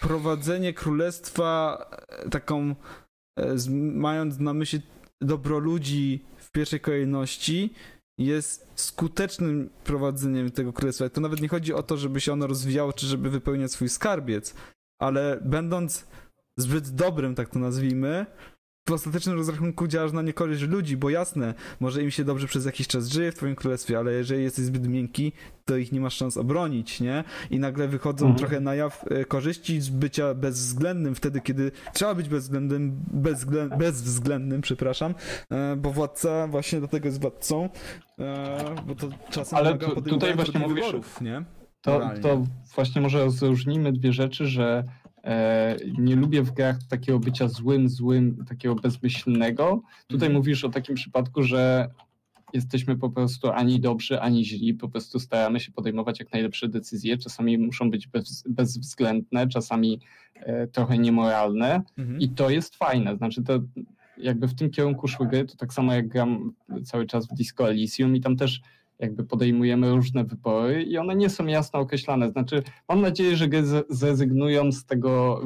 [0.00, 2.74] prowadzenie królestwa e, taką,
[3.36, 4.80] e, z, mając na myśli
[5.20, 7.74] dobro ludzi w pierwszej kolejności,
[8.18, 11.08] jest skutecznym prowadzeniem tego królestwa.
[11.08, 14.54] To nawet nie chodzi o to, żeby się ono rozwijało, czy żeby wypełniać swój skarbiec,
[15.00, 16.06] ale będąc
[16.56, 18.26] zbyt dobrym, tak to nazwijmy,
[18.88, 22.86] w ostatecznym rozrachunku działasz na niekorzyść ludzi, bo jasne, może im się dobrze przez jakiś
[22.88, 25.32] czas żyje w twoim królestwie, ale jeżeli jesteś zbyt miękki,
[25.64, 27.24] to ich nie masz szans obronić, nie?
[27.50, 28.38] I nagle wychodzą Mhm.
[28.38, 34.60] trochę na jaw e, korzyści z bycia bezwzględnym wtedy, kiedy trzeba być bezwzględnym, bezwzglę, bezwzględnym,
[34.60, 35.14] przepraszam,
[35.50, 37.68] e, bo władca właśnie dlatego jest władcą,
[38.18, 41.44] e, bo to czasem Ale tu- tutaj właśnie mówisz- wyborów, nie?
[41.82, 42.44] To, to
[42.74, 44.84] właśnie może rozróżnimy dwie rzeczy, że
[45.98, 49.82] nie lubię w grach takiego bycia złym, złym, takiego bezmyślnego.
[50.06, 50.32] Tutaj Mhm.
[50.32, 51.90] mówisz o takim przypadku, że
[52.52, 57.18] jesteśmy po prostu ani dobrzy, ani źli, po prostu staramy się podejmować jak najlepsze decyzje.
[57.18, 60.00] Czasami muszą być bez, bezwzględne, czasami
[60.34, 62.20] e, trochę niemoralne Mhm.
[62.20, 63.16] i to jest fajne.
[63.16, 63.60] Znaczy to
[64.18, 66.52] jakby w tym kierunku szły gry, to tak samo jak gram
[66.84, 68.60] cały czas w Disco Elysium i tam też
[69.02, 72.30] jakby podejmujemy różne wybory i one nie są jasno określane.
[72.30, 75.42] Znaczy mam nadzieję, że gry zrezygnują z tego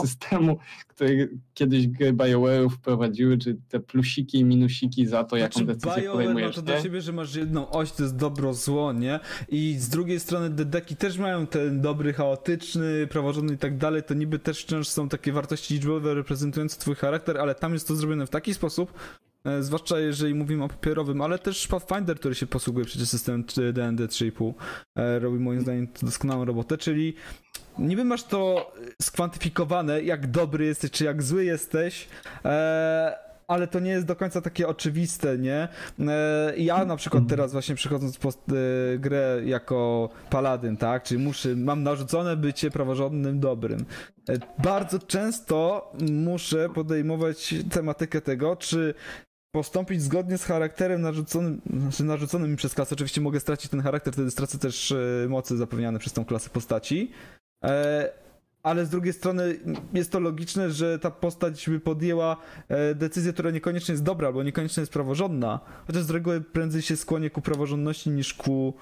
[0.00, 0.58] systemu,
[0.88, 6.02] który kiedyś gry BioWare'ów wprowadziły, czy te plusiki i minusiki za to, jaką Znaczy, decyzję
[6.02, 6.56] BioWare ma podejmujesz.
[6.56, 9.20] to do siebie, że masz jedną oś, to jest dobro, zło, nie?
[9.48, 14.02] I z drugiej strony te deki też mają ten dobry, chaotyczny, praworządny i tak dalej,
[14.02, 17.94] to niby też wciąż są takie wartości liczbowe reprezentujące twój charakter, ale tam jest to
[17.94, 18.92] zrobione w taki sposób,
[19.60, 24.06] zwłaszcza jeżeli mówimy o papierowym, ale też Pathfinder, który się posługuje przecież systemem 3 D&D
[24.06, 24.54] 3,5,
[24.96, 27.14] e, robi moim zdaniem doskonałą robotę, czyli
[27.78, 32.08] niby masz to skwantyfikowane, jak dobry jesteś, czy jak zły jesteś,
[32.44, 35.68] e, ale to nie jest do końca takie oczywiste, nie?
[36.08, 38.32] E, ja na przykład teraz właśnie przechodząc po e,
[38.98, 41.02] grę jako paladyn, tak?
[41.02, 43.84] Czyli muszę, mam narzucone bycie praworządnym dobrym.
[44.28, 48.94] E, bardzo często muszę podejmować tematykę tego, czy
[49.52, 52.94] postąpić zgodnie z charakterem narzuconym, znaczy narzuconym mi przez klasę.
[52.94, 57.10] Oczywiście mogę stracić ten charakter, wtedy stracę też e, mocy zapewniane przez tą klasę postaci.
[57.64, 58.12] E,
[58.62, 59.58] ale z drugiej strony
[59.94, 62.36] jest to logiczne, że ta postać by podjęła
[62.68, 65.60] e, decyzję, która niekoniecznie jest dobra, albo niekoniecznie jest praworządna.
[65.86, 68.74] Chociaż z reguły prędzej się skłonię ku praworządności niż ku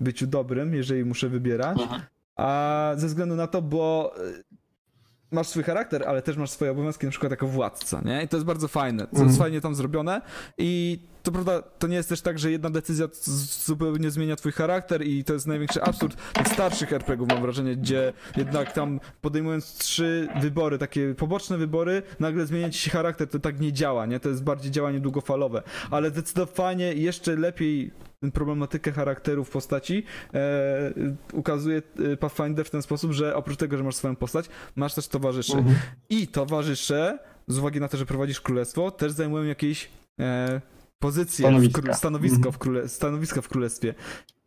[0.00, 1.78] byciu dobrym, jeżeli muszę wybierać.
[2.36, 4.14] A ze względu na to, bo
[5.30, 8.22] masz swój charakter, ale też masz swoje obowiązki, na przykład jako władca, nie?
[8.22, 9.02] I to jest bardzo fajne.
[9.02, 9.38] To jest Mhm.
[9.38, 10.20] fajnie tam zrobione
[10.58, 13.06] i to prawda, to nie jest też tak, że jedna decyzja
[13.66, 18.12] zupełnie zmienia twój charakter i to jest największy absurd tych starszych RPG-ów, mam wrażenie, gdzie
[18.36, 23.60] jednak tam podejmując trzy wybory, takie poboczne wybory, nagle zmienia ci się charakter, to tak
[23.60, 24.20] nie działa, nie?
[24.20, 27.90] To jest bardziej działanie długofalowe, ale zdecydowanie jeszcze lepiej
[28.32, 30.02] problematykę charakteru w postaci
[30.34, 30.92] e,
[31.32, 31.82] ukazuje
[32.12, 34.46] e, Pathfinder w ten sposób, że oprócz tego, że masz swoją postać,
[34.76, 35.56] masz też towarzyszy.
[35.56, 35.76] Mhm.
[36.10, 37.18] I towarzysze,
[37.48, 39.90] z uwagi na to, że prowadzisz królestwo, też zajmują jakieś
[40.20, 40.60] e,
[40.98, 41.80] pozycje, Stanowiska.
[41.82, 42.52] W kró- stanowisko Mhm.
[42.52, 43.94] w króle- stanowiska w królestwie.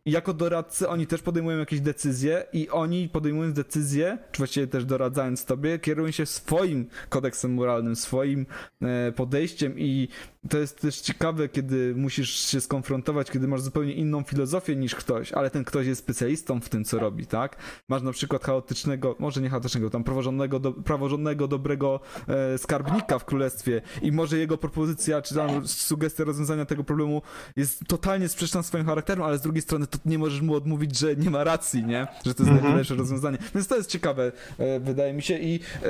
[0.06, 5.44] Jako doradcy oni też podejmują jakieś decyzje i oni podejmując decyzje, czy właściwie też doradzając
[5.44, 8.46] tobie, kierują się swoim kodeksem moralnym, swoim
[8.82, 10.08] e, podejściem i
[10.50, 15.32] to jest też ciekawe, kiedy musisz się skonfrontować, kiedy masz zupełnie inną filozofię niż ktoś,
[15.32, 17.56] ale ten ktoś jest specjalistą w tym, co robi, tak?
[17.88, 23.24] Masz na przykład chaotycznego, może nie chaotycznego, tam praworządnego, do, praworządnego dobrego e, skarbnika w
[23.24, 27.22] królestwie i może jego propozycja, czy tam sugestia rozwiązania tego problemu
[27.56, 30.98] jest totalnie sprzeczna z swoim charakterem, ale z drugiej strony to nie możesz mu odmówić,
[30.98, 32.06] że nie ma racji, nie?
[32.26, 32.64] Że to jest Mhm.
[32.64, 33.38] najlepsze rozwiązanie.
[33.54, 35.88] Więc to jest ciekawe, e, wydaje mi się i e,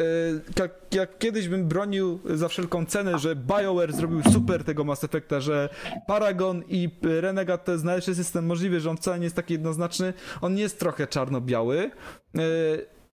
[0.60, 5.40] jak, jak kiedyś bym bronił za wszelką cenę, że BioWare zrobił super tego Mass Effecta,
[5.40, 5.68] że
[6.06, 10.12] Paragon i Renegade to jest najlepszy system możliwy, że on wcale nie jest taki jednoznaczny,
[10.40, 11.90] on nie jest trochę czarno-biały,
[12.36, 12.40] e,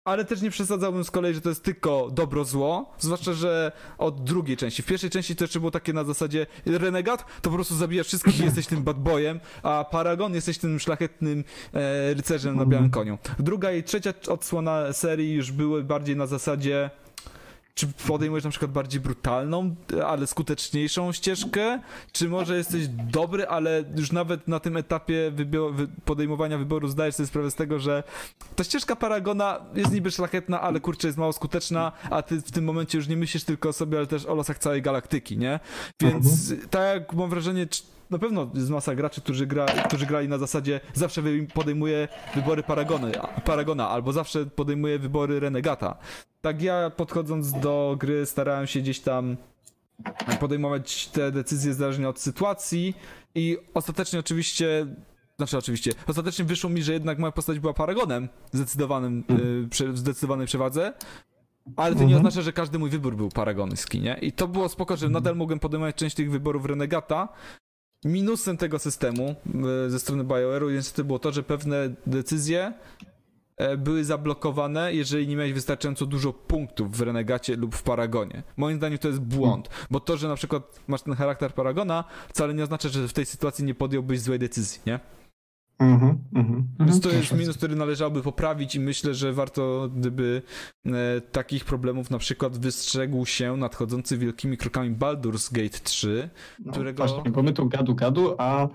[0.03, 4.57] ale też nie przesadzałbym z kolei, że to jest tylko dobro-zło, zwłaszcza, że od drugiej
[4.57, 4.81] części.
[4.81, 8.39] W pierwszej części to jeszcze było takie na zasadzie Renegat, to po prostu zabijasz wszystkich
[8.39, 11.43] i jesteś tym bad boyem, a Paragon jesteś tym szlachetnym
[11.73, 13.18] e, rycerzem na białym koniu.
[13.39, 16.89] Druga i trzecia odsłona serii już były bardziej na zasadzie
[17.80, 19.76] czy podejmujesz na przykład bardziej brutalną,
[20.07, 21.80] ale skuteczniejszą ścieżkę?
[22.11, 27.15] Czy może jesteś dobry, ale już nawet na tym etapie wybio- wy- podejmowania wyboru zdajesz
[27.15, 28.03] sobie sprawę z tego, że
[28.56, 32.64] ta ścieżka Paragona jest niby szlachetna, ale kurczę jest mało skuteczna, a ty w tym
[32.65, 35.60] momencie już nie myślisz tylko o sobie, ale też o losach całej galaktyki, nie?
[36.01, 37.68] Więc tak jak mam wrażenie,
[38.10, 41.23] na pewno jest masa graczy, którzy, gra, którzy grali na zasadzie zawsze
[41.53, 43.11] podejmuje wybory Paragony,
[43.45, 45.97] Paragona, albo zawsze podejmuje wybory Renegata.
[46.41, 49.38] Tak ja podchodząc do gry starałem się gdzieś tam
[50.40, 52.94] podejmować te decyzje zależnie od sytuacji
[53.36, 54.88] i ostatecznie oczywiście
[55.38, 59.24] znaczy oczywiście, ostatecznie wyszło mi, że jednak moja postać była paragonem zdecydowanym,
[59.66, 60.94] y, prze, w zdecydowanej przewadze,
[61.76, 62.18] ale to nie Mhm.
[62.26, 64.18] oznacza, że każdy mój wybór był paragoński, nie?
[64.22, 67.28] I to było spoko, że nadal mogłem podejmować część tych wyborów Renegata.
[68.06, 69.36] Minusem tego systemu
[69.86, 72.74] y, ze strony BioWare'u niestety było to, że pewne decyzje
[73.77, 78.44] były zablokowane, jeżeli nie miałeś wystarczająco dużo punktów w Renegacie lub w Paragonie.
[78.57, 82.53] Moim zdaniem to jest błąd, bo to, że na przykład masz ten charakter Paragona, wcale
[82.53, 84.99] nie oznacza, że w tej sytuacji nie podjąłbyś złej decyzji, nie?
[85.80, 86.68] Mhm, mhm.
[86.80, 87.23] Więc to Mhm.
[87.23, 90.41] jest minus, który należałoby poprawić i myślę, że warto, gdyby
[90.86, 90.91] e,
[91.22, 96.30] takich problemów na przykład wystrzegł się nadchodzący wielkimi krokami Baldur's Gate 3,
[96.65, 98.69] No, którego- Właśnie, bo my tu gadu gadu, a E,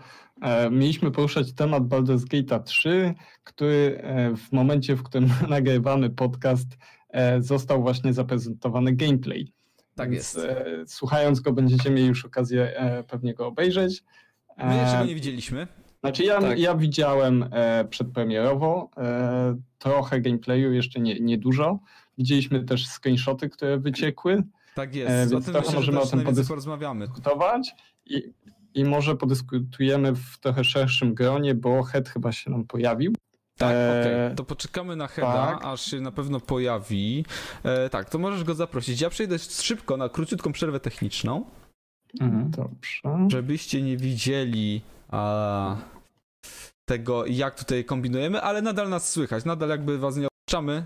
[0.70, 6.68] mieliśmy poruszać temat Baldur's Gate 3, który e, w momencie, w którym nagrywamy podcast,
[7.10, 9.52] e, został właśnie zaprezentowany gameplay.
[9.94, 10.46] Tak Więc, jest.
[10.48, 14.02] e, Słuchając go, będziecie mieli już okazję e, pewnie go obejrzeć.
[14.58, 15.66] My jeszcze go E, nie widzieliśmy.
[16.00, 16.58] Znaczy ja, Tak.
[16.58, 21.78] ja widziałem e, przedpremierowo e, trochę gameplayu, jeszcze nie, nie dużo.
[22.18, 24.42] Widzieliśmy też screenshoty, które wyciekły.
[24.74, 25.26] Tak e, jest.
[25.26, 27.06] o więc tym trochę myślę, że możemy o tym podys- porozmawiamy.
[27.06, 27.74] dyskutować
[28.06, 28.22] i,
[28.74, 33.12] i może podyskutujemy w trochę szerszym gronie, bo head chyba się nam pojawił.
[33.58, 34.36] Tak, E, okej.
[34.36, 35.64] To poczekamy na Heda, tak.
[35.64, 37.24] aż się na pewno pojawi.
[37.64, 39.00] E, tak, to możesz go zaprosić.
[39.00, 41.44] Ja przejdę szybko na króciutką przerwę techniczną,
[42.48, 43.00] Dobrze.
[43.30, 44.80] żebyście nie widzieli
[45.10, 45.76] a,
[46.84, 49.44] tego, jak tutaj kombinujemy, ale nadal nas słychać.
[49.44, 50.84] Nadal jakby was nie opuszczamy,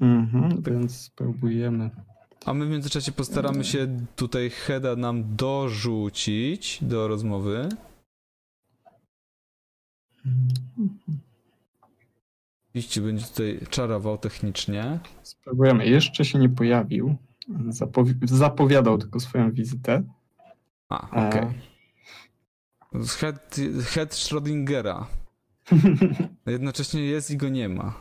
[0.00, 1.90] Mhm, więc spróbujemy.
[2.44, 7.68] A my w międzyczasie postaramy się tutaj Heda nam dorzucić do rozmowy.
[12.70, 14.98] Oczywiście będzie tutaj czarował technicznie.
[15.22, 15.86] Spróbujemy.
[15.86, 17.16] Jeszcze się nie pojawił.
[17.68, 20.02] Zapowi- zapowiadał tylko swoją wizytę.
[20.88, 21.46] A, okej.
[23.18, 25.04] Head, head Schrödingera.
[26.46, 27.94] Jednocześnie jest i go nie ma.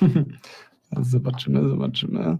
[1.00, 2.38] Zobaczymy, zobaczymy.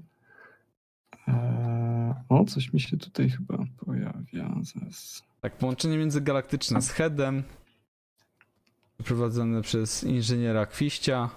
[1.29, 4.55] Eee, o, coś mi się tutaj chyba pojawia.
[4.63, 5.23] Zaraz.
[5.41, 7.43] Tak, połączenie międzygalaktyczne z Headem.
[9.05, 11.31] Prowadzone przez inżyniera Kwiścia.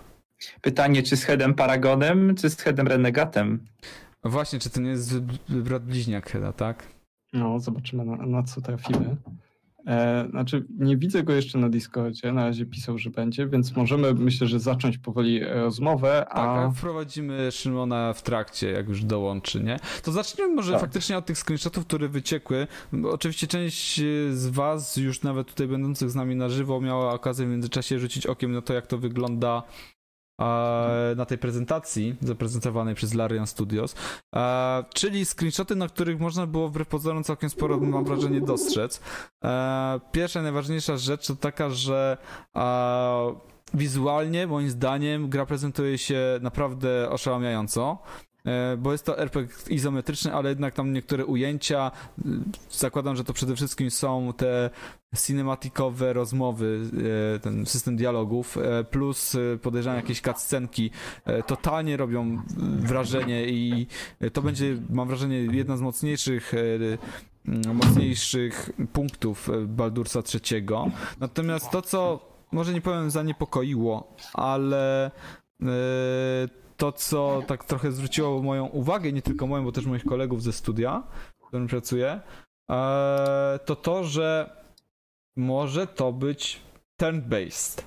[0.61, 3.65] Pytanie, czy z Headem Paragonem, czy z Headem Renegatem?
[4.23, 5.19] A Właśnie, czy to nie jest
[5.49, 6.83] brat bliźniak Heada, tak?
[7.33, 9.15] No, zobaczymy na, na co trafimy.
[9.87, 14.13] E, znaczy, nie widzę go jeszcze na Discordzie, na razie pisał, że będzie, więc możemy,
[14.13, 19.03] myślę, że zacząć powoli e, rozmowę, Tak, a a wprowadzimy Szymona w trakcie, jak już
[19.03, 19.79] dołączy, nie?
[20.03, 20.81] To zacznijmy może Tak.
[20.81, 22.67] faktycznie od tych screenshotów, które wyciekły.
[23.11, 27.45] Oczywiście część y, z was, już nawet tutaj będących z nami na żywo, miała okazję
[27.45, 29.96] w międzyczasie rzucić okiem na to, jak to wygląda e,
[31.15, 33.95] na tej prezentacji zaprezentowanej przez Larian Studios.
[34.93, 39.01] Czyli screenshoty, na których można było wbrew pozorom całkiem sporo, mam wrażenie, dostrzec.
[39.43, 42.17] E, pierwsza, najważniejsza rzecz to taka, że
[43.73, 47.97] wizualnie, moim zdaniem, gra prezentuje się naprawdę oszałamiająco.
[48.47, 52.21] E, Bo jest to RPG izometryczny, ale jednak tam niektóre ujęcia, y,
[52.71, 54.69] zakładam, że to przede wszystkim są te
[55.17, 56.81] cinematikowe rozmowy,
[57.35, 60.91] e, ten system dialogów, e, plus podejrzewam jakieś cutscenki,
[61.47, 62.41] totalnie robią
[62.77, 63.87] wrażenie i
[64.33, 66.53] to będzie, mam wrażenie, jedna z mocniejszych
[67.73, 70.65] mocniejszych punktów Baldursa III.
[71.19, 72.19] Natomiast to, co
[72.51, 75.11] może nie powiem zaniepokoiło, ale
[76.77, 80.53] to, co tak trochę zwróciło moją uwagę, nie tylko moją, bo też moich kolegów ze
[80.53, 81.03] studia,
[81.39, 82.19] w którym pracuję,
[82.69, 84.49] e, to to, że
[85.35, 86.61] może to być
[87.01, 87.81] turn-based,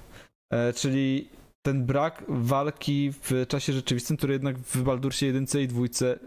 [0.51, 1.29] e, czyli
[1.63, 5.83] ten brak walki w czasie rzeczywistym, który jednak w Baldursie 1 i 2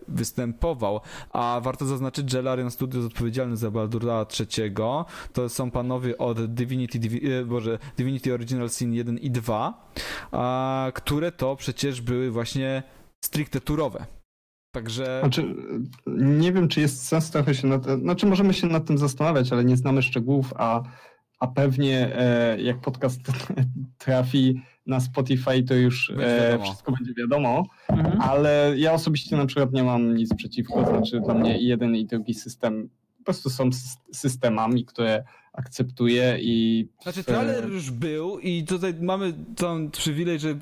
[0.07, 1.01] występował.
[1.31, 4.73] A warto zaznaczyć, że Larian Studios odpowiedzialny za Baldura III
[5.33, 9.91] to są panowie od Divinity, Divi- e, Boże, Divinity Original Sin 1 i 2,
[10.31, 12.83] a, które to przecież były właśnie
[13.25, 14.05] stricte turowe.
[14.75, 15.55] Także Znaczy,
[16.17, 17.83] nie wiem, czy jest sens trochę się nad...
[18.01, 20.83] Znaczy, możemy się nad tym zastanawiać, ale nie znamy szczegółów, a,
[21.43, 23.19] a pewnie e, jak podcast
[23.97, 28.21] trafi na Spotify, to już e, wszystko będzie wiadomo, Mhm.
[28.21, 32.05] ale ja osobiście na przykład nie mam nic przeciwko, znaczy dla mnie i jeden i
[32.05, 35.23] drugi system po prostu są sys- systemami, które
[35.53, 36.87] akceptuję i...
[37.03, 40.55] Znaczy trailer już był i tutaj mamy ten przywilej, że yy,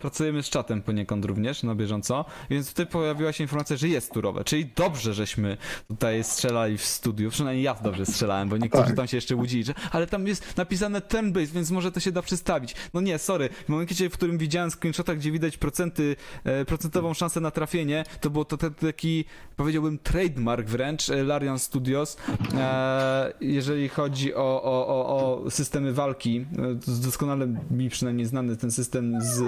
[0.00, 4.44] pracujemy z czatem poniekąd również na bieżąco, więc tutaj pojawiła się informacja, że jest turowe,
[4.44, 5.56] czyli dobrze, żeśmy
[5.88, 8.96] tutaj strzelali w studiu, przynajmniej ja dobrze strzelałem, bo niektórzy Tak.
[8.96, 12.22] tam się jeszcze łudzili, że ale tam jest napisane turn-based, więc może to się da
[12.22, 12.74] przystawić.
[12.94, 17.40] No nie, sorry, w momencie, w którym widziałem screenshota, gdzie widać procenty, e, procentową szansę
[17.40, 19.24] na trafienie, to było to taki,
[19.56, 22.16] powiedziałbym, trademark wręcz e, Larian Studios,
[22.54, 26.46] e, jeżeli chodzi o, o, o, o systemy walki.
[26.52, 29.42] E, to jest doskonale mi przynajmniej znany ten system z,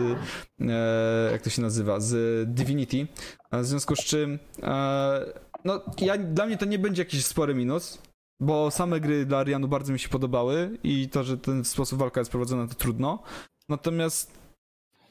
[0.60, 3.06] e, jak to się nazywa, z Divinity.
[3.50, 5.20] A W związku z czym, e,
[5.64, 7.98] no, ja, dla mnie to nie będzie jakiś spory minus,
[8.40, 12.20] bo same gry dla Arianu bardzo mi się podobały i to, że ten sposób walka
[12.20, 13.22] jest prowadzona, to trudno.
[13.68, 14.38] Natomiast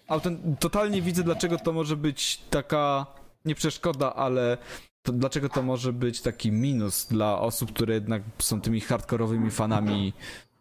[0.09, 3.05] autent- totalnie widzę, dlaczego to może być taka
[3.45, 4.57] nie przeszkoda, ale
[5.05, 10.13] to dlaczego to może być taki minus dla osób, które jednak są tymi hardkorowymi fanami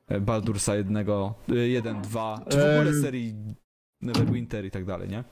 [0.09, 1.07] e, Baldursa 1,
[1.49, 3.35] 1 2, czy w ogóle serii
[4.01, 5.25] Neverwinter i tak dalej, nie?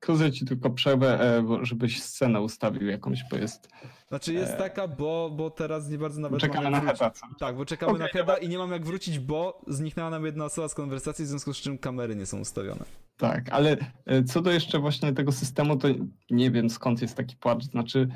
[0.00, 3.68] skrócę ci tylko przerwę, e, żebyś scenę ustawił jakąś, bo jest...
[4.10, 4.58] Znaczy jest Eee.
[4.58, 7.10] taka, bo, bo teraz nie bardzo nawet Czekamy na co?
[7.38, 10.44] Tak, bo czekamy Okej, na Heda i nie mam jak wrócić, bo zniknęła nam jedna
[10.44, 12.84] osoba z konwersacji, w związku z czym kamery nie są ustawione.
[13.16, 13.76] Tak, ale
[14.06, 15.88] e, co do jeszcze właśnie tego systemu, to
[16.30, 17.64] nie wiem skąd jest taki płacz.
[17.64, 18.08] Znaczy,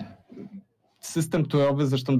[1.01, 2.19] system turowy, zresztą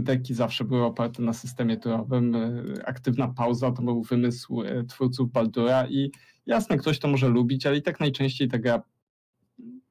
[0.00, 2.34] deki zawsze były oparte na systemie turowym.
[2.34, 6.10] e, Aktywna pauza to był wymysł e, twórców Baldura i
[6.46, 8.82] jasne, ktoś to może lubić, ale i tak najczęściej ta gra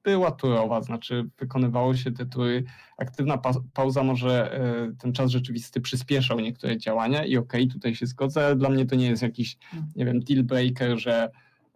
[0.04, 2.64] była turowa, znaczy wykonywało się te tury.
[2.98, 8.06] Aktywna pa pauza może e, ten czas rzeczywisty przyspieszał niektóre działania i okej, tutaj się
[8.06, 9.58] zgodzę, ale dla mnie to nie jest jakiś,
[9.96, 11.30] nie wiem, deal breaker, że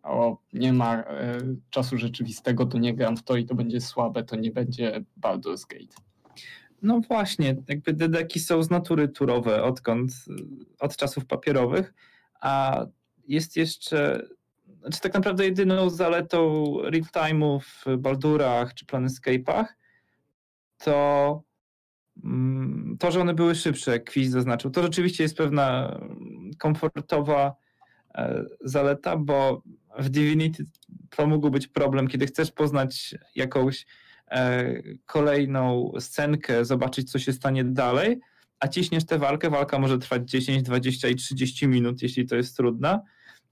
[0.04, 1.38] o, nie ma e,
[1.70, 5.68] czasu rzeczywistego, to nie gram w to i to będzie słabe, to nie będzie Baldur's
[5.68, 5.96] Gate.
[6.82, 10.12] No właśnie, jakby dedeki są z natury turowe, odkąd,
[10.80, 11.94] od czasów papierowych,
[12.42, 12.86] a
[13.28, 14.28] jest jeszcze,
[14.82, 19.66] znaczy tak naprawdę jedyną zaletą real-time'u w Baldurach czy Planescape'ach
[20.78, 21.44] to
[22.24, 24.72] mm, to, że one były szybsze, jak Quiz zaznaczył.
[24.72, 26.00] To rzeczywiście jest pewna
[26.60, 27.56] komfortowa
[28.16, 29.64] e, zaleta, bo
[30.00, 30.66] w Divinity
[31.10, 33.86] to mógł być problem, kiedy chcesz poznać jakąś
[34.32, 34.74] e,
[35.06, 38.20] kolejną scenkę, zobaczyć, co się stanie dalej,
[38.60, 39.50] a ciśniesz tę walkę.
[39.50, 43.02] Walka może trwać 10, 20 i 30 minut, jeśli to jest trudna.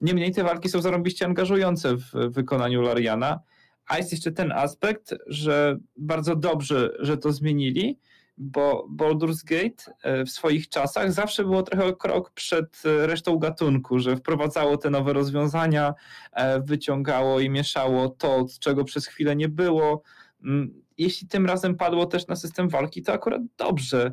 [0.00, 3.40] Niemniej te walki są zarąbiście angażujące w wykonaniu Lariana.
[3.86, 7.98] A jest jeszcze ten aspekt, że bardzo dobrze, że to zmienili,
[8.38, 13.98] bo Baldur's Gate e, w swoich czasach zawsze było trochę krok przed e, resztą gatunku,
[13.98, 15.94] że wprowadzało te nowe rozwiązania,
[16.32, 20.02] e, wyciągało i mieszało to, czego przez chwilę nie było.
[20.44, 24.12] Mm, Jeśli tym razem padło też na system walki, to akurat dobrze.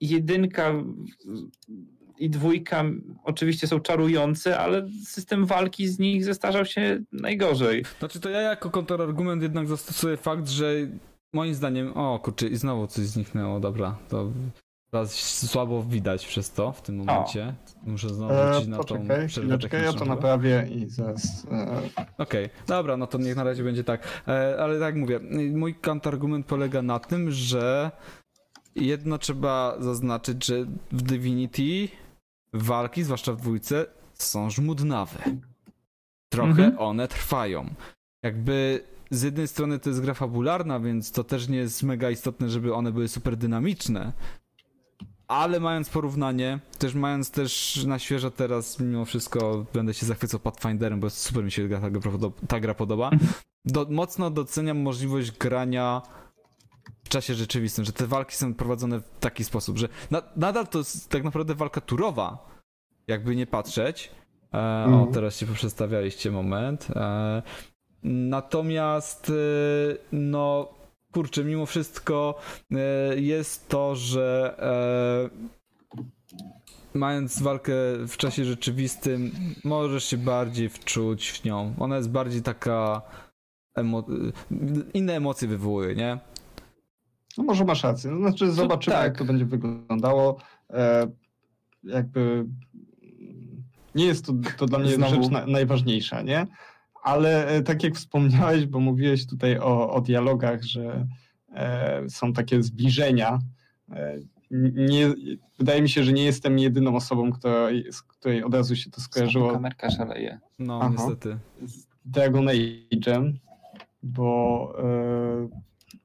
[0.00, 0.72] Jedynka
[2.18, 2.84] i dwójka
[3.24, 7.84] oczywiście są czarujące, ale system walki z nich zestarzał się najgorzej.
[7.98, 10.74] Znaczy to ja jako kontrargument jednak zastosuję fakt, że
[11.32, 14.30] moim zdaniem, o kurczę, i znowu coś zniknęło, dobra, to
[14.90, 15.14] teraz
[15.50, 17.54] słabo widać przez to w tym momencie.
[17.86, 20.14] Muszę znowu wrócić E, na tą przerwę chwileczkę, ja to techniczną.
[20.14, 21.46] naprawię i zaraz...
[21.52, 21.80] E,
[22.18, 24.22] Okej, dobra, no to niech na razie będzie tak.
[24.28, 25.20] E, ale tak jak mówię,
[25.54, 27.90] mój kontrargument polega na tym, że
[28.76, 31.88] jedno trzeba zaznaczyć, że w Divinity
[32.52, 35.18] walki, zwłaszcza w dwójce, są żmudnawe.
[36.28, 36.78] Trochę Mhm.
[36.78, 37.66] one trwają.
[38.22, 42.50] Jakby z jednej strony to jest gra fabularna, więc to też nie jest mega istotne,
[42.50, 44.12] żeby one były super dynamiczne.
[45.28, 51.00] Ale mając porównanie, też mając też na świeżo teraz, mimo wszystko będę się zachwycał Pathfinderem,
[51.00, 53.10] bo super mi się ta gra, podoba- ta gra podoba.
[53.64, 56.02] Do, mocno doceniam możliwość grania
[57.08, 61.08] czasie rzeczywistym, że te walki są prowadzone w taki sposób, że na, nadal to jest
[61.08, 62.50] tak naprawdę walka turowa,
[63.06, 64.10] jakby nie patrzeć.
[64.54, 65.12] E, O, Mhm.
[65.12, 66.88] teraz się poprzestawialiście moment.
[66.96, 67.42] E,
[68.02, 69.32] natomiast, e,
[70.12, 70.68] no,
[71.12, 72.38] kurczę, mimo wszystko
[72.72, 72.76] e,
[73.20, 74.54] jest to, że
[75.32, 77.72] e, mając walkę
[78.08, 79.30] w czasie rzeczywistym,
[79.64, 81.74] możesz się bardziej wczuć w nią.
[81.78, 83.02] Ona jest bardziej taka.
[83.78, 84.32] Emo-
[84.94, 86.18] inne emocje wywołuje, nie?
[87.38, 89.04] No może masz rację, no, znaczy zobaczymy tak.
[89.04, 90.36] jak to będzie wyglądało.
[90.70, 91.10] E,
[91.82, 92.46] jakby
[93.94, 95.14] nie jest to, to dla mnie Znowu.
[95.14, 96.46] rzecz na, najważniejsza, nie?
[97.02, 101.06] Ale e, tak jak wspomniałeś, bo mówiłeś tutaj o, o dialogach, że
[101.52, 103.38] e, są takie zbliżenia.
[103.92, 104.18] E,
[104.50, 105.14] nie,
[105.58, 109.00] wydaje mi się, że nie jestem jedyną osobą, która, z której od razu się to
[109.00, 110.38] skojarzyło Kamerka szaleje.
[110.58, 110.92] No, Aha.
[110.92, 111.38] niestety.
[111.64, 113.32] z Dragon Age'em,
[114.02, 115.48] bo e,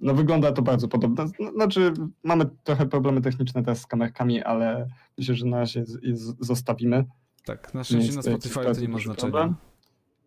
[0.01, 1.25] no wygląda to bardzo podobnie.
[1.25, 4.87] Zn- Znaczy, mamy trochę problemy techniczne teraz z kamerkami, ale
[5.17, 7.05] myślę, że na razie je zostawimy.
[7.45, 9.15] Tak, na szczęście na Spotify to nie ma znaczenia.
[9.15, 9.55] problem.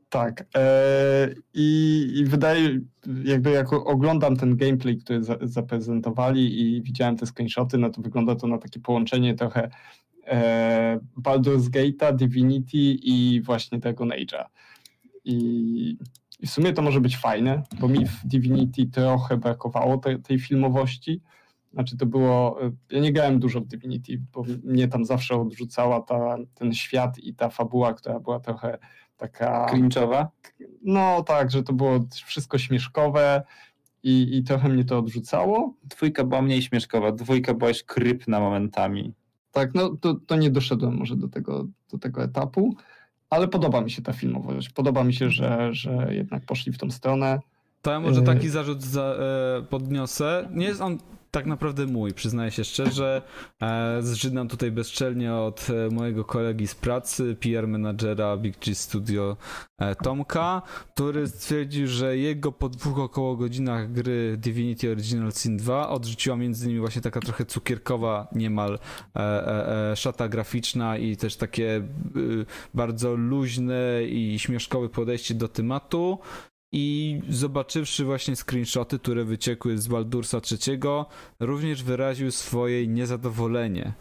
[0.09, 0.45] Tak.
[0.57, 2.81] E, i, wydaje,
[3.25, 8.35] jakby jak oglądam ten gameplay, który za, zaprezentowali i widziałem te screenshoty, no to wygląda
[8.37, 9.71] to na takie połączenie trochę
[10.27, 14.45] e, Baldur's Gate'a, Divinity i właśnie Dragon Age'a.
[15.25, 15.97] I,
[16.45, 20.39] I w sumie to może być fajne, bo mi w Divinity trochę brakowało te, tej
[20.39, 21.21] filmowości.
[21.73, 22.59] Znaczy to było,
[22.91, 27.35] ja nie grałem dużo w Divinity, bo mnie tam zawsze odrzucała ta, ten świat i
[27.35, 28.79] ta fabuła, która była trochę
[29.17, 29.67] taka...
[29.67, 30.27] Cringe'owa.
[30.83, 33.43] No tak, że to było wszystko śmieszkowe
[34.03, 35.75] i, i trochę mnie to odrzucało.
[35.85, 39.15] Dwójka była mniej śmieszkowa, dwójka była już krypna momentami.
[39.53, 42.75] Tak, no to, to nie doszedłem może do tego, do tego etapu,
[43.35, 44.69] ale podoba mi się ta filmowość.
[44.69, 47.41] Podoba mi się, że, że jednak poszli w tą stronę.
[47.83, 50.49] To ja może taki zarzut za, e, podniosę.
[50.53, 50.99] Nie jest on
[51.35, 53.23] tak naprawdę mój, przyznaję się szczerze.
[53.63, 59.37] E, zżynam tutaj bezczelnie od e, mojego kolegi z pracy, PR menadżera Big G Studio
[59.79, 60.63] e, Tomka,
[60.95, 66.65] który stwierdził, że jego po dwóch około godzinach gry Divinity Original Sin 2 odrzuciła między
[66.65, 68.79] innymi właśnie taka trochę cukierkowa niemal
[69.95, 71.83] szata graficzna i też takie
[72.17, 76.19] y, bardzo luźne i śmieszkowe podejście do tematu.
[76.77, 80.79] I zobaczywszy właśnie screenshoty, które wyciekły z Baldursa III,
[81.41, 83.93] również wyraził swoje niezadowolenie.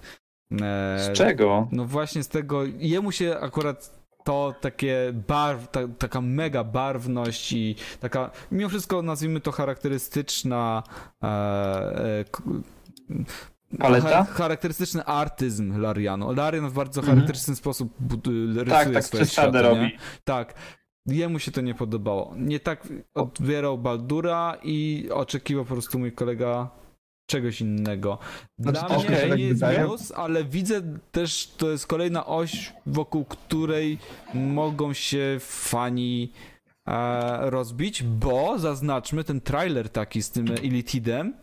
[0.52, 1.68] E, Z czego?
[1.72, 7.76] No właśnie z tego, jemu się akurat to takie barw, ta, taka mega barwność i
[8.00, 10.84] taka, mimo wszystko nazwijmy to charakterystyczna
[11.24, 12.44] e, e, k-
[13.80, 14.10] Paleta?
[14.10, 16.34] cha- charakterystyczny artyzm Larianu.
[16.34, 17.16] Larian w bardzo Mhm.
[17.18, 19.98] charakterystyczny sposób bud- rysuje Tak, tak, swoje światy, robi.
[20.24, 20.54] Tak.
[21.06, 22.34] Jemu się to nie podobało.
[22.38, 26.70] Nie tak odbierał Baldura i oczekiwał po prostu mój kolega
[27.30, 28.18] czegoś innego.
[28.58, 29.80] Dla Znaczy, mnie to tak nie jest wydaje.
[29.80, 30.82] minus, ale widzę
[31.12, 33.98] też, to jest kolejna oś, wokół której
[34.34, 36.32] mogą się fani
[36.88, 41.34] e, rozbić, bo zaznaczmy ten trailer taki z tym Illitidem,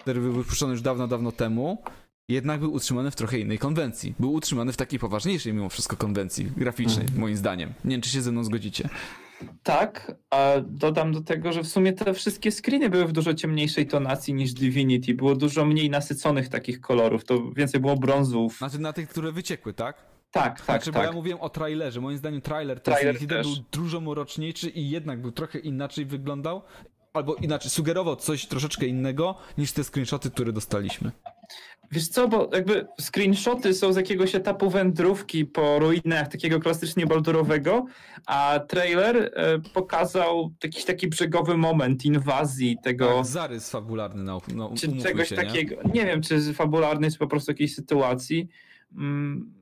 [0.00, 1.82] który był wypuszczony już dawno, dawno temu,
[2.28, 4.14] jednak był utrzymany w trochę innej konwencji.
[4.18, 7.72] Był utrzymany w takiej poważniejszej mimo wszystko konwencji graficznej, moim zdaniem.
[7.84, 8.88] Nie wiem, czy się ze mną zgodzicie.
[9.62, 13.86] Tak, a dodam do tego, że w sumie te wszystkie screeny były w dużo ciemniejszej
[13.86, 15.14] tonacji niż Divinity.
[15.14, 18.58] Było dużo mniej nasyconych takich kolorów, to więcej było brązów.
[18.58, 19.96] Znaczy na tych, które wyciekły, tak?
[20.30, 21.06] Tak, tak, Znaczy, bo tak.
[21.06, 22.00] ja mówiłem o trailerze.
[22.00, 23.54] Moim zdaniem trailer, Trailer trailer też.
[23.56, 26.62] był dużo mroczniejszy i jednak był trochę inaczej wyglądał.
[27.12, 31.10] Albo inaczej, sugerował coś troszeczkę innego niż te screenshoty, które dostaliśmy.
[31.92, 37.86] Wiesz co, bo jakby screenshoty są z jakiegoś etapu wędrówki po ruinach takiego klasycznie baldurowego,
[38.26, 44.72] a trailer e, pokazał jakiś taki brzegowy moment inwazji tego, Tak, zarys fabularny, no, no
[44.76, 45.42] czy czegoś się, nie?
[45.42, 45.76] takiego.
[45.94, 46.06] Nie?
[46.06, 48.48] wiem, czy fabularny, czy po prostu jakiejś sytuacji.
[48.96, 49.55] Mm,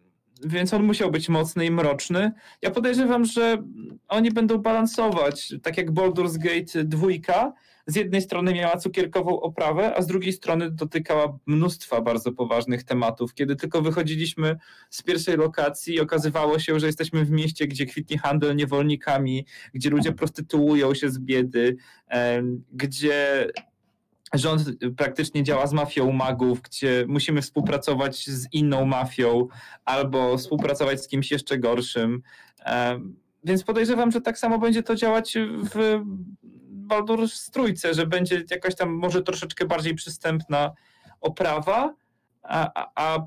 [0.45, 2.33] więc on musiał być mocny i mroczny.
[2.63, 3.63] Ja podejrzewam, że
[4.09, 7.53] oni będą balansować, tak jak Baldur's Gate 2,
[7.87, 13.35] z jednej strony miała cukierkową oprawę, a z drugiej strony dotykała mnóstwa bardzo poważnych tematów.
[13.35, 14.57] Kiedy tylko wychodziliśmy
[14.91, 20.13] z pierwszej lokacji, okazywało się, że jesteśmy w mieście, gdzie kwitnie handel niewolnikami, gdzie ludzie
[20.13, 21.77] prostytuują się z biedy,
[22.73, 23.47] gdzie
[24.39, 24.63] rząd
[24.97, 29.49] praktycznie działa z mafią magów, gdzie musimy współpracować z inną mafią
[29.85, 32.23] albo współpracować z kimś jeszcze gorszym.
[32.65, 35.39] Em, Więc podejrzewam, że tak samo będzie to działać
[35.75, 36.01] w
[36.89, 40.73] Baldur's Trójce, że będzie jakaś tam może troszeczkę bardziej przystępna
[41.21, 41.95] oprawa,
[42.43, 43.27] a, a, a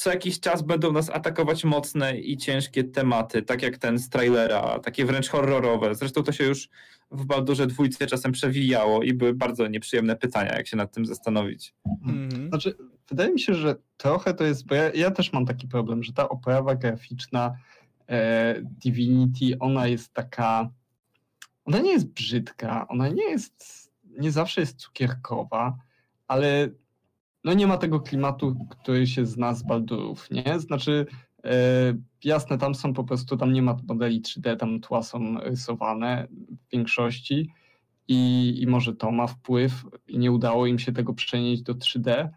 [0.00, 4.78] co jakiś czas będą nas atakować mocne i ciężkie tematy, tak jak ten z trailera,
[4.78, 5.94] takie wręcz horrorowe.
[5.94, 6.68] Zresztą to się już
[7.10, 11.74] w Baldurze dwójce czasem przewijało i były bardzo nieprzyjemne pytania, jak się nad tym zastanowić.
[12.06, 12.48] Mhm.
[12.48, 12.74] Znaczy,
[13.08, 16.12] wydaje mi się, że trochę to jest, bo ja, ja też mam taki problem, że
[16.12, 17.56] ta oprawa graficzna
[18.08, 20.70] e, Divinity, ona jest taka,
[21.64, 25.76] ona nie jest brzydka, ona nie jest, nie zawsze jest cukierkowa,
[26.28, 26.68] ale
[27.44, 30.60] no nie ma tego klimatu, który się zna z Baldurów, nie?
[30.60, 31.06] Znaczy,
[31.44, 31.94] e,
[32.24, 36.72] jasne, tam są po prostu, tam nie ma modeli 3D, tam tła są rysowane w
[36.72, 37.50] większości
[38.08, 42.28] i, i może to ma wpływ i nie udało im się tego przenieść do 3D,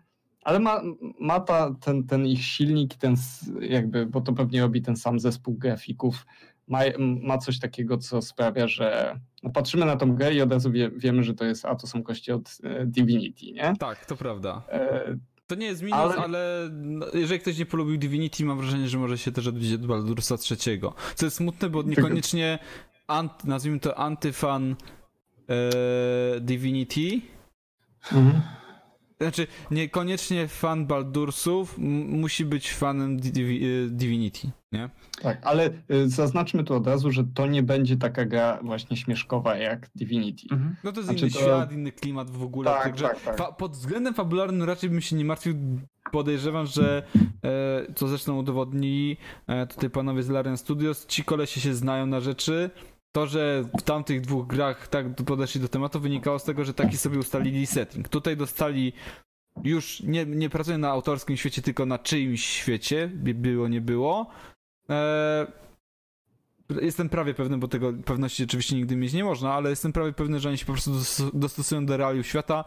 [0.44, 0.82] ale ma,
[1.20, 3.16] ma ta, ten, ten ich silnik, ten
[3.62, 6.26] jakby, bo to pewnie robi ten sam zespół grafików,
[6.68, 6.80] ma,
[7.22, 10.90] ma coś takiego, co sprawia, że no patrzymy na tą grę i od razu wie,
[10.98, 13.74] wiemy, że to jest, a to są kości od e, Divinity, nie?
[13.80, 14.62] Tak, to prawda.
[14.70, 15.18] E,
[15.48, 18.98] To nie jest minus, ale, Ale- no, jeżeli ktoś nie polubił Divinity, mam wrażenie, że
[18.98, 20.36] może się też odbić od Baldursa
[20.68, 20.82] III.
[21.16, 22.60] Co jest smutne, bo niekoniecznie,
[23.08, 24.76] ant, nazwijmy to antyfan
[25.50, 27.22] e, Divinity,
[29.24, 31.76] znaczy niekoniecznie fan Baldursów
[32.08, 34.90] musi być fanem Divi- e, Divinity, nie?
[35.22, 35.72] tak, ale e,
[36.08, 40.48] zaznaczmy tu od razu, że to nie będzie taka gra właśnie śmieszkowa jak Divinity.
[40.84, 43.58] No to jest Znaczy inny to- świat, inny klimat w ogóle, Tak, także tak, tak.
[43.58, 45.56] Pod względem fabularnym raczej bym się nie martwił.
[46.12, 47.04] Podejrzewam, że
[47.44, 49.18] e, co zresztą udowodnili
[49.48, 52.70] e, tutaj panowie z Larian Studios, ci kolesie się znają na rzeczy.
[53.14, 56.98] To, że w tamtych dwóch grach tak podeszli do tematu, wynikało z tego, że taki
[56.98, 58.10] sobie ustalili setting.
[58.10, 58.94] Tutaj dostali
[59.64, 64.30] już nie, nie pracują na autorskim świecie, tylko na czyimś świecie, by było, nie było.
[64.90, 65.48] E,
[66.82, 70.40] Jestem prawie pewny, bo tego pewności oczywiście nigdy mieć nie można, ale jestem prawie pewny,
[70.40, 72.64] że oni się po prostu dos- dostosują do realiów świata,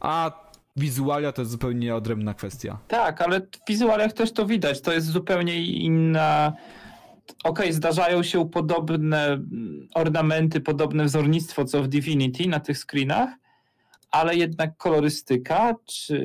[0.00, 0.30] a
[0.76, 2.78] wizualia to jest zupełnie odrębna kwestia.
[2.88, 4.80] Tak, ale w wizualiach też to widać.
[4.80, 6.52] To jest zupełnie inna
[7.44, 13.28] okej, zdarzają się podobne mm, ornamenty, podobne wzornictwo co w Divinity na tych screenach,
[14.10, 16.16] ale jednak kolorystyka czy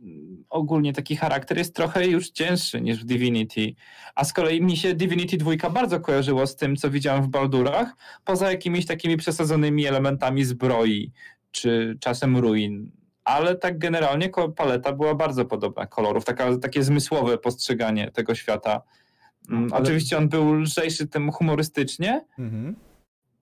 [0.00, 3.74] mm, ogólnie taki charakter jest trochę już cięższy niż w Divinity.
[4.14, 7.96] A z kolei mi się Divinity 2 bardzo kojarzyło z tym, co widziałem w Baldurach,
[8.24, 11.12] poza jakimiś takimi przesadzonymi elementami zbroi,
[11.50, 12.90] czy czasem ruin.
[13.24, 18.82] Ale tak generalnie paleta była bardzo podobna kolorów, taka, takie zmysłowe postrzeganie tego świata.
[19.48, 22.76] Mm, Ale- Oczywiście on był lżejszy tym humorystycznie, Mhm.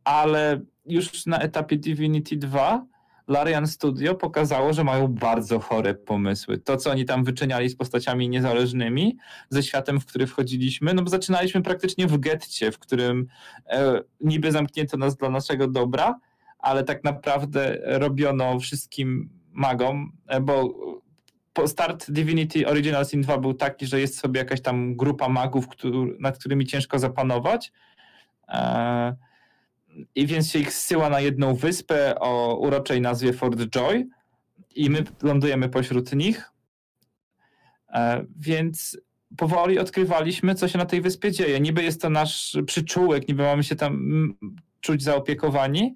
[0.04, 2.86] ale już na etapie Divinity 2
[3.28, 6.58] Larian Studio pokazało, że mają bardzo chore pomysły.
[6.58, 9.16] To, co oni tam wyczyniali z postaciami niezależnymi,
[9.50, 13.26] ze światem, w który wchodziliśmy, no bo zaczynaliśmy praktycznie w getcie, w którym
[13.66, 16.18] e, niby zamknięto nas dla naszego dobra,
[16.58, 20.74] ale tak naprawdę robiono wszystkim magom, e, bo
[21.66, 26.16] start Divinity Original Sin 2 był taki, że jest sobie jakaś tam grupa magów, któr,
[26.20, 27.72] nad którymi ciężko zapanować.
[28.48, 29.16] E,
[30.14, 34.08] i więc się ich zsyła na jedną wyspę o uroczej nazwie Fort Joy
[34.74, 36.52] i my lądujemy pośród nich.
[37.92, 39.00] E, Więc
[39.36, 41.60] powoli odkrywaliśmy, co się na tej wyspie dzieje.
[41.60, 44.34] Niby jest to nasz przyczółek, niby mamy się tam
[44.80, 45.94] czuć zaopiekowani,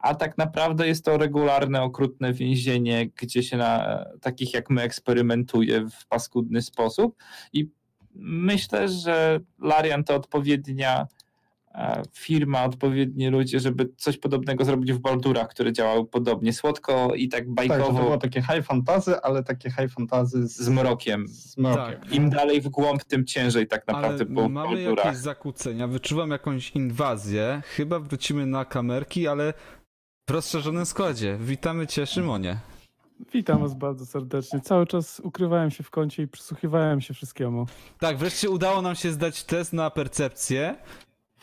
[0.00, 5.86] a tak naprawdę jest to regularne, okrutne więzienie, gdzie się na takich jak my eksperymentuje
[5.88, 7.16] w paskudny sposób.
[7.52, 7.70] I
[8.14, 11.06] myślę, że Larian to odpowiednia
[11.74, 17.28] e, firma, odpowiedni ludzie, żeby coś podobnego zrobić w Baldurach, które działały podobnie słodko i
[17.28, 20.68] tak Tak, że to bajkowo było takie high fantasy, ale takie high fantasy z, z
[20.68, 21.28] mrokiem.
[21.28, 22.00] z mrokiem.
[22.00, 22.12] Tak.
[22.12, 25.04] Im dalej w głąb, tym ciężej tak naprawdę było Ale w mamy Baldurach.
[25.04, 29.54] jakieś zakłócenia, wyczuwam jakąś inwazję, chyba wrócimy na kamerki, ale
[30.30, 31.38] w rozszerzonym składzie.
[31.40, 32.58] Witamy cię, Szymonie.
[33.32, 34.60] Witam was bardzo serdecznie.
[34.60, 37.66] Cały czas ukrywałem się w kącie i przysłuchiwałem się wszystkiemu.
[37.98, 40.76] Tak, wreszcie udało nam się zdać test na percepcję.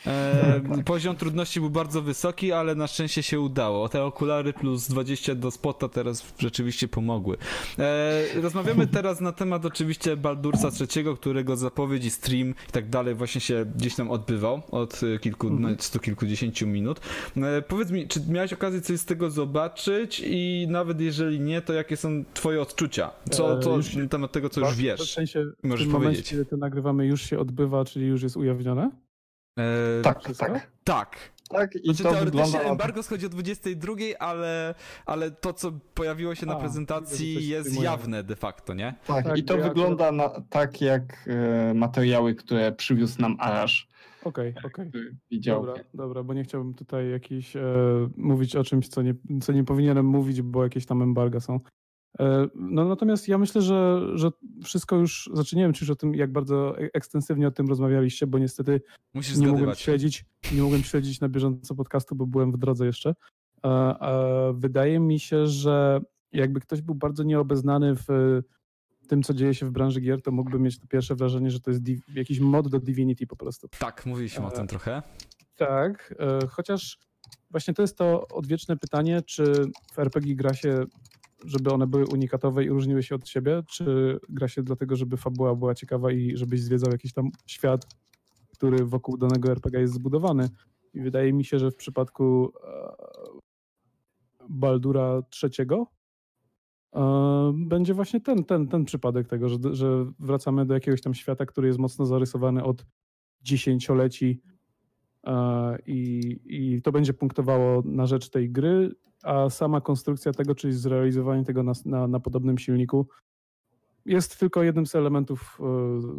[0.06, 3.88] E, Tak, poziom trudności był bardzo wysoki, ale na szczęście się udało.
[3.88, 7.36] Te okulary plus 20 do spota teraz rzeczywiście pomogły.
[7.78, 13.14] E, rozmawiamy teraz na temat oczywiście Baldursa III, którego zapowiedź i stream i tak dalej
[13.14, 15.72] właśnie się gdzieś tam odbywał od e, kilku, Mhm.
[15.72, 17.00] no, sto kilkudziesięciu minut.
[17.36, 21.72] E, powiedz mi, czy miałeś okazję coś z tego zobaczyć i nawet jeżeli nie, to
[21.72, 23.10] jakie są twoje odczucia?
[23.30, 25.14] Co, E, co już- na temat tego, co już W wiesz?
[25.14, 26.28] sensie w tym momencie, powiedzieć.
[26.30, 28.90] kiedy to nagrywamy, już się odbywa, czyli już jest ujawnione?
[29.58, 30.46] E, Tak, Wszystko?
[30.46, 30.70] tak.
[30.84, 31.16] Tak.
[31.48, 32.70] Tak, i Znaczy to teoretycznie wygląda na...
[32.70, 34.74] embargo schodzi o 22, ale,
[35.06, 38.94] ale to, co pojawiło się na A, że prezentacji jest jawne de facto, nie?
[39.06, 41.28] Tak, Tak, i to wygląda na, tak jak
[41.70, 43.88] e, materiały, które przywiózł nam Arash.
[44.24, 44.88] Okej, okej.
[44.88, 45.66] który Widział.
[45.66, 47.62] Dobra, dobra, bo nie chciałbym tutaj jakiś e,
[48.16, 51.60] mówić o czymś, co nie, co nie powinienem mówić, bo jakieś tam embarga są.
[52.20, 54.30] E, no natomiast ja myślę, że, że
[54.64, 57.68] wszystko już, znaczy nie wiem, czy już o tym, jak bardzo e- ekstensywnie o tym
[57.68, 58.80] rozmawialiście, bo niestety
[59.14, 63.14] Musisz nie mogłem śledzić, nie mogłem śledzić na bieżąco podcastu, bo byłem w drodze jeszcze.
[63.64, 66.00] E, Wydaje mi się, że
[66.32, 68.40] jakby ktoś był bardzo nieobeznany w
[69.08, 71.70] tym, co dzieje się w branży gier, to mógłby mieć to pierwsze wrażenie, że to
[71.70, 71.82] jest
[72.14, 73.68] jakiś mod do Divinity po prostu.
[73.78, 75.02] Tak, mówiliśmy o tym trochę.
[75.56, 76.14] Tak,
[76.50, 76.98] chociaż
[77.50, 79.52] właśnie to jest to odwieczne pytanie, czy
[79.92, 80.84] w RPG gra się,
[81.44, 85.54] żeby one były unikatowe i różniły się od siebie, czy gra się dlatego, żeby fabuła
[85.54, 87.86] była ciekawa i żebyś zwiedzał jakiś tam świat,
[88.48, 90.48] który wokół danego RPG jest zbudowany.
[90.94, 92.96] I wydaje mi się, że w przypadku e,
[94.48, 95.68] Baldura III
[96.94, 101.46] e, będzie właśnie ten, ten, ten przypadek tego, że, że wracamy do jakiegoś tam świata,
[101.46, 102.86] który jest mocno zarysowany od
[103.42, 104.40] dziesięcioleci
[105.26, 110.72] e, i, i to będzie punktowało na rzecz tej gry, a sama konstrukcja tego, czyli
[110.72, 113.06] zrealizowanie tego na, na, na podobnym silniku
[114.08, 115.64] jest tylko jednym z elementów e,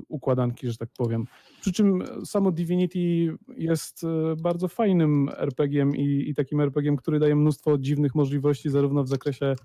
[0.08, 1.26] układanki, że tak powiem.
[1.62, 7.36] Przy czym samo Divinity jest e, bardzo fajnym RPG-iem i, i takim RPG-iem, który daje
[7.36, 9.56] mnóstwo dziwnych możliwości, zarówno w zakresie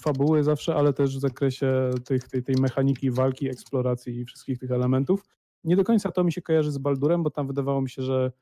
[0.00, 4.70] fabuły zawsze, ale też w zakresie tych, tej, tej mechaniki walki, eksploracji i wszystkich tych
[4.70, 5.24] elementów.
[5.64, 8.32] Nie do końca to mi się kojarzy z Baldurem, bo tam wydawało mi się, że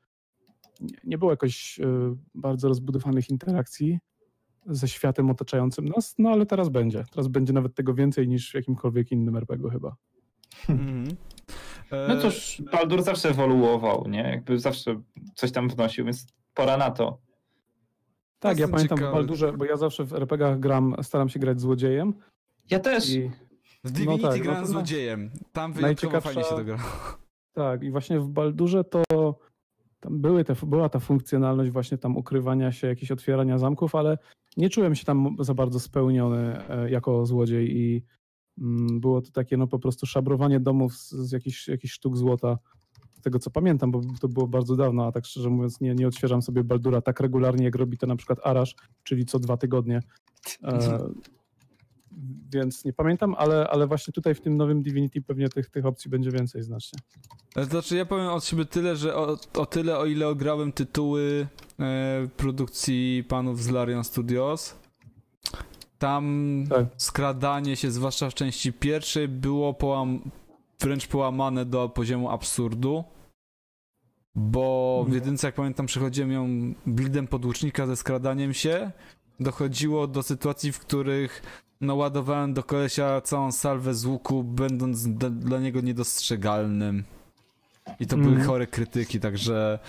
[1.03, 3.99] nie, było jakoś e, bardzo rozbudowanych interakcji
[4.65, 7.03] ze światem otaczającym nas, no ale teraz będzie.
[7.11, 9.95] Teraz będzie nawet tego więcej niż w jakimkolwiek innym RPG chyba.
[10.69, 10.75] E,
[12.07, 14.21] No cóż, Baldur zawsze ewoluował, nie?
[14.23, 15.01] Jakby zawsze
[15.35, 17.17] coś tam wnosił, więc pora na to.
[18.39, 19.11] Tak, ja pamiętam ciekawy.
[19.11, 22.13] w Baldurze, bo ja zawsze w RPG-ach gram, staram się grać złodziejem
[22.69, 23.09] Ja też.
[23.09, 23.31] i
[23.83, 25.31] w Divinity no tak, no grałem to złodziejem.
[25.51, 26.77] Tam wyjątkowo fajnie się to gra.
[27.53, 29.03] Tak, i właśnie w Baldurze to
[29.99, 34.17] tam były te, była ta funkcjonalność właśnie tam ukrywania się, jakieś otwierania zamków, ale
[34.57, 38.03] nie czułem się tam za bardzo spełniony e, jako złodziej i
[38.57, 42.57] mm, było to takie no po prostu szabrowanie domów z, z jakichś, sztuk złota
[43.13, 46.07] z tego co pamiętam, bo to było bardzo dawno, a tak szczerze mówiąc nie, nie
[46.07, 49.99] odświeżam sobie Baldura tak regularnie, jak robi to na przykład Arash, czyli co dwa tygodnie.
[50.63, 50.99] E,
[52.53, 56.11] więc nie pamiętam, ale, ale właśnie tutaj w tym nowym Divinity pewnie tych, tych opcji
[56.11, 56.99] będzie więcej znacznie.
[57.53, 61.47] To znaczy ja powiem od siebie tyle, że o, o tyle o ile ograłem tytuły
[61.79, 64.75] e, produkcji panów z Larian Studios,
[65.97, 66.85] tam Tak.
[66.97, 70.31] skradanie się, zwłaszcza w części pierwszej, było połam,
[70.79, 73.03] wręcz połamane do poziomu absurdu.
[74.35, 75.15] Bo w Mhm.
[75.15, 78.91] jedynce, jak pamiętam, przechodziłem ją blidem podłucznika ze skradaniem się.
[79.41, 81.41] Dochodziło do sytuacji, w których
[81.81, 87.03] no, ładowałem do kolesia całą salwę z łuku, będąc dla niego niedostrzegalnym.
[87.99, 88.47] I to były Mhm.
[88.47, 89.79] chore krytyki, także.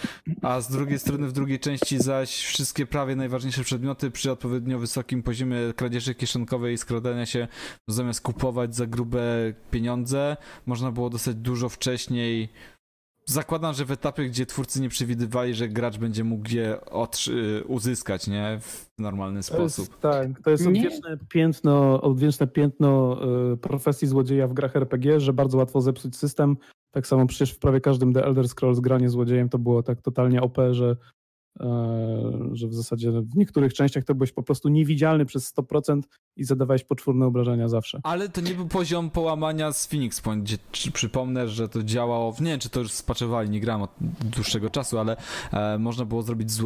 [0.42, 5.22] A z drugiej strony, w drugiej części zaś wszystkie prawie najważniejsze przedmioty przy odpowiednio wysokim
[5.22, 7.48] poziomie kradzieży kieszonkowej i skradania się,
[7.88, 9.22] zamiast kupować za grube
[9.70, 12.48] pieniądze, można było dostać dużo wcześniej.
[13.26, 18.26] Zakładam, że w etapie, gdzie twórcy nie przewidywali, że gracz będzie mógł je otrzy- uzyskać,
[18.26, 18.58] nie?
[18.60, 19.98] W normalny To jest, sposób.
[20.00, 20.68] tak, to jest Nie.
[20.70, 23.18] odwieczne piętno, odwieczne piętno
[23.52, 26.56] y, profesji złodzieja w grach RPG, że bardzo łatwo zepsuć system.
[26.90, 30.42] Tak samo przecież w prawie każdym The Elder Scrolls granie złodziejem to było tak totalnie
[30.42, 30.96] OP, że,
[32.52, 36.00] że w zasadzie w niektórych częściach to byłeś po prostu niewidzialny przez 100%
[36.36, 38.00] i zadawałeś poczwórne obrażenia zawsze.
[38.02, 40.56] Ale to nie był poziom połamania z Phoenix Point, gdzie
[40.92, 44.98] przypomnę, że to działało, nie wiem czy to już spaczowali, nie grałem od dłuższego czasu,
[44.98, 45.16] ale
[45.52, 46.64] e, można było zrobić z, e,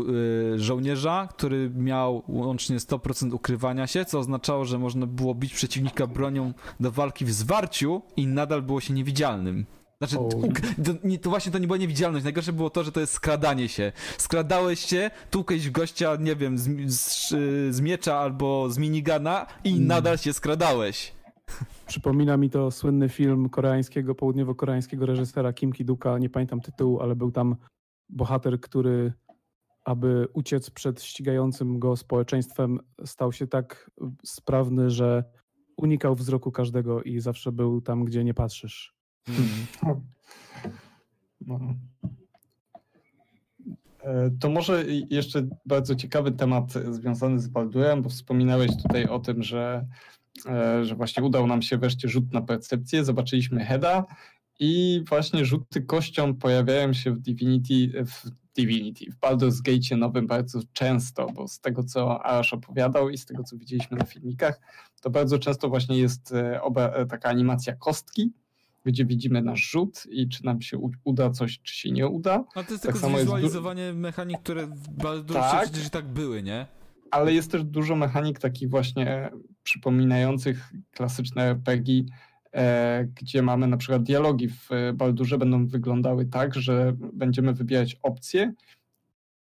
[0.59, 6.53] żołnierza, który miał łącznie 100% ukrywania się, co oznaczało, że można było bić przeciwnika bronią
[6.81, 9.67] do walki w zwarciu i nadal było się niewidzialnym.
[9.99, 10.29] Znaczy, O.
[10.85, 12.25] to, nie, to właśnie to nie była niewidzialność.
[12.25, 13.93] Najgorsze było to, że to jest skradanie się.
[14.19, 17.29] Skradałeś się, tłukłeś w gościa, nie wiem, z, z,
[17.75, 19.87] z miecza albo z minigana i Mm.
[19.87, 21.13] nadal się skradałeś.
[21.87, 27.31] Przypomina mi to słynny film koreańskiego, południowo-koreańskiego reżysera Kim Ki-duka, nie pamiętam tytułu, ale był
[27.33, 27.57] tam
[28.09, 29.13] bohater, który
[29.85, 33.91] aby uciec przed ścigającym go społeczeństwem, stał się tak
[34.25, 35.25] sprawny, że
[35.77, 38.96] unikał wzroku każdego i zawsze był tam, gdzie nie patrzysz.
[41.47, 41.75] No.
[44.01, 49.43] E, To może jeszcze bardzo ciekawy temat związany z Baldurem, bo wspominałeś tutaj o tym,
[49.43, 49.87] że,
[50.47, 54.05] e, że właśnie udał nam się wreszcie rzut na percepcję, zobaczyliśmy Heda
[54.61, 60.61] i właśnie rzuty kością pojawiają się w Divinity, w Divinity, w Baldur's Gate nowym bardzo
[60.73, 64.61] często, bo z tego co Arash opowiadał i z tego co widzieliśmy na filmikach,
[65.01, 68.33] to bardzo często właśnie jest e, taka animacja kostki,
[68.87, 72.45] gdzie widzimy nasz rzut i czy nam się uda coś, czy się nie uda.
[72.57, 75.63] No to jest Tak tylko du- zwizualizowanie mechanik, które w Baldursie Tak.
[75.65, 76.67] przecież i tak były, nie?
[77.11, 79.31] ale jest też dużo mechanik takich właśnie
[79.63, 82.03] przypominających klasyczne RPG,
[82.53, 87.97] e, gdzie mamy na przykład dialogi w e, Baldurze będą wyglądały tak, że będziemy wybierać
[88.03, 88.53] opcje,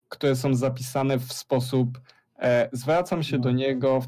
[0.10, 2.02] które są zapisane w sposób
[2.40, 3.44] e, zwracam się No.
[3.44, 4.08] do niego w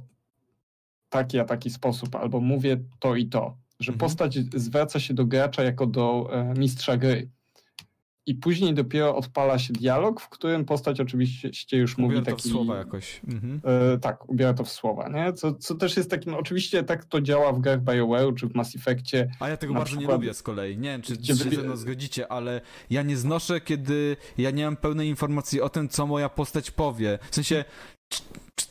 [1.10, 4.10] taki a taki sposób, albo mówię to i to, że Mhm.
[4.10, 7.30] postać zwraca się do gracza jako do e, mistrza gry.
[8.26, 12.40] I później dopiero odpala się dialog, w którym postać oczywiście już mówi Ubiera to w
[12.40, 12.50] taki...
[12.50, 13.22] słowa jakoś.
[13.28, 13.62] Mhm.
[13.94, 15.34] E, tak, ubiera to w słowa, nie?
[15.34, 18.76] Co, co też jest takim, oczywiście tak to działa w grach BioWare czy w Mass
[18.76, 19.32] Effectie.
[19.40, 20.78] A ja tego bardzo nie przykład- lubię z kolei.
[20.78, 24.66] Nie wiem, czy Gdzie się ze mną zgodzicie, ale ja nie znoszę, kiedy ja nie
[24.66, 27.20] mam pełnej informacji o tym, co moja postać powie.
[27.32, 27.66] W sensie,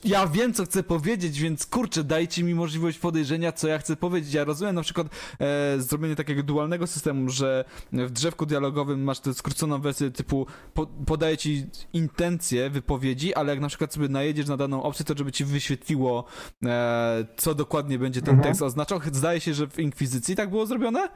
[0.04, 4.34] ja wiem, co chcę powiedzieć, więc kurczę, dajcie mi możliwość podejrzenia, co ja chcę powiedzieć.
[4.34, 5.06] Ja rozumiem na przykład
[5.40, 10.86] e, zrobienie takiego dualnego systemu, że w drzewku dialogowym masz tę skróconą wersję typu po,
[10.86, 15.32] podaje ci intencje wypowiedzi, ale jak na przykład sobie najedziesz na daną opcję, to żeby
[15.32, 16.24] ci wyświetliło,
[16.64, 18.48] e, co dokładnie będzie ten Mhm.
[18.48, 19.00] tekst oznaczał.
[19.12, 21.08] Zdaje się, że w Inkwizycji tak było zrobione?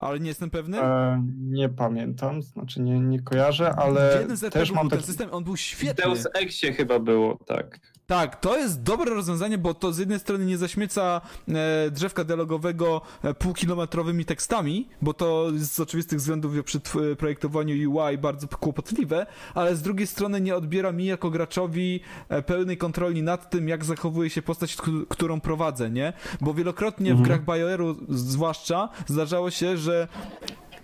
[0.00, 0.80] Ale nie jestem pewny.
[0.82, 4.98] E, nie pamiętam, znaczy nie, nie kojarzę, w ale jednym z też mam był ten
[4.98, 5.06] taki...
[5.06, 6.04] system, on był W świetny.
[6.04, 7.91] Deus Exie chyba było, tak.
[8.06, 13.00] Tak, to jest dobre rozwiązanie, bo to z jednej strony nie zaśmieca e, drzewka dialogowego
[13.22, 19.76] e, półkilometrowymi tekstami, bo to z oczywistych względów przy tw- projektowaniu UI bardzo kłopotliwe, ale
[19.76, 24.30] z drugiej strony nie odbiera mi jako graczowi e, pełnej kontroli nad tym, jak zachowuje
[24.30, 24.76] się postać,
[25.08, 26.12] którą prowadzę, nie?
[26.40, 27.24] Bo wielokrotnie w Mhm.
[27.28, 30.08] grach BioWare'u zwłaszcza zdarzało się, że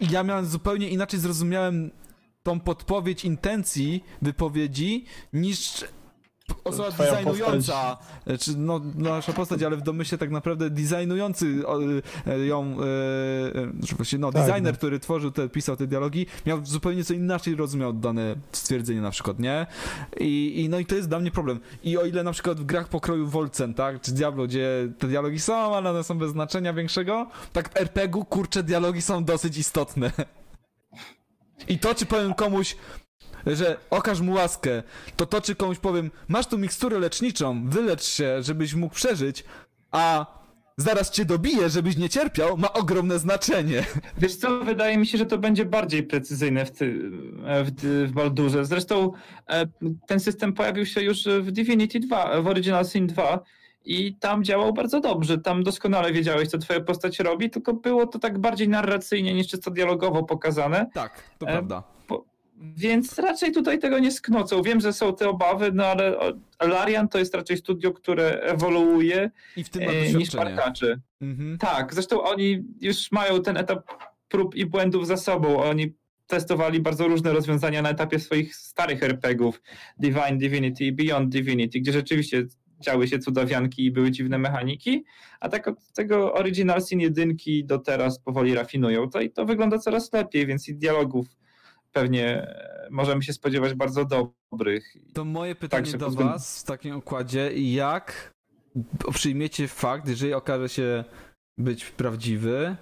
[0.01, 1.91] ja miałem zupełnie inaczej zrozumiałem
[2.43, 5.85] tą podpowiedź intencji wypowiedzi niż
[6.65, 7.97] osoba Twoja designująca,
[8.41, 11.81] czy no, nasza postać, ale w domyśle tak naprawdę designujący o,
[12.27, 12.77] e, ją,
[13.85, 14.79] e, właściwie no Tak, designer, no.
[14.79, 19.39] który tworzył te, pisał te dialogi, miał zupełnie co inaczej rozumiał dane stwierdzenie na przykład,
[19.39, 19.67] nie?
[20.21, 21.61] I, I no i to jest dla mnie problem.
[21.85, 25.41] I o ile na przykład w grach pokroju Wolcen, tak, czy Diablo, gdzie te dialogi
[25.41, 30.13] są, ale one są bez znaczenia większego, tak w RPG-u, kurczę, dialogi są dosyć istotne.
[31.69, 32.77] I to, czy powiem komuś,
[33.57, 34.83] że okaż mu łaskę,
[35.17, 39.45] to to, czy komuś powiem, masz tu miksturę leczniczą, wylecz się, żebyś mógł przeżyć,
[39.91, 40.39] a
[40.77, 43.85] zaraz cię dobiję, żebyś nie cierpiał, ma ogromne znaczenie.
[44.19, 47.11] Wiesz co, wydaje mi się, że to będzie bardziej precyzyjne w, ty,
[47.65, 47.71] w,
[48.09, 48.65] w Baldurze.
[48.65, 49.13] Zresztą
[49.49, 49.67] e,
[50.07, 53.41] ten system pojawił się już w Divinity 2, w Original Sin 2
[53.85, 55.39] i tam działał bardzo dobrze.
[55.39, 59.71] Tam doskonale wiedziałeś, co twoja postać robi, tylko było to tak bardziej narracyjnie niż czysto
[59.71, 60.91] dialogowo pokazane.
[60.95, 61.98] Tak, to E, prawda.
[62.61, 64.63] Więc raczej tutaj tego nie sknocą.
[64.63, 66.17] Wiem, że są te obawy, no ale
[66.61, 71.01] Larian to jest raczej studio, które ewoluuje I w tym e, niż parkaczy.
[71.21, 71.59] Mhm.
[71.59, 73.87] Tak, zresztą oni już mają ten etap
[74.29, 75.63] prób i błędów za sobą.
[75.63, 75.95] Oni
[76.27, 79.63] testowali bardzo różne rozwiązania na etapie swoich starych RPGów,
[79.99, 82.47] Divine Divinity i Beyond Divinity, gdzie rzeczywiście
[82.81, 85.05] działy się cudawianki i były dziwne mechaniki,
[85.41, 89.79] a tak od tego Original Sin 1 do teraz powoli rafinują to i to wygląda
[89.79, 91.27] coraz lepiej, więc i dialogów
[92.01, 94.95] pewnie e, możemy się spodziewać bardzo dobrych.
[95.15, 98.35] To moje pytanie Tak, że do pod was w takim układzie, jak
[99.13, 101.05] przyjmiecie fakt, jeżeli okaże się
[101.59, 102.77] być prawdziwy,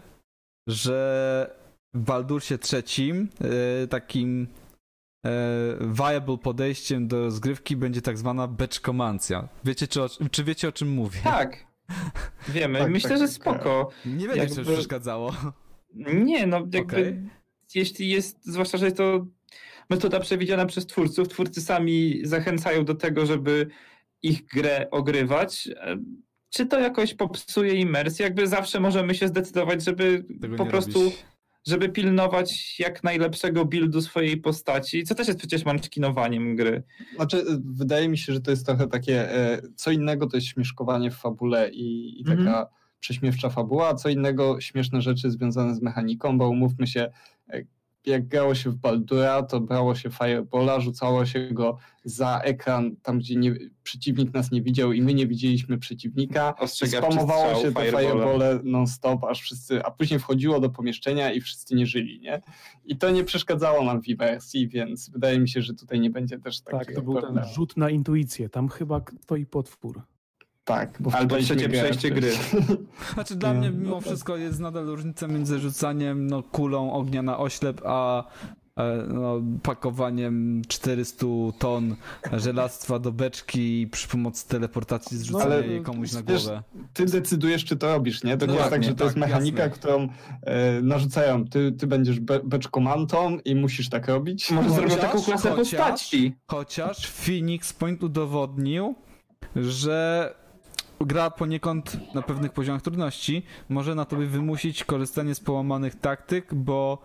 [0.69, 1.51] że
[1.95, 3.29] w Baldursie trzecim
[3.83, 4.47] e, takim
[5.27, 5.31] e,
[5.81, 9.49] viable podejściem do zgrywki będzie tak zwana beczkomancja.
[9.65, 11.21] Wiecie, czy, o, czy wiecie o czym mówię?
[11.25, 11.67] Tak,
[12.49, 12.79] wiemy.
[12.79, 13.35] Tak, Myślę, tak, że tak.
[13.35, 13.91] spoko.
[14.07, 15.33] Nie będzie, czy Jakby- przeszkadzało.
[16.15, 17.31] Nie, no jakby Okej.
[17.75, 19.27] Jeśli jest, zwłaszcza, że jest to
[19.91, 23.67] metoda przewidziana przez twórców, twórcy sami zachęcają do tego, żeby
[24.23, 25.69] ich grę ogrywać.
[26.51, 28.25] Czy to jakoś popsuje imersję?
[28.25, 31.25] Jakby zawsze możemy się zdecydować, żeby Tego po prostu, robić.
[31.67, 36.83] żeby pilnować jak najlepszego buildu swojej postaci, co też jest przecież manczkinowaniem gry.
[37.17, 41.11] Znaczy, wydaje mi się, że to jest trochę takie, e, co innego to jest śmieszkowanie
[41.11, 42.67] w fabule i, i taka Mhm.
[43.01, 47.13] prześmiewcza fabuła, a co innego śmieszne rzeczy związane z mechaniką, bo umówmy się,
[48.07, 53.19] jak grało się w Baldura, to brało się Firebola, rzucało się go za ekran, tam
[53.19, 56.55] gdzie nie, przeciwnik nas nie widział i my nie widzieliśmy przeciwnika.
[56.67, 61.87] Spamowało się te firebole non-stop, aż wszyscy, a później wchodziło do pomieszczenia i wszyscy nie
[61.87, 62.41] żyli, nie?
[62.85, 66.39] I to nie przeszkadzało nam w imersji, więc wydaje mi się, że tutaj nie będzie
[66.39, 67.49] też takiego Tak, to był ten problemu.
[67.55, 68.49] rzut na intuicję.
[68.49, 70.03] Tam chyba stoi potwór.
[70.67, 72.33] Tak, bo Albo trzecie przejście gry.
[73.15, 74.05] Znaczy dla Nie, mnie no mimo tak.
[74.05, 78.25] wszystko jest nadal różnica między rzucaniem no, kulą ognia na oślep, a
[78.77, 81.27] e, no, pakowaniem 400
[81.59, 81.97] ton
[82.33, 86.63] żelastwa do beczki przy pomocy teleportacji zrzucania ale jej komuś na wiesz, głowę.
[86.95, 88.37] Ty decydujesz, czy to robisz, nie?
[88.37, 89.79] To nie jest tak, że to jest tak, mechanika, jasne.
[89.79, 90.09] którą
[90.43, 91.45] e, narzucają.
[91.45, 94.51] Ty, ty będziesz be, beczkomantą i musisz tak robić.
[94.51, 96.35] Może Chociaż- zrobią taką klasę chociaż- postaci.
[96.47, 98.95] Chociaż Phoenix Point udowodnił,
[99.57, 100.35] że
[101.01, 106.99] gra poniekąd na pewnych poziomach trudności może na tobie wymusić korzystanie z połamanych taktyk, bo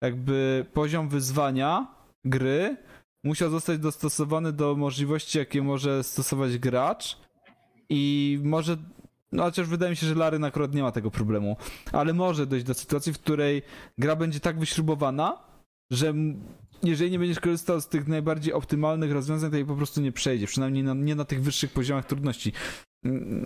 [0.00, 1.86] jakby poziom wyzwania
[2.24, 2.76] gry
[3.24, 7.18] musiał zostać dostosowany do możliwości, jakie może stosować gracz
[7.88, 8.76] i może
[9.32, 11.56] no chociaż wydaje mi się, że Laryn akurat nie ma tego problemu,
[11.92, 13.62] ale może dojść do sytuacji, w której
[13.98, 15.38] gra będzie tak wyśrubowana,
[15.90, 16.14] że
[16.82, 20.46] jeżeli nie będziesz korzystał z tych najbardziej optymalnych rozwiązań, to jej po prostu nie przejdzie,
[20.46, 22.52] przynajmniej na, nie na tych wyższych poziomach trudności.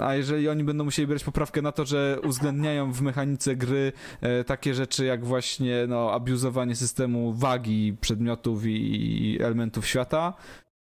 [0.01, 4.45] A jeżeli oni będą musieli brać poprawkę na to, że uwzględniają w mechanice gry e,
[4.45, 10.35] takie rzeczy jak właśnie no, abuzowanie systemu wagi przedmiotów i, i elementów świata,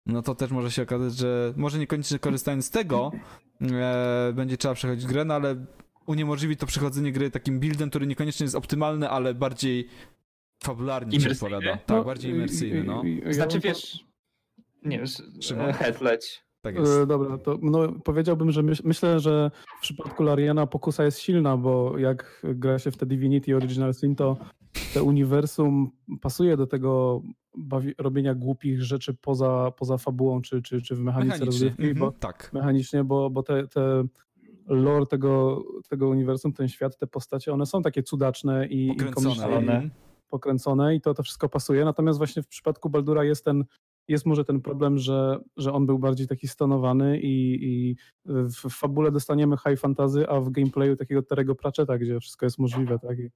[0.07, 3.13] no to też może się okazać, że może niekoniecznie korzystając z tego
[3.61, 5.57] e, będzie trzeba przechodzić grę, no ale
[6.07, 9.89] uniemożliwi to przechodzenie gry takim buildem, który niekoniecznie jest optymalny, ale bardziej
[10.63, 11.57] fabularnie Imersyjny?
[11.57, 11.77] odpowiada.
[11.87, 13.03] Tak, bardziej imersyjny, no.
[13.31, 14.05] Znaczy wiesz,
[14.85, 15.07] nie,
[15.41, 15.69] Szymon?
[15.69, 16.50] e, head leć.
[16.63, 16.93] Tak jest.
[16.93, 21.57] E, Dobra, to no, powiedziałbym, że myśl, myślę, że w przypadku Lariana pokusa jest silna,
[21.57, 24.37] bo jak gra się w te Divinity Original Sin, to
[24.95, 27.23] te uniwersum pasuje do tego
[27.69, 31.47] bawi- robienia głupich rzeczy poza, poza fabułą czy, czy, czy w mechanice Mechanicznie.
[31.47, 32.51] rozgrywki, Mhm, bo tak.
[32.53, 34.05] mechanicznie, bo, bo te, te
[34.67, 39.45] lore tego, tego uniwersum, ten świat, te postacie, one są takie cudaczne i, i Pokręcone.
[39.57, 39.91] Mhm.
[40.31, 41.85] pokręcone i to, to wszystko pasuje.
[41.85, 43.65] Natomiast właśnie w przypadku Baldura jest ten,
[44.09, 49.13] jest może ten problem, że, że on był bardziej taki stonowany i, i w, fabule
[49.13, 52.99] dostaniemy high fantasy, a w gameplayu takiego Terego Pratchetta, gdzie wszystko jest możliwe.
[52.99, 53.19] Tak?
[53.19, 53.29] I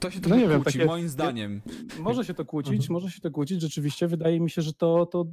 [0.00, 1.62] To się No trochę nie wiem, kłóci, takie- moim zdaniem.
[2.00, 2.92] może się to kłócić, Mhm.
[2.92, 3.60] może się to kłócić.
[3.62, 5.26] Rzeczywiście wydaje mi się, że to, to,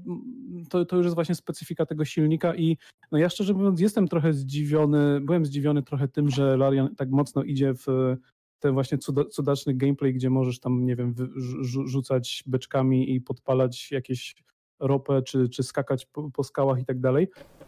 [0.69, 2.77] to, to już jest właśnie specyfika tego silnika i
[3.11, 7.44] no ja szczerze mówiąc jestem trochę zdziwiony, byłem zdziwiony trochę tym, że Larian tak mocno
[7.44, 8.15] idzie w
[8.60, 11.15] ten właśnie cuda, cudaczny gameplay, gdzie możesz tam, nie wiem,
[11.85, 14.35] rzucać beczkami i podpalać jakieś
[14.88, 17.28] ropę, czy, czy skakać po, po skałach i tak dalej.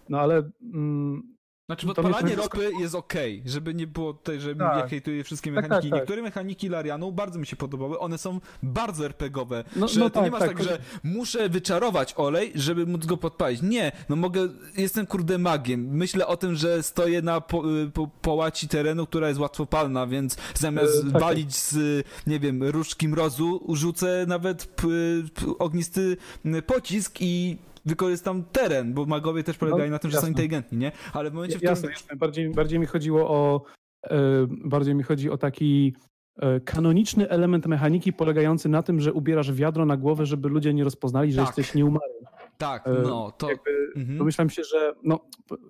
[0.10, 1.35] No ale mm,
[1.66, 4.78] Znaczy, podpalanie to ropy jest okej, żeby nie było tutaj, że Tak.
[4.78, 5.90] ja hejtuję wszystkie Tak, mechaniki.
[5.90, 6.00] tak, tak.
[6.02, 10.20] Niektóre mechaniki Larianu bardzo mi się podobały, one są bardzo RPGowe, No- że no to
[10.24, 13.62] nie tak, masz tak, tak, że muszę wyczarować olej, żeby móc go podpalić.
[13.62, 14.48] Nie, no mogę,
[14.78, 15.88] jestem kurde magiem.
[15.92, 20.38] Myślę o tym, że stoję na po, y, po, połaci terenu, która jest łatwopalna, więc
[20.54, 21.22] zamiast E, tak.
[21.22, 24.88] walić z, nie wiem, różdżki mrozu, rzucę nawet p,
[25.34, 30.28] p, ognisty m, pocisk i wykorzystam teren, bo magowie też polegają na tym, że są
[30.28, 30.92] inteligentni, nie?
[31.14, 31.72] Ale w momencie, w którym...
[31.72, 32.16] Jasne, jasne.
[32.16, 33.62] Bardziej, bardziej mi chodziło o
[34.04, 34.18] e,
[34.50, 35.96] bardziej mi chodzi o taki
[36.40, 40.84] e, kanoniczny element mechaniki polegający na tym, że ubierasz wiadro na głowę, żeby ludzie nie
[40.84, 41.58] rozpoznali, że Tak.
[41.58, 42.16] jesteś nieumarły.
[42.58, 43.50] Tak, E, no, to...
[43.50, 44.18] Jakby Mhm.
[44.18, 45.20] Domyślam się, że no,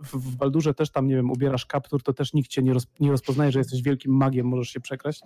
[0.04, 2.88] w, w Baldurze też tam, nie wiem, ubierasz kaptur, to też nikt cię nie, roz,
[3.00, 5.22] nie rozpoznaje, że jesteś wielkim magiem, możesz się przekraść,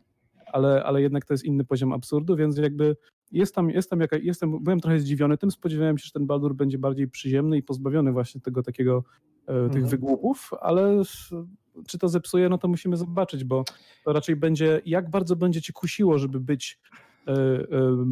[0.53, 2.95] ale, ale jednak to jest inny poziom absurdu, więc jakby
[3.31, 6.55] jest tam, jest tam jaka, jestem, byłem trochę zdziwiony tym, spodziewałem się, że ten Baldur
[6.55, 9.03] będzie bardziej przyziemny i pozbawiony właśnie tego takiego,
[9.41, 9.85] e, tych Mhm.
[9.85, 11.01] wygłupów, ale
[11.87, 13.63] czy to zepsuje, no to musimy zobaczyć, bo
[14.05, 16.79] to raczej będzie, jak bardzo będzie cię kusiło, żeby być
[17.27, 17.65] e, e,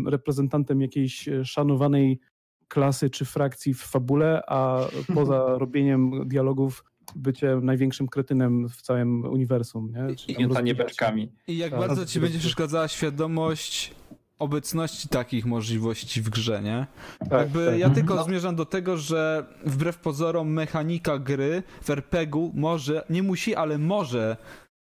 [0.06, 2.20] reprezentantem jakiejś szanowanej
[2.68, 4.80] klasy czy frakcji w fabule, a
[5.16, 6.84] poza robieniem dialogów
[7.16, 9.92] bycie największym kretynem w całym uniwersum.
[9.92, 10.34] Nie?
[10.36, 11.32] I- Miętanie beczkami.
[11.48, 11.80] I jak Tak.
[11.80, 13.94] bardzo ci będzie przeszkadzała świadomość
[14.40, 16.88] obecności takich możliwości w grze, nie?
[17.20, 17.80] Tak, Jakby tak.
[17.80, 23.56] ja tylko zmierzam do tego, że wbrew pozorom mechanika gry w RPG-u może, nie musi,
[23.56, 24.38] ale może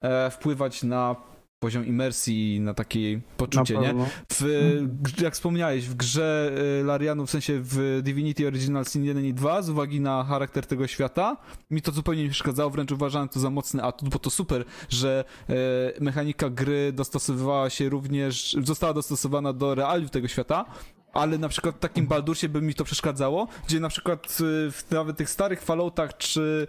[0.00, 1.16] e, wpływać na
[1.60, 3.94] poziom imersji i na takie poczucie, Na nie?
[4.32, 9.34] W, jak wspomniałeś, w grze y, Larianu, w sensie w Divinity Original Sin 1 i
[9.34, 11.36] 2, z uwagi na charakter tego świata,
[11.70, 15.24] mi to zupełnie nie przeszkadzało, wręcz uważałem to za mocny atut, bo to super, że
[15.48, 15.54] e,
[16.00, 20.64] mechanika gry dostosowywała się również, została dostosowana do realiów tego świata,
[21.12, 24.84] ale na przykład w takim Baldursie by mi to przeszkadzało, gdzie na przykład y, w
[24.90, 26.68] nawet tych starych Falloutach, czy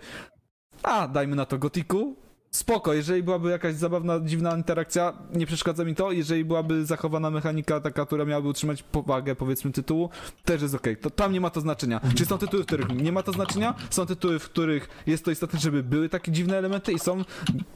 [0.84, 2.16] a, dajmy na to Gotiku,
[2.52, 7.80] spoko, jeżeli byłaby jakaś zabawna, dziwna interakcja, nie przeszkadza mi to, jeżeli byłaby zachowana mechanika
[7.80, 10.10] taka, która miałaby utrzymać powagę, powiedzmy, tytułu,
[10.46, 10.98] też jest okej.
[10.98, 12.02] To tam nie ma to znaczenia.
[12.16, 13.76] Czy są tytuły, w których nie ma to znaczenia?
[13.90, 17.24] Są tytuły, w których jest to istotne, żeby były takie dziwne elementy i są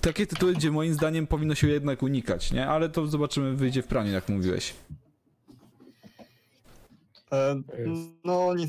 [0.02, 2.68] takie tytuły, gdzie moim zdaniem powinno się jednak unikać, nie?
[2.68, 4.74] Ale to zobaczymy, wyjdzie w praniu, jak mówiłeś.
[7.32, 7.56] E.
[8.24, 8.68] No, nie,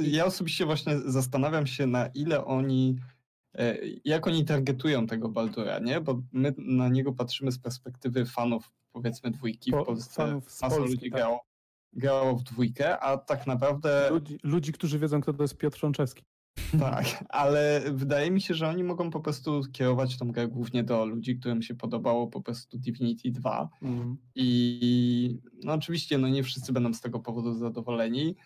[0.00, 2.96] ja osobiście właśnie zastanawiam się, na ile oni,
[4.04, 6.00] jak oni targetują tego Baldura, nie?
[6.00, 9.70] Bo my na niego patrzymy z perspektywy fanów, powiedzmy, dwójki.
[9.70, 11.20] Po- w Polsce fanów z Polski, ludzi tak.
[11.20, 11.44] grało,
[11.92, 16.24] grało w dwójkę, a tak naprawdę Ludzi, ludzi, którzy wiedzą, kto to jest Piotr Czączewski.
[16.80, 21.06] tak, ale wydaje mi się, że oni mogą po prostu kierować tą grę głównie do
[21.06, 23.68] ludzi, którym się podobało po prostu Divinity 2.
[23.82, 24.16] Mm.
[24.34, 28.36] I no oczywiście, no nie wszyscy będą z tego powodu zadowoleni,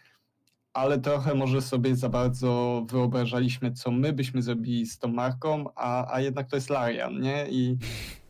[0.73, 6.15] ale trochę może sobie za bardzo wyobrażaliśmy, co my byśmy zrobili z tą marką, a,
[6.15, 7.47] a jednak to jest Larian, nie?
[7.51, 7.77] I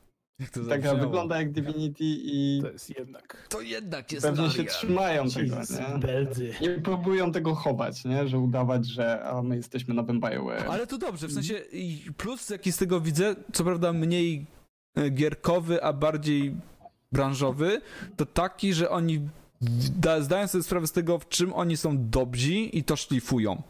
[0.40, 3.46] Jak to ta gra wygląda jak Divinity i To jest jednak.
[3.48, 5.98] To jednak jest pewnie się trzymają tego, Jesus, nie?
[5.98, 6.54] Belzy.
[6.60, 8.28] Nie próbują tego chować, nie?
[8.28, 10.66] Że udawać, że a my jesteśmy nowym BioWare.
[10.70, 14.46] Ale to dobrze, w sensie i plus jaki z tego widzę, co prawda mniej
[14.96, 16.54] e, gierkowy, a bardziej
[17.12, 17.80] branżowy,
[18.16, 19.28] to taki, że oni
[20.20, 23.62] zdają sobie sprawę z tego, w czym oni są dobrzy i to szlifują.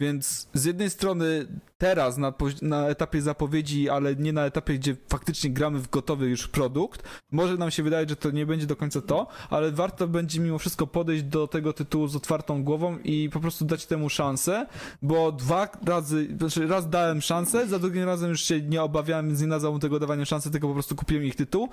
[0.00, 1.46] Więc z jednej strony
[1.78, 2.32] teraz na,
[2.62, 7.56] na etapie zapowiedzi, ale nie na etapie, gdzie faktycznie gramy w gotowy już produkt, może
[7.56, 10.86] nam się wydaje, że to nie będzie do końca to, ale warto będzie mimo wszystko
[10.86, 14.66] podejść do tego tytułu z otwartą głową i po prostu dać temu szansę,
[15.02, 19.40] bo dwa razy, znaczy raz dałem szansę, za drugim razem już się nie obawiałem, więc
[19.40, 21.68] nie nazwałbym tego dawaniem szansy, tylko po prostu kupiłem ich tytuł.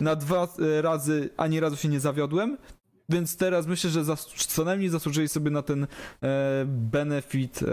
[0.00, 0.48] Na dwa
[0.78, 2.56] e, razy ani razu się nie zawiodłem,
[3.08, 4.04] więc teraz myślę, że
[4.48, 5.86] co najmniej zasłużyli sobie na ten
[6.22, 7.66] e, benefit e,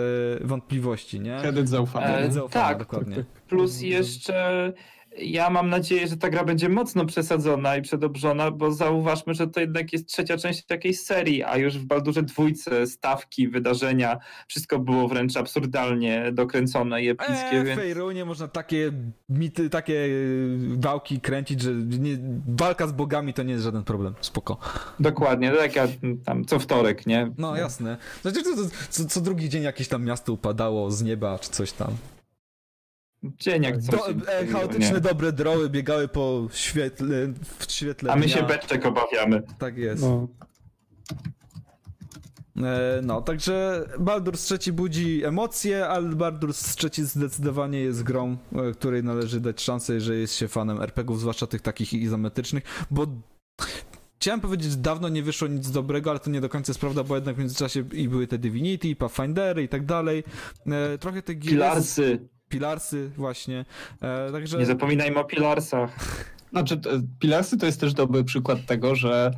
[0.47, 1.37] wątpliwości, nie?
[1.41, 2.17] Kredyt zaufania.
[2.19, 2.77] E, Zaufania, tak.
[2.77, 3.25] dokładnie.
[3.47, 4.73] Plus jeszcze
[5.17, 9.59] ja mam nadzieję, że ta gra będzie mocno przesadzona i przedobrzona, bo zauważmy, że to
[9.59, 14.17] jednak jest trzecia część jakiejś serii, a już w Baldurze dwójce stawki, wydarzenia,
[14.47, 17.79] wszystko było wręcz absurdalnie dokręcone i epickie, Eee, w więc...
[17.79, 18.91] Fejrunie można takie
[19.29, 20.07] mity, takie e,
[20.77, 22.17] wałki kręcić, że nie,
[22.47, 24.57] walka z bogami to nie jest żaden problem, spoko.
[24.99, 25.89] Dokładnie, tak jak
[26.25, 27.31] tam co wtorek, nie?
[27.37, 27.97] No jasne.
[28.21, 28.51] Znaczy, co,
[28.89, 31.97] co, co drugi dzień jakieś tam miasto upadało z nieba, czy coś tam.
[33.23, 33.95] Dzień jak coś.
[34.15, 34.99] Do, e, chaotyczne, nie?
[35.01, 38.35] dobre droły biegały po świetle, w świetle A my dnia.
[38.35, 39.43] się beczek obawiamy.
[39.59, 40.03] Tak jest.
[40.03, 40.27] No.
[42.57, 49.03] E, No, także Baldur's III budzi emocje, ale Baldur's III zdecydowanie jest grą, e, której
[49.03, 53.07] należy dać szansę, jeżeli jest się fanem RPGów, zwłaszcza tych takich izometrycznych, bo
[54.19, 57.03] chciałem powiedzieć, że dawno nie wyszło nic dobrego, ale to nie do końca jest prawda,
[57.03, 60.23] bo jednak w międzyczasie i były te Divinity, i Pathfindery i tak dalej.
[60.67, 62.29] E, Trochę tych gier Pilarcy.
[62.53, 63.65] Pilarsy właśnie,
[64.01, 64.57] e, także...
[64.57, 65.95] Nie zapominajmy o Pilarsach.
[66.51, 66.79] Znaczy,
[67.19, 69.31] Pilarsy to jest też dobry przykład tego, że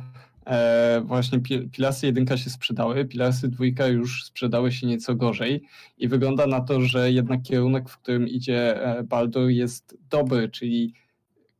[0.46, 5.62] e, właśnie pi- Pilarsy 1 się sprzedały, Pilarsy 2 już sprzedały się nieco gorzej
[5.98, 10.94] i wygląda na to, że jednak kierunek, w którym idzie e, Baldur jest dobry, czyli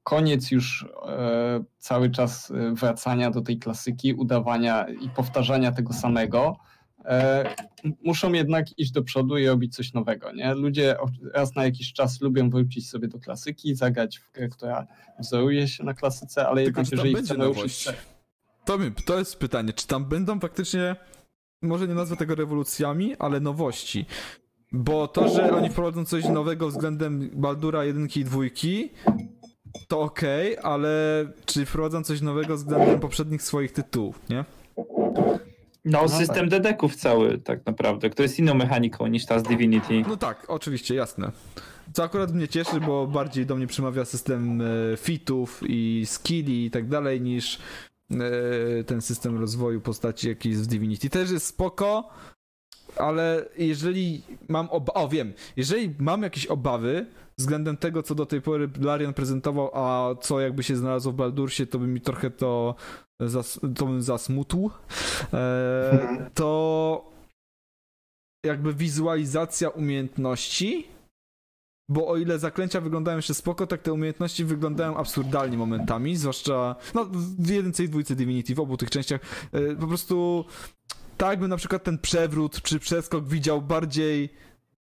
[0.02, 6.56] koniec już e, cały czas e, wracania do tej klasyki, udawania i powtarzania tego samego.
[7.06, 7.54] E,
[8.04, 10.32] muszą jednak iść do przodu i robić coś nowego.
[10.32, 10.54] Nie?
[10.54, 10.96] Ludzie
[11.34, 14.86] raz na jakiś czas lubią wrócić sobie do klasyki, zagrać w grę, która
[15.18, 17.86] wzoruje się na klasyce, ale Tylko jednak jeżeli chcemy ruszyć...
[17.86, 17.88] nowość?
[18.64, 20.96] To, to jest pytanie, czy tam będą faktycznie,
[21.62, 24.06] może nie nazwę tego rewolucjami, ale nowości.
[24.72, 28.40] Bo to, że oni wprowadzą coś nowego względem Baldura 1 i 2,
[29.88, 30.88] to okej, ale
[31.44, 34.44] czy wprowadzą coś nowego względem poprzednich swoich tytułów, nie?
[35.86, 40.02] No, No system dedeków cały tak naprawdę, który jest inną mechaniką niż ta z Divinity.
[40.08, 41.32] No tak, oczywiście, jasne.
[41.92, 44.64] Co akurat mnie cieszy, bo bardziej do mnie przemawia system e,
[44.96, 47.58] fitów i skilli i tak dalej niż
[48.10, 51.10] e, ten system rozwoju postaci jakiś z Divinity.
[51.10, 52.08] Też jest spoko,
[52.98, 54.92] ale jeżeli mam oba...
[54.92, 55.32] O, wiem.
[55.56, 57.06] Jeżeli mam jakieś obawy
[57.38, 61.66] względem tego, co do tej pory Larian prezentował, a co jakby się znalazło w Baldursie,
[61.66, 62.74] to by mi trochę to,
[63.20, 63.60] zas...
[63.76, 64.70] to bym zasmutł.
[65.32, 67.10] E, to
[68.46, 70.86] jakby wizualizacja umiejętności,
[71.90, 77.04] bo o ile zaklęcia wyglądają jeszcze spoko, tak te umiejętności wyglądają absurdalnie momentami, zwłaszcza no,
[77.38, 79.20] w jedynce i dwójce Divinity, w obu tych częściach.
[79.52, 80.44] E, Po prostu
[81.16, 84.28] tak jakby na przykład ten przewrót czy przeskok widział bardziej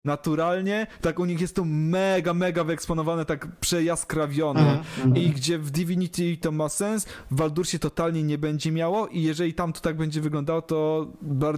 [0.04, 4.60] naturalnie, tak u nich jest to mega, mega wyeksponowane, tak przejaskrawione.
[4.60, 5.16] Mhm.
[5.16, 9.54] I gdzie w Divinity to ma sens, w Baldursie totalnie nie będzie miało i jeżeli
[9.54, 11.06] tam to tak będzie wyglądało, to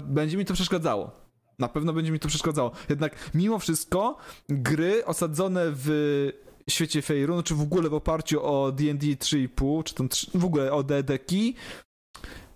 [0.05, 1.11] będzie mi to przeszkadzało.
[1.59, 2.70] Na pewno będzie mi to przeszkadzało.
[2.89, 4.16] Jednak mimo wszystko
[4.48, 6.31] gry osadzone w
[6.70, 10.73] świecie Faerun, czy w ogóle w oparciu o D&D 3,5, czy tam trzy- w ogóle
[10.73, 11.55] o D&D-ki,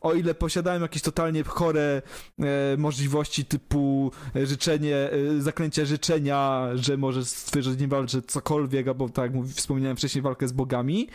[0.00, 2.02] o ile posiadałem jakieś totalnie chore
[2.38, 9.08] e, możliwości typu e, życzenie, e, zaklęcie życzenia, że może stwierdzić nie walczy cokolwiek, albo
[9.08, 11.08] tak jak wspominałem wcześniej, walkę z bogami,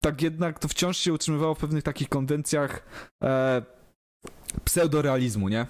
[0.00, 2.86] tak jednak to wciąż się utrzymywało w pewnych takich konwencjach
[3.22, 3.62] e,
[4.64, 5.66] pseudorealizmu, nie?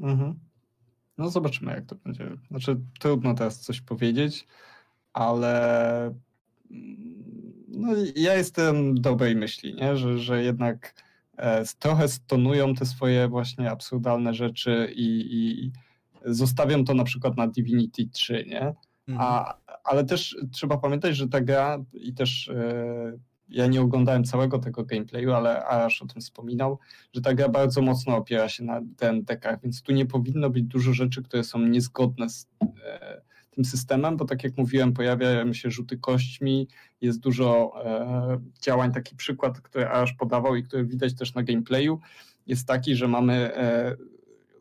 [0.00, 0.40] Mhm.
[1.18, 2.30] No zobaczymy, jak to będzie.
[2.50, 4.46] Znaczy, trudno teraz coś powiedzieć,
[5.12, 6.14] ale
[6.70, 7.20] mm,
[7.70, 9.96] no, ja jestem dobrej myśli, nie?
[9.96, 10.94] Że, że jednak
[11.36, 15.72] e, trochę stonują te swoje właśnie absurdalne rzeczy i, i
[16.24, 18.74] zostawią to na przykład na Divinity 3, nie?
[19.08, 19.18] Mhm.
[19.18, 23.18] A, ale też trzeba pamiętać, że ta gra i też e,
[23.48, 26.78] ja nie oglądałem całego tego gameplayu, ale Arash o tym wspominał,
[27.12, 30.92] że ta gra bardzo mocno opiera się na DND-kach, więc tu nie powinno być dużo
[30.92, 32.48] rzeczy, które są niezgodne z
[32.84, 33.20] e,
[33.60, 36.68] tym systemem, bo tak jak mówiłem, pojawiają się rzuty kośćmi,
[37.00, 38.92] jest dużo e, działań.
[38.92, 42.00] Taki przykład, który Arash podawał i który widać też na gameplayu,
[42.46, 43.96] jest taki, że mamy e,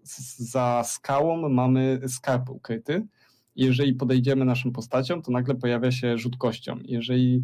[0.04, 3.08] za skałą mamy skarb ukryty.
[3.56, 6.80] Jeżeli podejdziemy naszą postacią, to nagle pojawia się rzut kością.
[6.84, 7.44] Jeżeli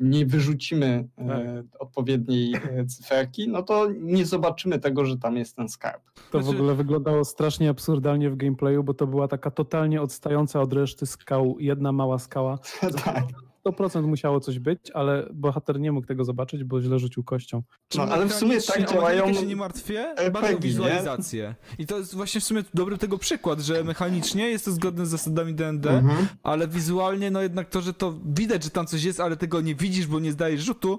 [0.00, 5.68] nie wyrzucimy e, odpowiedniej e, cyferki, no to nie zobaczymy tego, że tam jest ten
[5.68, 6.02] skarb.
[6.30, 10.60] To w Znaczy- ogóle wyglądało strasznie absurdalnie w gameplayu, bo to była taka totalnie odstająca
[10.60, 12.58] od reszty skał, jedna mała skała.
[13.04, 13.24] tak.
[13.66, 17.62] 100% musiało coś być, ale bohater nie mógł tego zobaczyć, bo źle rzucił kością.
[17.96, 20.56] No, ale w sumie tak działają się nie martwię, o nie?
[20.58, 21.54] wizualizację.
[21.78, 25.08] I to jest właśnie w sumie dobry tego przykład, że mechanicznie jest to zgodne z
[25.08, 26.26] zasadami D&D, Mhm.
[26.42, 29.74] ale wizualnie no jednak to, że to widać, że tam coś jest, ale tego nie
[29.74, 30.98] widzisz, bo nie zdajesz rzutu.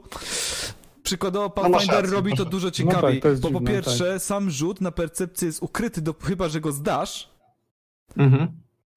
[1.03, 4.19] Przykładowo No Pathfinder rację, robi to dużo tak, ciekawiej, to jest bo po dziwne, pierwsze
[4.19, 7.29] sam rzut na percepcję jest ukryty, do, chyba że go zdasz,
[8.17, 8.47] Mhm.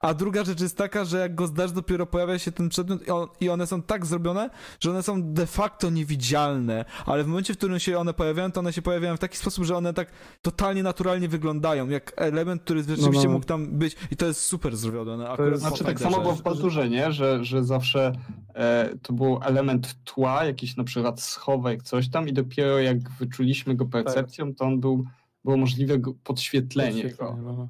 [0.00, 3.10] A druga rzecz jest taka, że jak go zdasz, dopiero pojawia się ten przedmiot i,
[3.10, 4.50] on, i one są tak zrobione,
[4.80, 8.60] że one są de facto niewidzialne, ale w momencie, w którym się one pojawiają, to
[8.60, 10.12] one się pojawiają w taki sposób, że one tak
[10.42, 13.32] totalnie naturalnie wyglądają, jak element, który rzeczywiście no.
[13.32, 15.28] mógł tam być i to jest super zrobione.
[15.28, 17.12] Akurat jest- Znaczy tak samo było w Baldurze, nie?
[17.12, 18.12] Że, że zawsze
[18.54, 23.74] e, to był element tła, jakiś na przykład schowek, coś tam i dopiero jak wyczuliśmy
[23.74, 25.04] go percepcją, to on był,
[25.44, 27.02] było możliwe podświetlenie.
[27.02, 27.42] Podświetlenie, go.
[27.42, 27.68] no, no.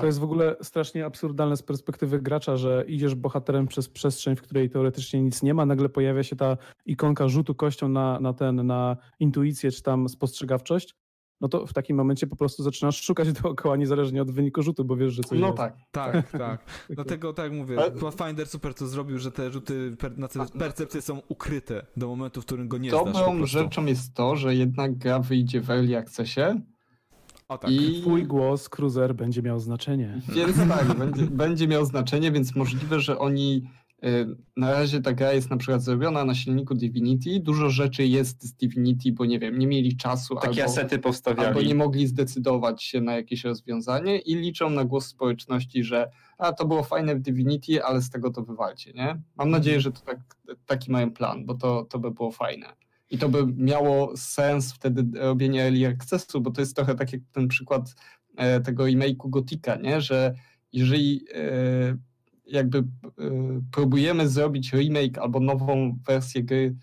[0.00, 4.42] To jest w ogóle strasznie absurdalne z perspektywy gracza, że idziesz bohaterem przez przestrzeń, w
[4.42, 6.56] której teoretycznie nic nie ma, nagle pojawia się ta
[6.86, 10.94] ikonka rzutu kością na, na ten, na intuicję czy tam spostrzegawczość,
[11.40, 14.96] no to w takim momencie po prostu zaczynasz szukać dookoła niezależnie od wyniku rzutu, bo
[14.96, 15.58] wiesz, że coś No jest.
[15.58, 15.76] tak.
[15.90, 16.64] Tak, tak.
[16.90, 20.46] Dlatego, tak jak mówię, Ale- Pathfinder super to zrobił, że te rzuty per, na te
[20.58, 24.36] percepcje są ukryte do momentu, w którym go nie zdasz po Dobrą rzeczą jest to,
[24.36, 26.60] że jednak gra wyjdzie w early accessie
[27.50, 27.70] O tak.
[27.70, 30.20] I Twój głos, Cruiser, będzie miał znaczenie.
[30.34, 33.62] Więc tak, będzie, będzie miał znaczenie, więc możliwe, że oni
[34.04, 37.40] y, na razie ta gra jest na przykład zrobiona na silniku Divinity.
[37.40, 41.00] Dużo rzeczy jest z Divinity, bo nie wiem, nie mieli czasu Takie albo, asety
[41.36, 46.52] albo nie mogli zdecydować się na jakieś rozwiązanie i liczą na głos społeczności, że a
[46.52, 49.22] to było fajne w Divinity, ale z tego to wywalcie, nie?
[49.36, 50.18] Mam nadzieję, że to tak,
[50.66, 52.66] taki mają plan, bo to, to by było fajne.
[53.10, 57.22] I to by miało sens wtedy robienie early accessu, bo to jest trochę tak jak
[57.32, 57.94] ten przykład
[58.36, 60.00] e, tego remake'u Gotika, nie?
[60.00, 60.34] Że
[60.72, 61.96] jeżeli e,
[62.46, 62.82] jakby e,
[63.72, 66.76] próbujemy zrobić remake albo nową wersję gry,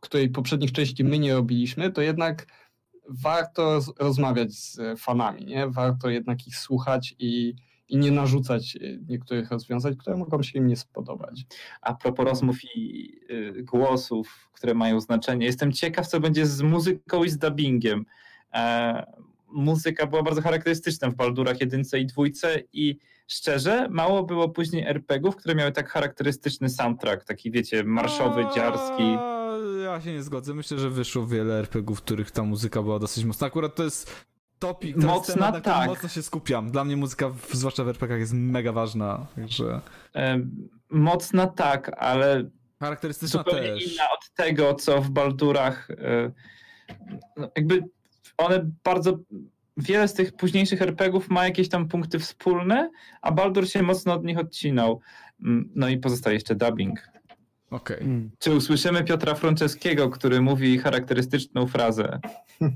[0.00, 2.46] której poprzednich części my nie robiliśmy, to jednak
[3.08, 5.68] warto roz- rozmawiać z fanami, nie?
[5.68, 7.54] Warto jednak ich słuchać i,
[7.92, 8.78] i nie narzucać e,
[9.08, 11.44] niektórych rozwiązań, które mogą się im nie spodobać.
[11.80, 17.24] A propos rozmów i y, głosów, które mają znaczenie, jestem ciekaw, co będzie z muzyką
[17.24, 18.06] i z dubbingiem.
[18.54, 19.06] E,
[19.48, 25.36] muzyka była bardzo charakterystyczna w Baldurach jedynce i dwójce i szczerze, mało było później RPGów,
[25.36, 29.16] które miały tak charakterystyczny soundtrack, taki wiecie, marszowy, dziarski.
[29.84, 30.54] Ja się nie zgodzę.
[30.54, 33.46] Myślę, że wyszło wiele RPGów, w których ta muzyka była dosyć mocna.
[33.46, 34.31] Akurat to jest
[34.66, 35.88] topik, to Mocna, temat, na którym tak.
[35.88, 36.70] mocno się skupiam.
[36.70, 39.26] Dla mnie muzyka, w- zwłaszcza w RPGach, jest mega ważna.
[39.36, 39.80] Także
[40.16, 40.40] E,
[40.90, 43.92] mocna tak, ale charakterystyczna zupełnie też.
[43.94, 45.90] inna od tego, co w Baldurach.
[45.90, 46.32] e,
[47.36, 47.84] no, jakby
[48.38, 49.18] one bardzo.
[49.76, 52.90] Wiele z tych późniejszych RPGów ma jakieś tam punkty wspólne,
[53.22, 55.00] a Baldur się mocno od nich odcinał.
[55.44, 57.08] Mm, No i pozostaje jeszcze dubbing.
[57.70, 58.00] Okej.
[58.00, 58.30] Mm.
[58.38, 62.20] Czy usłyszymy Piotra Franceskiego, który mówi charakterystyczną frazę?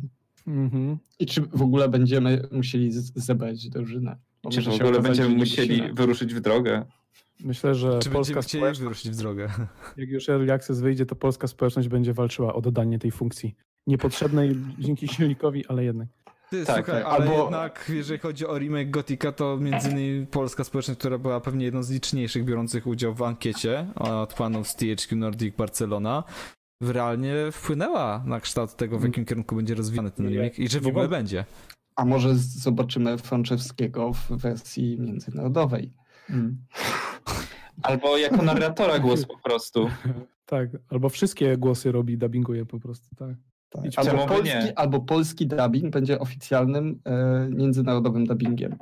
[0.47, 0.98] Mhm.
[1.18, 4.16] I czy w ogóle będziemy musieli zebrać drużynę?
[4.43, 6.85] Bo Czy w ogóle będziemy musieli wyruszyć w drogę?
[7.40, 9.48] Myślę, że Czy polska społeczność, wyruszyć w drogę?
[9.97, 13.55] jak już Early Access wyjdzie, to polska społeczność będzie walczyła o dodanie tej funkcji.
[13.86, 16.09] Niepotrzebnej dzięki silnikowi, ale jednak.
[16.51, 20.27] Ty, Tak, słuchaj, tak, ale albo- jednak jeżeli chodzi o remake Gotika, to między innymi
[20.27, 24.77] polska społeczność, która była pewnie jedną z liczniejszych biorących udział w ankiecie od panów z
[24.77, 26.24] THQ Nordic Barcelona,
[26.81, 30.81] realnie wpłynęła na kształt tego, w jakim kierunku będzie rozwijany ten Nie, remake i że
[30.81, 31.44] w ogóle bo- będzie.
[31.97, 35.93] A może zobaczymy Franczewskiego w wersji międzynarodowej.
[36.31, 36.59] Mm.
[37.82, 39.89] Albo jako narratora głos po prostu.
[40.48, 43.36] Tak, albo wszystkie głosy robi, dubbinguje po prostu, tak.
[43.70, 43.85] Tak.
[43.97, 44.78] Albo, polski, nie?
[44.78, 48.77] albo polski dubbing będzie oficjalnym e, międzynarodowym dubbingiem.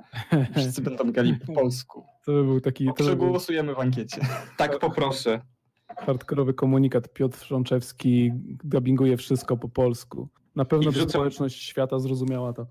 [0.56, 2.04] Wszyscy będą grali po polsku.
[2.24, 3.38] To by był taki to by był
[3.74, 4.20] w ankiecie.
[4.56, 5.40] Tak poproszę.
[5.96, 7.12] Hardkorowy komunikat.
[7.12, 8.32] Piotr Frączewski
[8.64, 10.28] dubbinguje wszystko po polsku.
[10.56, 12.66] Na pewno by społeczność świata zrozumiała to.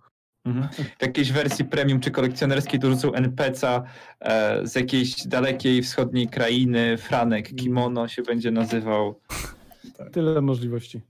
[0.46, 0.68] Mhm.
[1.00, 3.84] W jakiejś wersji premium czy kolekcjonerskiej to rzucą NPC
[4.20, 9.20] e, z jakiejś dalekiej wschodniej krainy, Franek, kimono się będzie nazywał.
[10.12, 11.02] Tyle możliwości.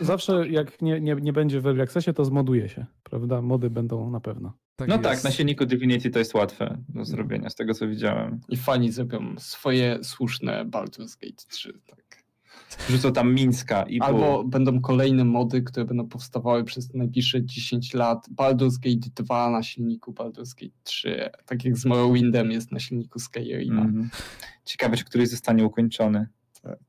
[0.00, 3.42] Zawsze jak nie, nie, nie będzie w Early Accessie, to zmoduje się, prawda?
[3.42, 4.52] Mody będą na pewno.
[4.80, 5.24] No tak, jest.
[5.24, 8.40] na silniku Divinity to jest łatwe do zrobienia, z tego co widziałem.
[8.48, 11.80] I fani zrobią swoje słuszne Baldur's Gate 3.
[11.86, 12.24] Tak.
[12.90, 14.44] Rzucą tam Mińska i Albo było.
[14.44, 18.26] będą kolejne mody, które będą powstawały przez najbliższe 10 lat.
[18.36, 21.30] Baldur's Gate 2 na silniku Baldur's Gate 3.
[21.46, 23.82] Tak jak z Morrowindem jest na silniku Skyrima.
[23.82, 24.10] Mhm.
[24.64, 26.26] Ciekawe, czy któryś zostanie ukończony.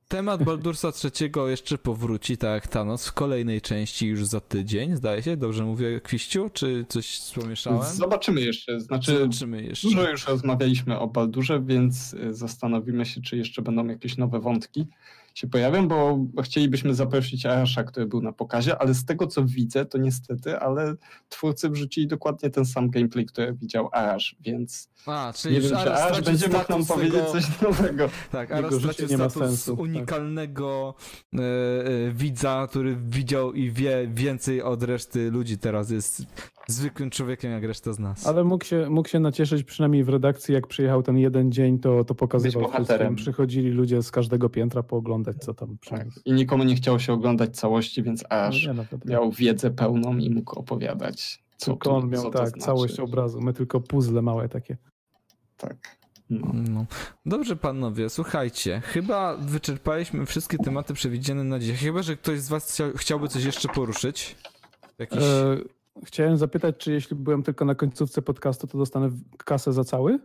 [0.08, 5.24] Temat Baldursa III jeszcze powróci, tak jak Thanos, w kolejnej części już za tydzień, zdaje
[5.24, 5.38] się.
[5.38, 6.50] Dobrze mówię, Kwiściu?
[6.54, 7.84] Czy coś pomieszałem?
[7.84, 8.80] Zobaczymy jeszcze.
[8.80, 9.88] Znaczy, Zobaczymy jeszcze.
[9.88, 14.88] Dużo już rozmawialiśmy o Baldurze, więc y, zastanowimy się, czy jeszcze będą jakieś nowe wątki
[15.36, 19.86] się pojawią, bo chcielibyśmy zaprosić Arasza, który był na pokazie, ale z tego co widzę,
[19.86, 20.96] to niestety, ale
[21.30, 25.78] twórcy wrzucili dokładnie ten sam gameplay, który widział Arash, więc A, czyli nie wiem, czy
[25.78, 28.10] Aras Arash będzie mógł nam powiedzieć tego- coś nowego.
[28.32, 29.80] Tak, Jego stracił nie ma status sensu, tak.
[29.84, 30.96] unikalnego
[31.34, 31.40] e,
[32.12, 35.58] widza, który widział i wie więcej od reszty ludzi.
[35.58, 36.24] Teraz jest
[36.68, 38.28] zwykłym człowiekiem jak reszta z nas.
[38.28, 42.04] Ale mógł się, mógł się nacieszyć przynajmniej w redakcji, jak przyjechał ten jeden dzień, to,
[42.04, 43.16] to pokazywał Być bohaterem.
[43.16, 46.08] Przychodzili ludzie z każdego piętra pooglądać, co tam Tak.
[46.26, 49.12] I nikomu nie chciało się oglądać całości, więc No nie, no, wiadomo.
[49.12, 52.66] miał wiedzę pełną i mógł opowiadać, co Tylko tu- on miał co to tak, znaczy.
[52.66, 53.42] całość obrazu.
[53.42, 54.78] My tylko puzzle małe takie.
[55.58, 55.98] Tak.
[56.30, 56.52] No.
[56.70, 56.86] No.
[57.26, 58.82] Dobrze, panowie, słuchajcie.
[58.86, 61.78] Chyba wyczerpaliśmy wszystkie tematy przewidziane na dzisiaj.
[61.78, 64.36] Chyba, że ktoś z was chcia, chciałby coś jeszcze poruszyć.
[65.00, 65.20] Jakiś...
[65.24, 65.58] E,
[66.04, 70.20] chciałem zapytać, czy jeśli byłem tylko na końcówce podcastu, to dostanę kasę za cały?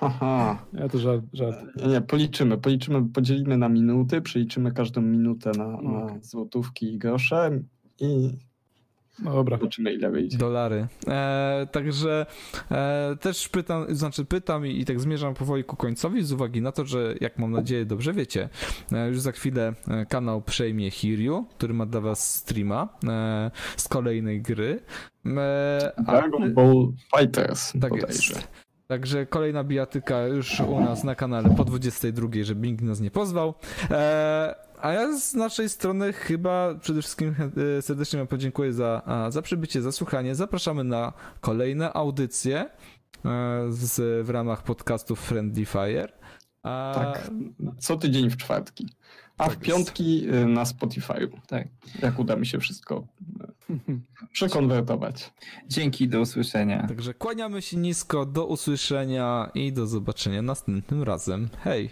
[0.00, 0.58] Aha.
[0.72, 1.24] Ja to żart.
[1.32, 1.58] żart.
[1.88, 5.88] Nie, policzymy, policzymy, podzielimy na minuty, przeliczymy każdą minutę na, Okej.
[5.88, 7.50] na złotówki i grosze
[8.00, 8.38] i
[9.22, 9.56] No dobra.
[9.58, 10.38] Zobaczymy ile wyjdzie.
[10.38, 10.86] dolary.
[11.08, 12.26] E, także
[12.70, 16.72] e, też pytam, znaczy pytam i, i tak zmierzam powoli ku końcowi z uwagi na
[16.72, 18.48] to, że jak mam nadzieję dobrze wiecie,
[18.92, 23.88] e, już za chwilę e, kanał przejmie Hiryu, który ma dla was streama e, z
[23.88, 24.80] kolejnej gry.
[25.26, 28.34] E, a- Dragon Ball Fighters tak bodajże.
[28.34, 28.48] jest.
[28.86, 33.54] Także kolejna bijatyka już u nas na kanale po 22, żeby nikt nas nie pozwał.
[33.90, 37.34] E, a ja z naszej strony chyba przede wszystkim
[37.78, 40.34] e, serdecznie Wam podziękuję za, za przybycie, za słuchanie.
[40.34, 42.70] Zapraszamy na kolejne audycje e,
[43.68, 46.12] z, w ramach podcastów Friendly Fire.
[46.62, 47.30] A, Tak,
[47.78, 48.88] co tydzień w czwartki.
[49.38, 51.40] A Tak w piątki y, na Spotify'u.
[51.46, 51.68] Tak,
[52.02, 53.06] jak uda mi się wszystko
[54.32, 55.32] przekonwertować.
[55.68, 56.86] Dzięki, do usłyszenia.
[56.86, 61.48] Także kłaniamy się nisko, do usłyszenia i do zobaczenia następnym razem.
[61.58, 61.90] Hej!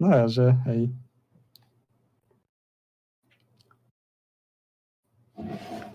[0.00, 1.03] Na razie, hej.
[5.38, 5.93] Thank you.